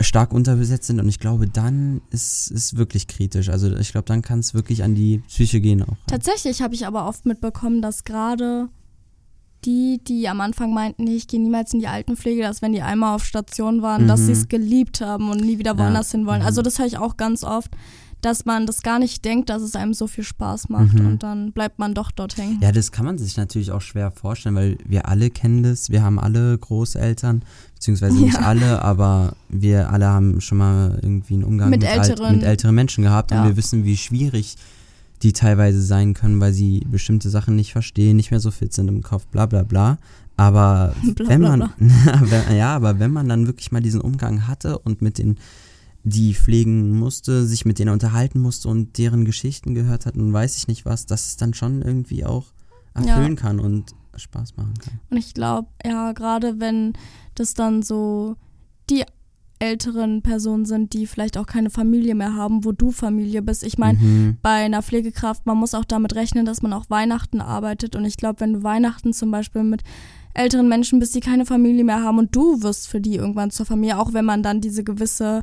stark 0.01 0.33
unterbesetzt 0.33 0.87
sind 0.89 0.99
und 1.01 1.09
ich 1.09 1.21
glaube, 1.21 1.47
dann 1.47 2.01
ist 2.11 2.51
es 2.51 2.77
wirklich 2.77 3.07
kritisch. 3.07 3.49
Also 3.49 3.75
ich 3.77 3.93
glaube, 3.93 4.07
dann 4.07 4.23
kann 4.23 4.41
es 4.41 4.53
wirklich 4.53 4.83
an 4.83 4.95
die 4.95 5.19
Psyche 5.29 5.61
gehen 5.61 5.83
auch. 5.83 5.97
Tatsächlich 6.09 6.63
habe 6.63 6.75
ich 6.75 6.87
aber 6.87 7.07
oft 7.07 7.27
mitbekommen, 7.27 7.81
dass 7.81 8.03
gerade 8.05 8.69
die, 9.65 9.99
die 10.07 10.29
am 10.29 10.41
Anfang 10.43 10.75
meinten, 10.75 11.05
nee, 11.05 11.15
ich 11.17 11.27
gehe 11.27 11.41
niemals 11.41 11.73
in 11.73 11.81
die 11.81 11.87
Altenpflege, 11.89 12.43
dass 12.43 12.61
wenn 12.61 12.73
die 12.73 12.83
einmal 12.83 13.15
auf 13.15 13.25
Station 13.25 13.81
waren, 13.83 14.07
dass 14.07 14.21
Mhm. 14.21 14.27
sie 14.27 14.33
es 14.33 14.49
geliebt 14.49 15.01
haben 15.01 15.31
und 15.31 15.41
nie 15.41 15.59
wieder 15.59 15.73
Ja. 15.73 15.79
woanders 15.79 16.11
hin 16.11 16.27
wollen. 16.27 16.41
Mhm. 16.41 16.47
Also 16.47 16.61
das 16.61 16.79
höre 16.79 16.87
ich 16.87 16.99
auch 16.99 17.17
ganz 17.17 17.45
oft, 17.45 17.71
dass 18.25 18.45
man 18.45 18.67
das 18.67 18.83
gar 18.83 18.99
nicht 18.99 19.25
denkt, 19.25 19.51
dass 19.51 19.63
es 19.63 19.77
einem 19.77 19.95
so 19.95 20.07
viel 20.07 20.25
Spaß 20.25 20.69
macht 20.69 20.95
Mhm. 20.95 21.07
und 21.07 21.23
dann 21.23 21.53
bleibt 21.53 21.79
man 21.79 21.95
doch 21.95 22.11
dort 22.11 22.37
hängen. 22.37 22.59
Ja, 22.63 22.73
das 22.73 22.91
kann 22.93 23.05
man 23.05 23.19
sich 23.19 23.37
natürlich 23.37 23.71
auch 23.73 23.81
schwer 23.83 24.11
vorstellen, 24.11 24.55
weil 24.55 24.79
wir 24.87 25.09
alle 25.09 25.31
kennen 25.31 25.63
das. 25.63 25.91
Wir 25.91 26.03
haben 26.03 26.19
alle 26.19 26.57
Großeltern, 26.59 27.43
beziehungsweise 27.75 28.17
nicht 28.17 28.35
Ja. 28.35 28.41
alle, 28.41 28.83
aber 28.83 29.35
wir 29.49 29.91
alle 29.91 30.07
haben 30.07 30.41
schon 30.41 30.59
mal 30.59 30.99
irgendwie 31.03 31.35
einen 31.35 31.45
Umgang 31.45 31.71
Mit 31.71 31.81
mit, 31.81 31.89
älteren- 31.91 32.25
alt, 32.27 32.37
mit 32.37 32.45
älteren 32.45 32.75
Menschen 32.75 33.05
gehabt 33.05 33.31
Ja. 33.31 33.43
und 33.43 33.49
wir 33.49 33.57
wissen, 33.57 33.85
wie 33.85 33.97
schwierig 33.97 34.57
die 35.23 35.33
teilweise 35.33 35.81
sein 35.81 36.13
können, 36.15 36.41
weil 36.41 36.53
sie 36.53 36.81
bestimmte 36.91 37.31
Sachen 37.31 37.57
nicht 37.57 37.73
verstehen, 37.73 38.17
nicht 38.17 38.31
mehr 38.31 38.41
so 38.41 38.51
fit 38.51 38.73
sind 38.75 38.89
im 38.89 39.03
Kopf, 39.03 39.27
bla 39.27 39.47
bla 39.47 39.63
bla. 39.63 39.99
Aber 40.37 40.95
Bla, 41.15 41.29
wenn 41.29 41.41
bla, 41.41 41.57
man, 41.57 41.71
wenn- 41.79 42.57
ja, 42.57 42.75
aber 42.75 42.99
wenn 42.99 43.13
man 43.13 43.29
dann 43.29 43.47
wirklich 43.47 43.71
mal 43.73 43.81
diesen 43.81 44.01
Umgang 44.01 44.49
hatte 44.49 44.79
und 44.81 45.01
mit 45.01 45.19
den 45.19 45.37
die 46.05 46.35
pflegen 46.35 46.99
musste, 46.99 47.47
sich 47.47 47.65
mit 47.65 47.79
denen 47.79 47.91
unterhalten 47.93 48.39
musste 48.41 48.69
und 48.69 48.99
deren 48.99 49.25
Geschichten 49.25 49.75
gehört 49.75 50.05
hat 50.07 50.17
und 50.17 50.33
weiß 50.33 50.57
ich 50.59 50.69
nicht 50.69 50.85
was, 50.85 51.07
dass 51.07 51.27
es 51.27 51.37
dann 51.37 51.55
schon 51.55 51.83
irgendwie 51.83 52.25
auch 52.25 52.47
erfüllen 52.95 53.37
kann 53.37 53.59
und 53.59 53.93
Spaß 54.15 54.57
machen 54.57 54.75
kann. 54.79 55.01
Und 55.11 55.17
ich 55.17 55.35
glaube, 55.35 55.69
ja, 55.85 56.13
gerade 56.13 56.61
wenn 56.61 56.93
das 57.35 57.55
dann 57.55 57.83
so 57.83 58.37
die 58.91 59.05
älteren 59.59 60.21
Personen 60.23 60.67
sind, 60.67 60.93
die 60.93 61.07
vielleicht 61.07 61.39
auch 61.39 61.47
keine 61.47 61.71
Familie 61.71 62.15
mehr 62.15 62.35
haben, 62.35 62.65
wo 62.65 62.73
du 62.73 62.91
Familie 62.91 63.41
bist. 63.41 63.63
Ich 63.65 63.79
meine, 63.79 63.99
Mhm. 63.99 64.37
bei 64.43 64.51
einer 64.65 64.83
Pflegekraft, 64.83 65.47
man 65.47 65.57
muss 65.57 65.75
auch 65.75 65.85
damit 65.87 66.15
rechnen, 66.15 66.45
dass 66.45 66.61
man 66.61 66.73
auch 66.73 66.91
Weihnachten 66.91 67.41
arbeitet. 67.41 67.97
Und 67.97 68.05
ich 68.05 68.17
glaube, 68.17 68.41
wenn 68.41 68.53
du 68.53 68.63
Weihnachten 68.63 69.13
zum 69.13 69.31
Beispiel 69.31 69.63
mit 69.63 69.83
älteren 70.35 70.69
Menschen 70.69 70.99
bist, 70.99 71.15
die 71.15 71.21
keine 71.21 71.47
Familie 71.47 71.85
mehr 71.85 72.03
haben 72.03 72.19
und 72.19 72.35
du 72.37 72.63
wirst 72.63 72.89
für 72.89 73.01
die 73.01 73.15
irgendwann 73.15 73.51
zur 73.53 73.65
Familie, 73.65 73.99
auch 73.99 74.13
wenn 74.13 74.25
man 74.25 74.43
dann 74.43 74.61
diese 74.61 74.85
gewisse, 74.85 75.43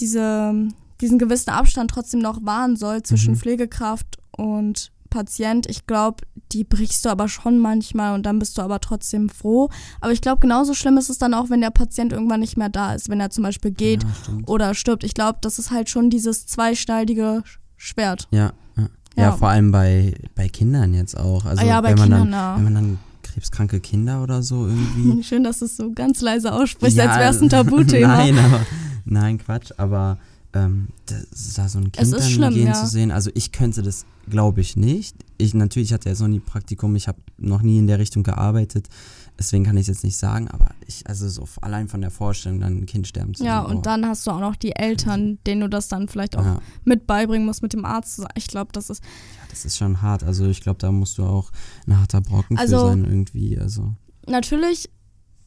diese, 0.00 0.52
diesen 1.00 1.18
gewissen 1.18 1.50
Abstand 1.50 1.90
trotzdem 1.90 2.20
noch 2.20 2.44
wahren 2.44 2.76
soll 2.76 3.02
zwischen 3.02 3.34
Mhm. 3.34 3.38
Pflegekraft 3.38 4.18
und 4.36 4.90
Patient. 5.10 5.66
Ich 5.70 5.86
glaube, 5.86 6.24
die 6.50 6.64
brichst 6.64 7.04
du 7.04 7.08
aber 7.08 7.28
schon 7.28 7.58
manchmal 7.60 8.14
und 8.14 8.26
dann 8.26 8.40
bist 8.40 8.58
du 8.58 8.62
aber 8.62 8.80
trotzdem 8.80 9.28
froh. 9.28 9.70
Aber 10.00 10.12
ich 10.12 10.20
glaube, 10.20 10.40
genauso 10.40 10.74
schlimm 10.74 10.98
ist 10.98 11.08
es 11.08 11.18
dann 11.18 11.34
auch, 11.34 11.50
wenn 11.50 11.60
der 11.60 11.70
Patient 11.70 12.12
irgendwann 12.12 12.40
nicht 12.40 12.56
mehr 12.56 12.68
da 12.68 12.94
ist, 12.94 13.08
wenn 13.08 13.20
er 13.20 13.30
zum 13.30 13.44
Beispiel 13.44 13.70
geht 13.70 14.02
Ja, 14.02 14.08
oder 14.46 14.74
stirbt. 14.74 15.04
Ich 15.04 15.14
glaube, 15.14 15.38
das 15.40 15.60
ist 15.60 15.70
halt 15.70 15.88
schon 15.88 16.10
dieses 16.10 16.46
zweischneidige 16.46 17.44
Schwert. 17.76 18.26
Ja, 18.32 18.52
ja. 18.76 18.82
ja. 19.16 19.22
Ja. 19.22 19.32
vor 19.32 19.48
allem 19.50 19.70
bei, 19.70 20.14
bei 20.34 20.48
Kindern 20.48 20.94
jetzt 20.94 21.16
auch. 21.16 21.44
Also 21.44 21.62
Ah 21.62 21.66
ja, 21.66 21.80
bei 21.80 21.90
wenn 21.90 21.98
man 21.98 22.08
Kindern, 22.10 22.30
dann, 22.32 22.56
wenn 22.56 22.64
man 22.64 22.74
dann 22.74 22.98
krebskranke 23.22 23.78
Kinder 23.78 24.20
oder 24.22 24.42
so 24.42 24.66
irgendwie. 24.66 25.22
Schön, 25.22 25.44
dass 25.44 25.60
du 25.60 25.66
es 25.66 25.76
so 25.76 25.92
ganz 25.92 26.20
leise 26.22 26.52
aussprichst, 26.52 26.98
als 26.98 27.18
wäre 27.18 27.30
es 27.30 27.40
ein 27.40 27.48
Tabuthema. 27.50 28.08
nein, 28.16 28.36
aber 28.38 28.60
nein, 29.04 29.38
Quatsch, 29.38 29.70
aber 29.76 30.18
ähm, 30.52 30.88
das, 31.06 31.54
da 31.54 31.68
so 31.68 31.78
ein 31.78 31.90
Kind 31.92 32.12
dann 32.12 32.22
schlimm, 32.22 32.54
gehen 32.54 32.66
ja. 32.68 32.74
zu 32.74 32.86
sehen, 32.86 33.10
also 33.10 33.30
ich 33.34 33.50
könnte 33.52 33.82
das, 33.82 34.06
glaube 34.28 34.60
ich, 34.60 34.76
nicht. 34.76 35.16
Ich 35.36 35.52
natürlich 35.52 35.92
hatte 35.92 36.08
jetzt 36.08 36.20
noch 36.20 36.28
nie 36.28 36.38
Praktikum, 36.40 36.94
ich 36.96 37.08
habe 37.08 37.18
noch 37.38 37.62
nie 37.62 37.78
in 37.78 37.86
der 37.88 37.98
Richtung 37.98 38.22
gearbeitet, 38.22 38.88
deswegen 39.36 39.64
kann 39.64 39.76
ich 39.76 39.82
es 39.82 39.88
jetzt 39.88 40.04
nicht 40.04 40.16
sagen, 40.16 40.48
aber 40.48 40.70
ich, 40.86 41.06
also 41.08 41.28
so 41.28 41.44
allein 41.60 41.88
von 41.88 42.00
der 42.00 42.12
Vorstellung, 42.12 42.60
dann 42.60 42.78
ein 42.78 42.86
Kind 42.86 43.08
sterben 43.08 43.34
zu 43.34 43.44
Ja, 43.44 43.62
sehen. 43.62 43.70
und 43.72 43.76
oh, 43.78 43.82
dann 43.82 44.06
hast 44.06 44.26
du 44.26 44.30
auch 44.30 44.38
noch 44.40 44.54
die 44.54 44.76
Eltern, 44.76 45.38
denen 45.44 45.62
du 45.62 45.68
das 45.68 45.88
dann 45.88 46.06
vielleicht 46.06 46.36
auch 46.36 46.44
ja, 46.44 46.60
mit 46.84 47.06
beibringen 47.08 47.46
musst, 47.46 47.62
mit 47.62 47.72
dem 47.72 47.84
Arzt. 47.84 48.22
Ich 48.36 48.46
glaube, 48.46 48.70
das 48.72 48.90
ist. 48.90 49.02
das 49.50 49.64
ist 49.64 49.76
schon 49.76 50.02
hart. 50.02 50.22
Also 50.22 50.46
ich 50.46 50.60
glaube, 50.60 50.78
da 50.78 50.92
musst 50.92 51.18
du 51.18 51.24
auch 51.24 51.50
ein 51.88 51.98
harter 51.98 52.20
Brocken 52.20 52.56
Also- 52.58 52.78
für 52.78 52.86
sein 52.90 53.04
irgendwie. 53.04 53.58
Also 53.58 53.92
Natürlich, 54.26 54.88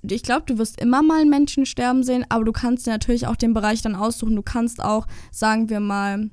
ich 0.03 0.23
glaube, 0.23 0.43
du 0.45 0.57
wirst 0.57 0.79
immer 0.79 1.01
mal 1.03 1.25
Menschen 1.25 1.65
sterben 1.65 2.03
sehen, 2.03 2.25
aber 2.29 2.43
du 2.45 2.51
kannst 2.51 2.85
dir 2.87 2.91
natürlich 2.91 3.27
auch 3.27 3.35
den 3.35 3.53
Bereich 3.53 3.81
dann 3.81 3.95
aussuchen. 3.95 4.35
Du 4.35 4.41
kannst 4.41 4.81
auch, 4.83 5.07
sagen 5.31 5.69
wir 5.69 5.79
mal, 5.79 6.29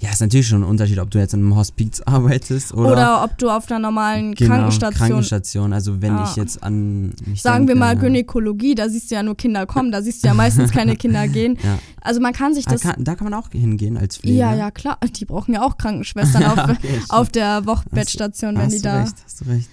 ja, 0.00 0.10
ist 0.10 0.20
natürlich 0.20 0.46
schon 0.48 0.62
ein 0.62 0.68
Unterschied, 0.68 0.98
ob 0.98 1.10
du 1.10 1.18
jetzt 1.18 1.34
in 1.34 1.40
einem 1.40 1.56
Hospiz 1.56 2.00
arbeitest 2.00 2.72
oder, 2.72 2.92
oder, 2.92 3.24
ob 3.24 3.36
du 3.38 3.50
auf 3.50 3.70
einer 3.70 3.78
normalen 3.80 4.34
genau, 4.34 4.54
Krankenstation. 4.54 5.08
Krankenstation. 5.08 5.72
Also 5.74 6.00
wenn 6.00 6.14
Ja. 6.16 6.24
ich 6.24 6.36
jetzt 6.36 6.62
an 6.62 7.12
mich 7.26 7.42
Sagen 7.42 7.66
denke, 7.66 7.74
wir 7.80 7.86
mal. 7.86 7.96
Gynäkologie, 7.98 8.74
da 8.74 8.88
siehst 8.88 9.10
du 9.10 9.14
ja 9.16 9.22
nur 9.22 9.36
Kinder 9.36 9.66
kommen, 9.66 9.92
da 9.92 10.00
siehst 10.00 10.22
du 10.22 10.28
ja 10.28 10.34
meistens 10.34 10.70
keine 10.70 10.96
Kinder 10.96 11.28
gehen. 11.28 11.58
Ja. 11.62 11.78
Also 12.00 12.20
man 12.20 12.32
kann 12.32 12.54
sich 12.54 12.66
Ah, 12.66 12.72
das. 12.72 12.80
kann, 12.82 13.04
da 13.04 13.14
kann 13.14 13.28
man 13.28 13.34
auch 13.34 13.50
hingehen 13.50 13.98
als 13.98 14.16
Pfleger. 14.16 14.36
ja, 14.38 14.54
ja, 14.54 14.70
klar. 14.70 14.98
Die 15.04 15.24
brauchen 15.26 15.52
ja 15.54 15.62
auch 15.62 15.76
Krankenschwestern 15.76 16.44
auf, 16.44 16.58
okay, 16.70 17.00
auf 17.10 17.28
der 17.28 17.66
Wochenbettstation, 17.66 18.54
wenn 18.56 18.66
hast 18.66 18.72
die 18.72 18.78
du 18.78 18.82
da. 18.84 19.00
recht, 19.02 19.14
hast 19.24 19.40
du 19.42 19.44
recht. 19.50 19.68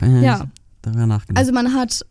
Ah, 0.00 0.06
Ja, 0.06 0.20
Ja. 0.20 0.40
ich 0.44 0.48
darüber 0.82 1.06
nachgedacht. 1.06 1.38
Also 1.38 1.52
man 1.52 1.72
hat 1.74 2.04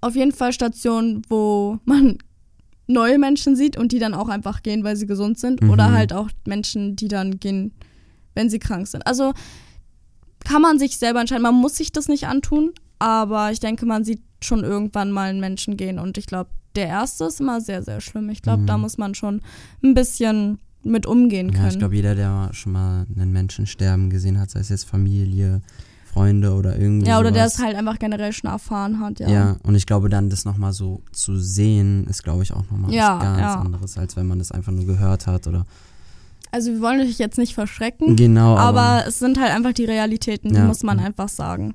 auf 0.00 0.14
jeden 0.16 0.32
Fall 0.32 0.52
Stationen, 0.52 1.22
wo 1.28 1.78
man 1.84 2.18
neue 2.86 3.18
Menschen 3.18 3.54
sieht 3.56 3.76
und 3.76 3.92
die 3.92 3.98
dann 3.98 4.14
auch 4.14 4.28
einfach 4.28 4.62
gehen, 4.62 4.82
weil 4.84 4.96
sie 4.96 5.06
gesund 5.06 5.38
sind. 5.38 5.62
Mhm. 5.62 5.70
Oder 5.70 5.92
halt 5.92 6.12
auch 6.12 6.28
Menschen, 6.46 6.96
die 6.96 7.08
dann 7.08 7.38
gehen, 7.38 7.72
wenn 8.34 8.50
sie 8.50 8.58
krank 8.58 8.86
sind. 8.88 9.06
Also 9.06 9.32
kann 10.44 10.62
man 10.62 10.78
sich 10.78 10.96
selber 10.98 11.20
entscheiden. 11.20 11.42
Man 11.42 11.54
muss 11.54 11.76
sich 11.76 11.92
das 11.92 12.08
nicht 12.08 12.26
antun, 12.26 12.72
aber 12.98 13.52
ich 13.52 13.60
denke, 13.60 13.86
man 13.86 14.04
sieht 14.04 14.22
schon 14.42 14.64
irgendwann 14.64 15.12
mal 15.12 15.28
einen 15.30 15.40
Menschen 15.40 15.76
gehen. 15.76 15.98
Und 15.98 16.16
ich 16.18 16.26
glaube, 16.26 16.50
der 16.76 16.86
erste 16.88 17.24
ist 17.24 17.40
immer 17.40 17.60
sehr, 17.60 17.82
sehr 17.82 18.00
schlimm. 18.00 18.28
Ich 18.30 18.42
glaube, 18.42 18.62
Mhm. 18.62 18.66
da 18.66 18.78
muss 18.78 18.96
man 18.98 19.14
schon 19.14 19.42
ein 19.82 19.94
bisschen 19.94 20.58
mit 20.82 21.04
umgehen 21.04 21.50
können. 21.50 21.64
ja, 21.64 21.68
ich 21.70 21.78
glaube, 21.78 21.94
jeder, 21.94 22.14
der 22.14 22.48
schon 22.52 22.72
mal 22.72 23.06
einen 23.14 23.32
Menschen 23.32 23.66
sterben 23.66 24.08
gesehen 24.08 24.38
hat, 24.40 24.50
sei 24.50 24.60
es 24.60 24.70
jetzt 24.70 24.84
Familie, 24.84 25.60
Freunde 26.12 26.52
oder 26.54 26.78
irgendwie 26.78 27.06
ja, 27.06 27.18
oder 27.20 27.30
der 27.30 27.48
sowas. 27.48 27.58
es 27.58 27.64
halt 27.64 27.76
einfach 27.76 27.98
generell 27.98 28.32
schon 28.32 28.50
erfahren 28.50 29.00
hat, 29.00 29.20
ja. 29.20 29.28
Ja. 29.28 29.56
und 29.62 29.74
ich 29.74 29.86
glaube 29.86 30.08
dann, 30.08 30.28
das 30.30 30.44
nochmal 30.44 30.72
so 30.72 31.02
zu 31.12 31.38
sehen, 31.38 32.06
ist 32.08 32.22
glaube 32.24 32.42
ich 32.42 32.52
auch 32.52 32.64
nochmal 32.70 32.92
Ja, 32.92 33.16
was 33.16 33.22
ganz 33.24 33.38
ja. 33.40 33.60
anderes, 33.60 33.96
als 33.98 34.16
wenn 34.16 34.26
man 34.26 34.38
das 34.38 34.50
einfach 34.52 34.72
nur 34.72 34.86
gehört 34.86 35.26
hat 35.26 35.46
oder 35.46 35.64
Also 36.52 36.72
wir 36.72 36.80
wollen 36.80 37.00
euch 37.00 37.18
jetzt 37.18 37.38
nicht 37.38 37.54
verschrecken. 37.54 38.16
genau, 38.16 38.56
aber, 38.56 38.80
Aber 38.82 39.06
es 39.06 39.18
sind 39.20 39.38
halt 39.40 39.52
einfach 39.52 39.72
die 39.72 39.84
Realitäten, 39.84 40.48
die 40.50 40.56
Ja. 40.56 40.64
muss 40.66 40.82
man 40.82 40.98
einfach 40.98 41.28
sagen. 41.28 41.74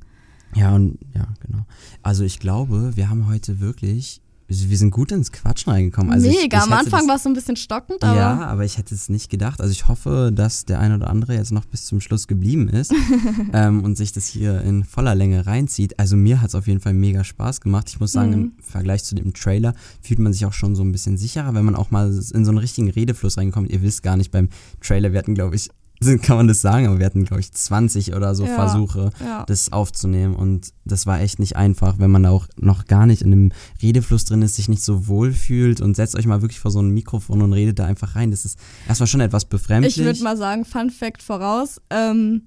ja 0.53 0.75
und 0.75 0.97
ja, 1.13 1.27
genau. 1.45 1.63
Also 2.03 2.23
ich 2.23 2.39
glaube, 2.39 2.95
wir 2.95 3.09
haben 3.09 3.27
heute 3.27 3.59
wirklich, 3.59 4.21
wir 4.47 4.77
sind 4.77 4.91
gut 4.91 5.11
ins 5.11 5.31
Quatschen 5.31 5.71
reingekommen. 5.73 6.11
Also 6.13 6.27
ich, 6.27 6.35
Mega, 6.35 6.57
ich 6.57 6.63
am 6.63 6.69
hätte 6.69 6.85
Anfang 6.85 7.07
war 7.07 7.15
es 7.15 7.23
so 7.23 7.29
ein 7.29 7.33
bisschen 7.33 7.55
stockend, 7.55 8.03
aber 8.03 8.15
ja, 8.15 8.45
aber 8.45 8.63
ich 8.63 8.77
hätte 8.77 8.93
es 8.93 9.09
nicht 9.09 9.29
gedacht. 9.29 9.59
Also 9.59 9.71
ich 9.71 9.87
hoffe, 9.87 10.31
dass 10.33 10.65
der 10.65 10.79
ein 10.79 10.93
oder 10.93 11.09
andere 11.09 11.33
jetzt 11.33 11.51
noch 11.51 11.65
bis 11.65 11.85
zum 11.85 11.99
Schluss 11.99 12.27
geblieben 12.27 12.69
ist 12.69 12.93
ähm, 13.53 13.83
und 13.83 13.97
sich 13.97 14.11
das 14.11 14.27
hier 14.27 14.61
in 14.61 14.83
voller 14.83 15.15
Länge 15.15 15.45
reinzieht. 15.47 15.97
Also 15.99 16.15
mir 16.15 16.41
hat 16.41 16.49
es 16.49 16.55
auf 16.55 16.67
jeden 16.67 16.79
Fall 16.79 16.93
mega 16.93 17.23
Spaß 17.23 17.61
gemacht. 17.61 17.89
Ich 17.89 17.99
muss 17.99 18.11
sagen, 18.11 18.29
Mhm. 18.29 18.33
im 18.33 18.53
Vergleich 18.61 19.03
zu 19.03 19.15
dem 19.15 19.33
Trailer 19.33 19.73
fühlt 20.01 20.19
man 20.19 20.31
sich 20.31 20.45
auch 20.45 20.53
schon 20.53 20.75
so 20.75 20.83
ein 20.83 20.91
bisschen 20.91 21.17
sicherer, 21.17 21.53
wenn 21.55 21.65
man 21.65 21.75
auch 21.75 21.89
mal 21.91 22.07
in 22.07 22.45
so 22.45 22.51
einen 22.51 22.57
richtigen 22.59 22.89
Redefluss 22.89 23.37
reinkommt. 23.37 23.69
Ihr 23.71 23.81
wisst 23.81 24.03
gar 24.03 24.15
nicht, 24.17 24.31
beim 24.31 24.49
Trailer, 24.81 25.11
wir 25.11 25.19
hatten, 25.19 25.33
glaube 25.35 25.55
ich, 25.55 25.69
kann 26.21 26.37
man 26.37 26.47
das 26.47 26.61
sagen, 26.61 26.87
aber 26.87 26.99
wir 26.99 27.05
hatten, 27.05 27.25
glaube 27.25 27.39
ich, 27.41 27.51
20 27.51 28.15
oder 28.15 28.35
so 28.35 28.45
Ja. 28.45 28.55
Versuche 28.55 29.11
ja. 29.23 29.43
das 29.45 29.71
aufzunehmen 29.71 30.35
und 30.35 30.73
das 30.85 31.05
war 31.05 31.19
echt 31.21 31.39
nicht 31.39 31.55
einfach, 31.55 31.99
wenn 31.99 32.11
man 32.11 32.23
da 32.23 32.29
auch 32.29 32.47
noch 32.57 32.85
gar 32.85 33.05
nicht 33.05 33.21
in 33.21 33.31
einem 33.31 33.51
Redefluss 33.81 34.25
drin 34.25 34.41
ist, 34.41 34.55
sich 34.55 34.69
nicht 34.69 34.83
so 34.83 35.07
wohl 35.07 35.31
fühlt 35.33 35.81
und 35.81 35.95
setzt 35.95 36.15
euch 36.15 36.25
mal 36.25 36.41
wirklich 36.41 36.59
vor 36.59 36.71
so 36.71 36.81
ein 36.81 36.89
Mikrofon 36.89 37.41
und 37.41 37.53
redet 37.53 37.79
da 37.79 37.85
einfach 37.85 38.15
rein. 38.15 38.31
Das 38.31 38.45
ist 38.45 38.59
erstmal 38.87 39.07
schon 39.07 39.21
etwas 39.21 39.45
befremdlich. 39.45 39.97
Ich 39.97 40.03
würde 40.03 40.23
mal 40.23 40.37
sagen, 40.37 40.65
Fun 40.65 40.89
Fact 40.89 41.23
voraus. 41.23 41.81
Ähm, 41.89 42.43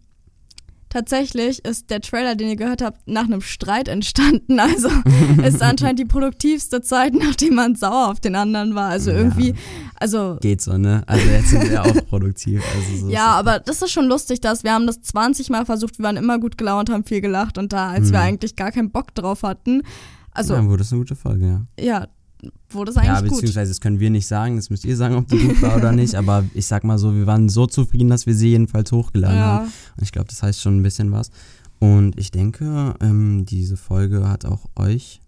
tatsächlich 0.90 1.64
ist 1.64 1.90
der 1.90 2.00
Trailer, 2.00 2.34
den 2.34 2.48
ihr 2.48 2.56
gehört 2.56 2.82
habt, 2.82 3.06
nach 3.08 3.24
einem 3.24 3.40
Streit 3.40 3.88
entstanden. 3.88 4.58
Also 4.68 4.88
ist 5.42 5.62
anscheinend 5.62 5.98
die 5.98 6.04
produktivste 6.04 6.80
Zeit, 6.82 7.14
nachdem 7.14 7.54
man 7.54 7.74
sauer 7.74 8.08
auf 8.10 8.20
den 8.20 8.34
anderen 8.34 8.74
war. 8.74 8.88
Also 8.90 9.10
Ja. 9.10 9.18
irgendwie, 9.18 9.54
also 9.98 10.36
Geht 10.40 10.60
so, 10.60 10.76
ne? 10.78 11.02
Also 11.06 11.26
jetzt 11.28 11.48
sind 11.50 11.70
wir 11.70 11.82
auch 11.84 11.94
produktiv. 12.08 12.62
Also 12.74 13.06
so 13.06 13.08
ja, 13.12 13.26
aber 13.32 13.58
das 13.60 13.82
ist 13.82 13.90
schon 13.90 14.06
lustig, 14.06 14.40
dass 14.40 14.64
wir 14.64 14.72
haben 14.72 14.86
das 14.86 15.00
20 15.02 15.50
Mal 15.50 15.64
versucht, 15.66 15.98
wir 15.98 16.04
waren 16.04 16.16
immer 16.16 16.38
gut 16.38 16.58
gelaunt, 16.58 16.90
haben 16.90 17.04
viel 17.04 17.20
gelacht 17.20 17.58
und 17.58 17.72
da, 17.72 17.90
als 17.90 18.10
wir 18.12 18.18
Mhm. 18.18 18.24
eigentlich 18.24 18.56
gar 18.56 18.72
keinen 18.72 18.90
Bock 18.90 19.14
drauf 19.14 19.42
hatten, 19.42 19.82
also 20.32 20.54
ja, 20.54 20.64
wurde 20.64 20.78
das 20.78 20.92
eine 20.92 21.00
gute 21.00 21.16
Folge, 21.16 21.46
ja. 21.46 21.84
ja, 21.84 22.06
wurde 22.70 22.90
es 22.90 22.96
Ja, 22.96 23.02
eigentlich 23.02 23.30
gut. 23.30 23.40
beziehungsweise 23.40 23.70
das 23.70 23.80
können 23.80 23.98
wir 24.00 24.10
nicht 24.10 24.26
sagen, 24.26 24.56
das 24.56 24.70
müsst 24.70 24.84
ihr 24.84 24.96
sagen, 24.96 25.16
ob 25.16 25.28
die 25.28 25.38
gut 25.38 25.60
war 25.62 25.76
oder 25.76 25.92
nicht, 25.92 26.14
aber 26.14 26.44
ich 26.54 26.66
sag 26.66 26.84
mal 26.84 26.98
so, 26.98 27.14
wir 27.14 27.26
waren 27.26 27.48
so 27.48 27.66
zufrieden, 27.66 28.08
dass 28.08 28.26
wir 28.26 28.34
sie 28.34 28.50
jedenfalls 28.50 28.92
hochgeladen 28.92 29.38
haben. 29.38 29.66
Ja, 29.66 29.72
Und 29.96 30.02
ich 30.02 30.12
glaube, 30.12 30.28
das 30.28 30.42
heißt 30.42 30.60
schon 30.60 30.76
ein 30.78 30.82
bisschen 30.82 31.10
was. 31.12 31.30
Und 31.80 32.18
ich 32.18 32.30
denke, 32.30 32.94
ähm, 33.00 33.44
diese 33.44 33.76
Folge 33.76 34.28
hat 34.28 34.44
auch 34.44 34.66
euch, 34.76 35.20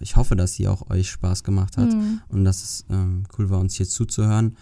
ich 0.00 0.14
hoffe, 0.16 0.36
dass 0.36 0.54
sie 0.54 0.68
auch 0.68 0.90
euch 0.90 1.10
Spaß 1.10 1.42
gemacht 1.42 1.76
hat 1.76 1.92
Mhm. 1.92 2.20
und 2.28 2.44
dass 2.44 2.62
es 2.62 2.84
ähm, 2.90 3.24
cool 3.38 3.50
war, 3.50 3.58
uns 3.58 3.74
hier 3.74 3.86
zuzuhören. 3.88 4.56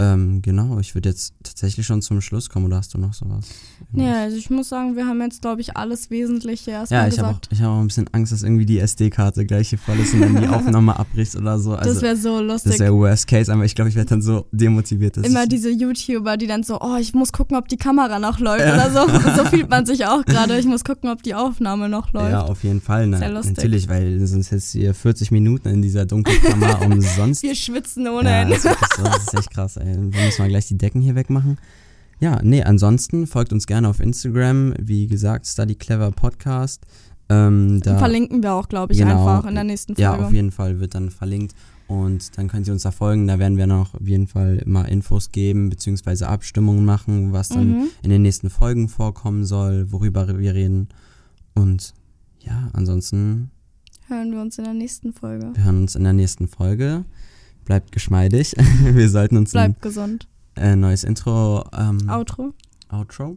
Ähm, 0.00 0.42
genau, 0.42 0.78
ich 0.78 0.94
würde 0.94 1.08
jetzt 1.08 1.34
tatsächlich 1.42 1.84
schon 1.84 2.02
zum 2.02 2.20
Schluss 2.20 2.48
kommen, 2.48 2.66
oder 2.66 2.76
hast 2.76 2.94
du 2.94 2.98
noch 2.98 3.14
sowas? 3.14 3.46
Ja, 3.92 4.22
also 4.22 4.36
ich 4.36 4.48
muss 4.48 4.68
sagen, 4.68 4.94
wir 4.94 5.06
haben 5.06 5.20
jetzt, 5.20 5.42
glaube 5.42 5.60
ich, 5.60 5.76
alles 5.76 6.08
Wesentliche 6.10 6.70
Ja, 6.70 6.80
erstmal 6.80 7.08
ich 7.08 7.18
habe 7.18 7.28
auch, 7.28 7.40
gesagt. 7.40 7.48
ich 7.50 7.62
hab 7.62 7.70
auch 7.70 7.80
ein 7.80 7.86
bisschen 7.88 8.08
Angst, 8.12 8.30
dass 8.32 8.42
irgendwie 8.44 8.64
die 8.66 8.78
SD-Karte 8.78 9.44
gleich 9.44 9.70
hier 9.70 9.78
voll 9.78 9.98
ist 9.98 10.14
und 10.14 10.20
dann 10.20 10.40
die 10.40 10.46
Aufnahme 10.48 10.96
abbricht 10.96 11.34
oder 11.34 11.58
so. 11.58 11.74
Also, 11.74 11.94
das 11.94 12.02
wäre 12.02 12.16
so 12.16 12.38
das 12.46 12.64
lustig. 12.64 12.80
wäre 12.80 12.94
Worst 12.94 13.26
Case, 13.26 13.52
aber 13.52 13.64
ich 13.64 13.74
glaube, 13.74 13.88
ich 13.88 13.96
werde 13.96 14.10
dann 14.10 14.22
so 14.22 14.46
demotiviert. 14.52 15.16
Immer 15.16 15.42
ich, 15.42 15.48
diese 15.48 15.70
YouTuber, 15.70 16.36
die 16.36 16.46
dann 16.46 16.62
so, 16.62 16.80
oh, 16.80 16.96
ich 17.00 17.12
muss 17.14 17.32
gucken, 17.32 17.56
ob 17.56 17.66
die 17.68 17.76
Kamera 17.76 18.18
noch 18.20 18.38
läuft 18.38 18.62
oder 18.62 18.90
so. 18.90 19.08
So 19.38 19.44
fühlt 19.44 19.68
man 19.68 19.84
sich 19.84 20.06
auch 20.06 20.24
gerade. 20.24 20.58
Ich 20.58 20.66
muss 20.66 20.84
gucken, 20.84 21.10
ob 21.10 21.22
die 21.22 21.34
Aufnahme 21.34 21.88
noch 21.88 22.12
läuft. 22.12 22.30
ja, 22.32 22.42
auf 22.42 22.62
jeden 22.64 22.80
Fall. 22.80 23.08
Sehr 23.10 23.18
Na, 23.20 23.28
lustig. 23.28 23.56
natürlich, 23.56 23.88
weil 23.88 24.24
sonst 24.26 24.50
hättest 24.50 24.74
du 24.74 24.78
hier 24.78 24.94
40 24.94 25.30
Minuten 25.30 25.68
in 25.68 25.82
dieser 25.82 26.06
Dunkelkammer 26.06 26.82
umsonst. 26.86 27.42
Wir 27.42 27.54
schwitzen 27.54 28.08
ohne 28.08 28.30
ja, 28.30 28.44
das, 28.44 28.64
ist 28.64 28.76
das 28.98 29.22
ist 29.22 29.34
echt 29.34 29.50
krass, 29.50 29.76
ey. 29.76 29.87
Äh, 29.90 29.96
wir 30.12 30.24
müssen 30.24 30.42
mal 30.42 30.48
gleich 30.48 30.66
die 30.68 30.78
Decken 30.78 31.00
hier 31.00 31.14
wegmachen. 31.14 31.58
Ja, 32.20 32.40
nee, 32.42 32.62
ansonsten 32.62 33.26
folgt 33.26 33.52
uns 33.52 33.66
gerne 33.66 33.88
auf 33.88 34.00
Instagram. 34.00 34.74
Wie 34.80 35.06
gesagt, 35.06 35.46
Study 35.46 35.74
Clever 35.76 36.10
Podcast. 36.10 36.84
Ähm, 37.28 37.80
da, 37.82 37.98
Verlinken 37.98 38.42
wir 38.42 38.54
auch, 38.54 38.68
glaube 38.68 38.92
ich, 38.92 38.98
Genau. 38.98 39.26
einfach 39.26 39.48
in 39.48 39.54
der 39.54 39.64
nächsten 39.64 39.94
Folge. 39.94 40.02
ja, 40.02 40.16
auf 40.26 40.32
jeden 40.32 40.50
Fall 40.50 40.80
wird 40.80 40.94
dann 40.94 41.10
verlinkt. 41.10 41.54
Und 41.86 42.36
dann 42.36 42.48
könnt 42.48 42.66
ihr 42.66 42.72
uns 42.72 42.82
da 42.82 42.90
folgen. 42.90 43.26
Da 43.26 43.38
werden 43.38 43.56
wir 43.56 43.66
noch 43.66 43.94
auf 43.94 44.06
jeden 44.06 44.26
Fall 44.26 44.62
mal 44.66 44.84
Infos 44.84 45.30
geben, 45.32 45.70
beziehungsweise 45.70 46.28
Abstimmungen 46.28 46.84
machen, 46.84 47.32
was 47.32 47.48
dann 47.50 47.68
Mhm. 47.70 47.88
in 48.02 48.10
den 48.10 48.22
nächsten 48.22 48.50
Folgen 48.50 48.88
vorkommen 48.88 49.44
soll, 49.44 49.90
worüber 49.92 50.38
wir 50.38 50.54
reden. 50.54 50.88
Und 51.54 51.94
ja, 52.40 52.68
ansonsten, 52.72 53.50
Hören 54.08 54.32
wir 54.32 54.40
uns 54.40 54.56
in 54.58 54.64
der 54.64 54.74
nächsten 54.74 55.12
Folge. 55.12 55.50
wir 55.54 55.64
hören 55.64 55.82
uns 55.82 55.94
in 55.94 56.04
der 56.04 56.14
nächsten 56.14 56.48
Folge. 56.48 57.04
Bleibt 57.68 57.92
geschmeidig. 57.92 58.54
wir 58.82 59.10
sollten 59.10 59.36
uns 59.36 59.52
Bleibt 59.52 59.82
gesund. 59.82 60.26
ein 60.54 60.62
äh, 60.62 60.76
neues 60.76 61.04
Intro, 61.04 61.68
ähm, 61.78 62.08
Outro. 62.08 62.54
Outro 62.90 63.36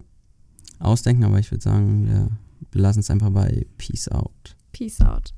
ausdenken, 0.80 1.26
aber 1.26 1.38
ich 1.38 1.52
würde 1.52 1.62
sagen, 1.62 2.08
wir 2.08 2.30
belassen 2.72 3.02
es 3.02 3.10
einfach 3.10 3.30
bei 3.30 3.66
Peace 3.78 4.08
out. 4.08 4.56
Peace 4.72 5.02
out. 5.02 5.34